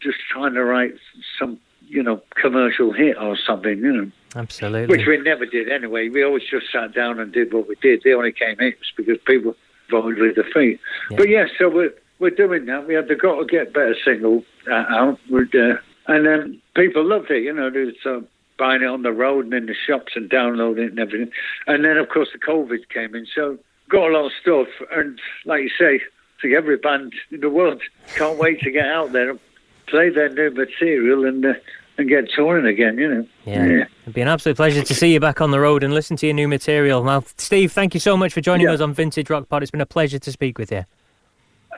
just 0.00 0.18
trying 0.30 0.54
to 0.54 0.64
write 0.64 0.94
some, 1.38 1.58
you 1.88 2.02
know, 2.02 2.20
commercial 2.34 2.92
hit 2.92 3.16
or 3.18 3.36
something, 3.36 3.78
you 3.78 3.92
know. 3.92 4.10
Absolutely. 4.36 4.96
Which 4.96 5.06
we 5.06 5.18
never 5.18 5.46
did 5.46 5.70
anyway. 5.70 6.08
We 6.08 6.24
always 6.24 6.42
just 6.50 6.70
sat 6.72 6.92
down 6.92 7.20
and 7.20 7.32
did 7.32 7.52
what 7.52 7.68
we 7.68 7.76
did. 7.76 8.02
The 8.02 8.14
only 8.14 8.32
came 8.32 8.58
hits 8.58 8.92
because 8.96 9.18
people 9.26 9.54
voted 9.90 10.18
with 10.18 10.34
their 10.34 10.44
feet. 10.52 10.80
Yeah. 11.10 11.16
But 11.16 11.28
yes, 11.28 11.50
yeah, 11.52 11.58
so 11.58 11.68
we're 11.70 11.94
we're 12.18 12.30
doing 12.30 12.66
that. 12.66 12.86
We 12.86 12.94
had 12.94 13.08
the 13.08 13.14
Got 13.14 13.38
to 13.38 13.44
Get 13.44 13.72
Better 13.72 13.96
single 14.04 14.44
uh, 14.68 14.74
out, 14.74 15.18
uh, 15.32 15.76
and 16.08 16.26
then 16.26 16.60
people 16.74 17.04
loved 17.04 17.30
it. 17.30 17.42
You 17.42 17.52
know, 17.52 17.70
there's 17.70 17.94
uh, 18.04 18.20
buying 18.58 18.82
it 18.82 18.86
on 18.86 19.02
the 19.02 19.12
road 19.12 19.46
and 19.46 19.54
in 19.54 19.66
the 19.66 19.74
shops 19.74 20.12
and 20.16 20.28
downloading 20.28 20.84
it 20.84 20.90
and 20.90 20.98
everything. 20.98 21.30
And 21.66 21.84
then 21.84 21.96
of 21.96 22.08
course 22.08 22.28
the 22.32 22.38
COVID 22.38 22.88
came 22.88 23.14
in, 23.14 23.26
so 23.34 23.58
got 23.88 24.10
a 24.10 24.12
lot 24.12 24.26
of 24.26 24.32
stuff. 24.40 24.68
And 24.92 25.20
like 25.44 25.62
you 25.62 25.70
say, 25.78 26.00
think 26.40 26.54
every 26.54 26.76
band 26.76 27.12
in 27.30 27.40
the 27.40 27.50
world 27.50 27.80
can't 28.14 28.38
wait 28.38 28.60
to 28.60 28.70
get 28.70 28.86
out 28.86 29.12
there 29.12 29.30
and 29.30 29.40
play 29.86 30.10
their 30.10 30.28
new 30.28 30.50
material 30.50 31.24
and 31.24 31.44
uh, 31.44 31.54
and 31.96 32.08
get 32.08 32.28
touring 32.34 32.66
again, 32.66 32.98
you 32.98 33.08
know. 33.08 33.26
Yeah. 33.44 33.66
yeah. 33.66 33.84
It'd 34.02 34.14
be 34.14 34.20
an 34.20 34.28
absolute 34.28 34.56
pleasure 34.56 34.82
to 34.82 34.94
see 34.94 35.12
you 35.12 35.20
back 35.20 35.40
on 35.40 35.52
the 35.52 35.60
road 35.60 35.84
and 35.84 35.94
listen 35.94 36.16
to 36.18 36.26
your 36.26 36.34
new 36.34 36.48
material. 36.48 37.04
Now, 37.04 37.22
Steve, 37.36 37.72
thank 37.72 37.94
you 37.94 38.00
so 38.00 38.16
much 38.16 38.32
for 38.32 38.40
joining 38.40 38.66
yeah. 38.66 38.72
us 38.72 38.80
on 38.80 38.92
Vintage 38.94 39.30
Rock 39.30 39.48
Pod. 39.48 39.62
It's 39.62 39.70
been 39.70 39.80
a 39.80 39.86
pleasure 39.86 40.18
to 40.18 40.32
speak 40.32 40.58
with 40.58 40.72
you. 40.72 40.84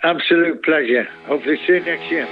Absolute 0.02 0.62
pleasure. 0.62 1.04
Hopefully 1.26 1.58
see 1.66 1.74
you 1.74 1.80
next 1.80 2.10
year. 2.10 2.26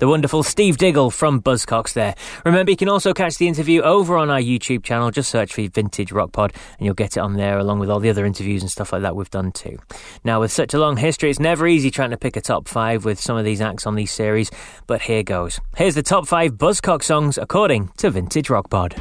The 0.00 0.08
wonderful 0.08 0.42
Steve 0.42 0.78
Diggle 0.78 1.10
from 1.10 1.42
Buzzcocks 1.42 1.92
there. 1.92 2.14
Remember, 2.46 2.70
you 2.70 2.76
can 2.78 2.88
also 2.88 3.12
catch 3.12 3.36
the 3.36 3.46
interview 3.46 3.82
over 3.82 4.16
on 4.16 4.30
our 4.30 4.40
YouTube 4.40 4.82
channel. 4.82 5.10
Just 5.10 5.28
search 5.28 5.52
for 5.52 5.68
Vintage 5.68 6.10
Rock 6.10 6.32
Pod 6.32 6.54
and 6.78 6.86
you'll 6.86 6.94
get 6.94 7.18
it 7.18 7.20
on 7.20 7.34
there 7.34 7.58
along 7.58 7.80
with 7.80 7.90
all 7.90 8.00
the 8.00 8.08
other 8.08 8.24
interviews 8.24 8.62
and 8.62 8.70
stuff 8.70 8.94
like 8.94 9.02
that 9.02 9.14
we've 9.14 9.28
done 9.28 9.52
too. 9.52 9.78
Now, 10.24 10.40
with 10.40 10.52
such 10.52 10.72
a 10.72 10.78
long 10.78 10.96
history, 10.96 11.28
it's 11.28 11.38
never 11.38 11.68
easy 11.68 11.90
trying 11.90 12.12
to 12.12 12.16
pick 12.16 12.34
a 12.34 12.40
top 12.40 12.66
five 12.66 13.04
with 13.04 13.20
some 13.20 13.36
of 13.36 13.44
these 13.44 13.60
acts 13.60 13.86
on 13.86 13.94
these 13.94 14.10
series, 14.10 14.50
but 14.86 15.02
here 15.02 15.22
goes. 15.22 15.60
Here's 15.76 15.96
the 15.96 16.02
top 16.02 16.26
five 16.26 16.52
Buzzcocks 16.52 17.04
songs 17.04 17.36
according 17.36 17.90
to 17.98 18.08
Vintage 18.08 18.48
Rock 18.48 18.70
Pod. 18.70 18.94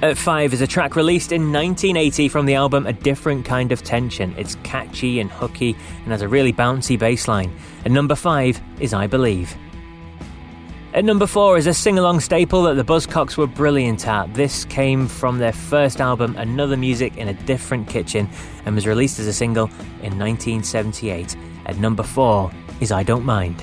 At 0.00 0.16
5 0.16 0.52
is 0.54 0.60
a 0.60 0.66
track 0.68 0.94
released 0.94 1.32
in 1.32 1.52
1980 1.52 2.28
from 2.28 2.46
the 2.46 2.54
album 2.54 2.86
A 2.86 2.92
Different 2.92 3.44
Kind 3.44 3.72
of 3.72 3.82
Tension. 3.82 4.32
It's 4.38 4.54
catchy 4.62 5.18
and 5.18 5.28
hooky 5.28 5.74
and 6.04 6.12
has 6.12 6.22
a 6.22 6.28
really 6.28 6.52
bouncy 6.52 6.96
bass 6.96 7.26
line. 7.26 7.52
At 7.84 7.90
number 7.90 8.14
5 8.14 8.60
is 8.78 8.94
I 8.94 9.08
Believe. 9.08 9.56
At 10.94 11.04
number 11.04 11.26
4 11.26 11.58
is 11.58 11.66
a 11.66 11.74
sing 11.74 11.98
along 11.98 12.20
staple 12.20 12.62
that 12.62 12.74
the 12.74 12.84
Buzzcocks 12.84 13.36
were 13.36 13.48
brilliant 13.48 14.06
at. 14.06 14.32
This 14.34 14.64
came 14.66 15.08
from 15.08 15.38
their 15.38 15.52
first 15.52 16.00
album, 16.00 16.36
Another 16.36 16.76
Music 16.76 17.16
in 17.16 17.26
a 17.26 17.34
Different 17.34 17.88
Kitchen, 17.88 18.28
and 18.66 18.76
was 18.76 18.86
released 18.86 19.18
as 19.18 19.26
a 19.26 19.32
single 19.32 19.66
in 20.04 20.16
1978. 20.16 21.36
At 21.66 21.78
number 21.78 22.04
4 22.04 22.52
is 22.80 22.92
I 22.92 23.02
Don't 23.02 23.24
Mind. 23.24 23.60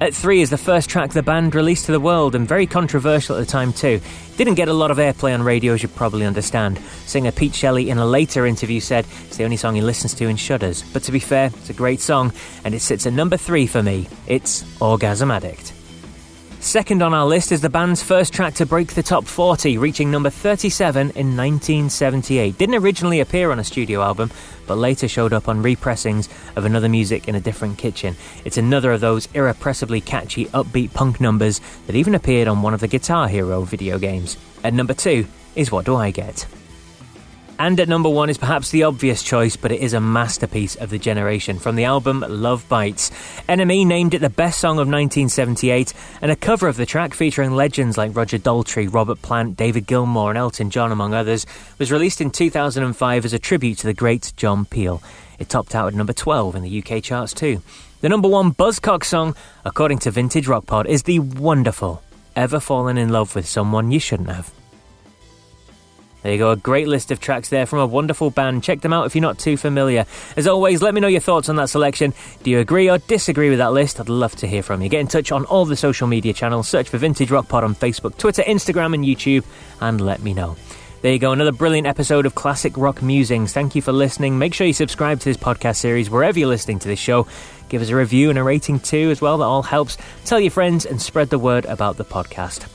At 0.00 0.14
3 0.14 0.42
is 0.42 0.50
the 0.50 0.58
first 0.58 0.88
track 0.88 1.10
the 1.10 1.24
band 1.24 1.56
released 1.56 1.86
to 1.86 1.92
the 1.92 1.98
world 1.98 2.36
and 2.36 2.46
very 2.46 2.68
controversial 2.68 3.36
at 3.36 3.40
the 3.40 3.50
time 3.50 3.72
too. 3.72 4.00
Didn't 4.36 4.54
get 4.54 4.68
a 4.68 4.72
lot 4.72 4.92
of 4.92 4.98
airplay 4.98 5.34
on 5.34 5.42
radio 5.42 5.74
as 5.74 5.82
you 5.82 5.88
probably 5.88 6.24
understand. 6.24 6.78
Singer 7.06 7.32
Pete 7.32 7.54
Shelley 7.54 7.90
in 7.90 7.98
a 7.98 8.06
later 8.06 8.46
interview 8.46 8.78
said 8.78 9.06
it's 9.26 9.38
the 9.38 9.44
only 9.44 9.56
song 9.56 9.74
he 9.74 9.80
listens 9.80 10.14
to 10.14 10.26
and 10.26 10.38
shudders. 10.38 10.84
But 10.92 11.02
to 11.04 11.12
be 11.12 11.18
fair, 11.18 11.46
it's 11.46 11.70
a 11.70 11.74
great 11.74 12.00
song 12.00 12.32
and 12.64 12.76
it 12.76 12.80
sits 12.80 13.06
at 13.06 13.12
number 13.12 13.36
3 13.36 13.66
for 13.66 13.82
me. 13.82 14.06
It's 14.28 14.64
Orgasm 14.80 15.32
Addict. 15.32 15.72
Second 16.60 17.02
on 17.02 17.14
our 17.14 17.24
list 17.24 17.52
is 17.52 17.60
the 17.60 17.70
band's 17.70 18.02
first 18.02 18.34
track 18.34 18.54
to 18.54 18.66
break 18.66 18.94
the 18.94 19.02
top 19.02 19.24
40, 19.24 19.78
reaching 19.78 20.10
number 20.10 20.28
37 20.28 21.10
in 21.10 21.36
1978. 21.36 22.58
Didn't 22.58 22.74
originally 22.74 23.20
appear 23.20 23.52
on 23.52 23.60
a 23.60 23.64
studio 23.64 24.02
album, 24.02 24.30
but 24.66 24.76
later 24.76 25.06
showed 25.06 25.32
up 25.32 25.48
on 25.48 25.62
repressings 25.62 26.28
of 26.56 26.64
Another 26.64 26.88
Music 26.88 27.28
in 27.28 27.36
a 27.36 27.40
Different 27.40 27.78
Kitchen. 27.78 28.16
It's 28.44 28.58
another 28.58 28.90
of 28.90 29.00
those 29.00 29.28
irrepressibly 29.34 30.00
catchy, 30.00 30.46
upbeat 30.46 30.92
punk 30.92 31.20
numbers 31.20 31.60
that 31.86 31.96
even 31.96 32.16
appeared 32.16 32.48
on 32.48 32.60
one 32.60 32.74
of 32.74 32.80
the 32.80 32.88
Guitar 32.88 33.28
Hero 33.28 33.62
video 33.62 33.96
games. 33.98 34.36
At 34.64 34.74
number 34.74 34.94
2 34.94 35.26
is 35.54 35.70
What 35.70 35.86
Do 35.86 35.94
I 35.94 36.10
Get? 36.10 36.44
And 37.60 37.80
at 37.80 37.88
number 37.88 38.08
one 38.08 38.30
is 38.30 38.38
perhaps 38.38 38.70
the 38.70 38.84
obvious 38.84 39.20
choice, 39.20 39.56
but 39.56 39.72
it 39.72 39.80
is 39.80 39.92
a 39.92 40.00
masterpiece 40.00 40.76
of 40.76 40.90
the 40.90 40.98
generation 40.98 41.58
from 41.58 41.74
the 41.74 41.84
album 41.84 42.24
Love 42.28 42.68
Bites. 42.68 43.10
NME 43.48 43.84
named 43.84 44.14
it 44.14 44.20
the 44.20 44.30
best 44.30 44.60
song 44.60 44.76
of 44.76 44.86
1978, 44.86 45.92
and 46.22 46.30
a 46.30 46.36
cover 46.36 46.68
of 46.68 46.76
the 46.76 46.86
track 46.86 47.14
featuring 47.14 47.50
legends 47.50 47.98
like 47.98 48.14
Roger 48.14 48.38
Daltrey, 48.38 48.92
Robert 48.92 49.20
Plant, 49.22 49.56
David 49.56 49.88
Gilmour, 49.88 50.30
and 50.30 50.38
Elton 50.38 50.70
John, 50.70 50.92
among 50.92 51.14
others, 51.14 51.46
was 51.78 51.90
released 51.90 52.20
in 52.20 52.30
2005 52.30 53.24
as 53.24 53.32
a 53.32 53.38
tribute 53.40 53.78
to 53.78 53.88
the 53.88 53.94
great 53.94 54.32
John 54.36 54.64
Peel. 54.64 55.02
It 55.40 55.48
topped 55.48 55.74
out 55.74 55.88
at 55.88 55.94
number 55.94 56.12
12 56.12 56.54
in 56.54 56.62
the 56.62 56.82
UK 56.82 57.02
charts 57.02 57.32
too. 57.32 57.60
The 58.02 58.08
number 58.08 58.28
one 58.28 58.52
Buzzcock 58.52 59.02
song, 59.02 59.34
according 59.64 59.98
to 60.00 60.12
Vintage 60.12 60.46
Rock 60.46 60.66
Pod, 60.66 60.86
is 60.86 61.02
the 61.02 61.18
wonderful 61.18 62.04
Ever 62.36 62.60
Fallen 62.60 62.96
in 62.96 63.08
Love 63.08 63.34
with 63.34 63.48
Someone 63.48 63.90
You 63.90 63.98
Shouldn't 63.98 64.30
Have. 64.30 64.52
There 66.22 66.32
you 66.32 66.38
go, 66.38 66.50
a 66.50 66.56
great 66.56 66.88
list 66.88 67.10
of 67.10 67.20
tracks 67.20 67.48
there 67.48 67.64
from 67.64 67.78
a 67.78 67.86
wonderful 67.86 68.30
band. 68.30 68.64
Check 68.64 68.80
them 68.80 68.92
out 68.92 69.06
if 69.06 69.14
you're 69.14 69.22
not 69.22 69.38
too 69.38 69.56
familiar. 69.56 70.04
As 70.36 70.48
always, 70.48 70.82
let 70.82 70.92
me 70.92 71.00
know 71.00 71.06
your 71.06 71.20
thoughts 71.20 71.48
on 71.48 71.56
that 71.56 71.70
selection. 71.70 72.12
Do 72.42 72.50
you 72.50 72.58
agree 72.58 72.90
or 72.90 72.98
disagree 72.98 73.50
with 73.50 73.58
that 73.58 73.72
list? 73.72 74.00
I'd 74.00 74.08
love 74.08 74.34
to 74.36 74.48
hear 74.48 74.64
from 74.64 74.82
you. 74.82 74.88
Get 74.88 75.00
in 75.00 75.06
touch 75.06 75.30
on 75.30 75.44
all 75.44 75.64
the 75.64 75.76
social 75.76 76.08
media 76.08 76.32
channels. 76.32 76.68
Search 76.68 76.88
for 76.88 76.98
Vintage 76.98 77.30
Rock 77.30 77.48
Pod 77.48 77.62
on 77.62 77.74
Facebook, 77.74 78.16
Twitter, 78.18 78.42
Instagram, 78.42 78.94
and 78.94 79.04
YouTube, 79.04 79.44
and 79.80 80.00
let 80.00 80.20
me 80.20 80.34
know. 80.34 80.56
There 81.00 81.12
you 81.12 81.20
go, 81.20 81.30
another 81.30 81.52
brilliant 81.52 81.86
episode 81.86 82.26
of 82.26 82.34
Classic 82.34 82.76
Rock 82.76 83.00
Musings. 83.00 83.52
Thank 83.52 83.76
you 83.76 83.82
for 83.82 83.92
listening. 83.92 84.36
Make 84.36 84.52
sure 84.52 84.66
you 84.66 84.72
subscribe 84.72 85.20
to 85.20 85.24
this 85.26 85.36
podcast 85.36 85.76
series 85.76 86.10
wherever 86.10 86.36
you're 86.36 86.48
listening 86.48 86.80
to 86.80 86.88
this 86.88 86.98
show. 86.98 87.28
Give 87.68 87.80
us 87.80 87.90
a 87.90 87.96
review 87.96 88.30
and 88.30 88.38
a 88.38 88.42
rating 88.42 88.80
too, 88.80 89.10
as 89.10 89.20
well. 89.20 89.38
That 89.38 89.44
all 89.44 89.62
helps. 89.62 89.96
Tell 90.24 90.40
your 90.40 90.50
friends 90.50 90.84
and 90.84 91.00
spread 91.00 91.30
the 91.30 91.38
word 91.38 91.66
about 91.66 91.98
the 91.98 92.04
podcast 92.04 92.66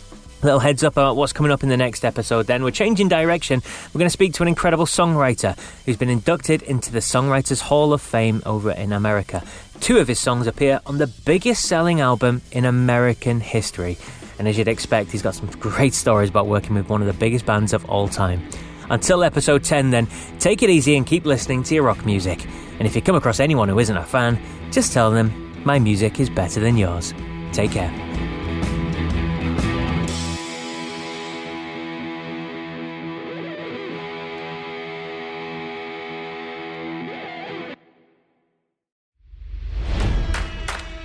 little 0.44 0.60
heads 0.60 0.84
up 0.84 0.94
about 0.94 1.16
what's 1.16 1.34
coming 1.34 1.52
up 1.52 1.64
in 1.64 1.70
the 1.70 1.78
next 1.78 2.04
episode 2.04 2.48
then. 2.48 2.64
We're 2.64 2.72
changing 2.72 3.08
direction. 3.08 3.62
We're 3.94 4.00
going 4.00 4.08
to 4.08 4.12
speak 4.14 4.34
to 4.34 4.44
an 4.44 4.48
incredible 4.48 4.86
songwriter 4.86 5.58
who's 5.86 5.98
been 5.98 6.10
inducted 6.10 6.62
into 6.64 6.92
the 6.92 7.00
Songwriters 7.00 7.62
Hall 7.62 7.94
of 7.94 8.02
Fame 8.02 8.42
over 8.46 8.72
in 8.72 8.92
America. 8.92 9.44
Two 9.80 9.98
of 9.98 10.08
his 10.08 10.20
songs 10.20 10.48
appear 10.48 10.80
on 10.86 10.98
the 10.98 11.08
biggest 11.08 11.66
selling 11.66 12.02
album 12.02 12.42
in 12.52 12.66
American 12.66 13.40
history. 13.40 13.98
And 14.40 14.48
as 14.48 14.58
you'd 14.58 14.68
expect, 14.68 15.12
he's 15.12 15.22
got 15.22 15.36
some 15.36 15.48
great 15.60 15.94
stories 15.94 16.30
about 16.30 16.48
working 16.48 16.76
with 16.76 16.90
one 16.90 17.02
of 17.02 17.08
the 17.08 17.14
biggest 17.14 17.46
bands 17.46 17.74
of 17.74 17.86
all 17.90 18.08
time. 18.08 18.48
Until 18.90 19.24
episode 19.24 19.64
10, 19.64 19.92
then, 19.92 20.08
take 20.40 20.62
it 20.62 20.70
easy 20.70 20.96
and 20.98 21.06
keep 21.06 21.26
listening 21.26 21.64
to 21.64 21.76
your 21.76 21.84
rock 21.84 22.06
music. 22.06 22.46
And 22.80 22.88
if 22.88 22.96
you 22.96 23.02
come 23.02 23.16
across 23.16 23.40
anyone 23.40 23.70
who 23.70 23.80
isn't 23.80 23.96
a 23.96 24.04
fan, 24.04 24.40
just 24.72 24.94
tell 24.94 25.12
them 25.12 25.64
my 25.64 25.80
music 25.80 26.20
is 26.20 26.30
better 26.30 26.60
than 26.60 26.76
yours. 26.78 27.14
Take 27.54 27.72
care. 27.72 28.13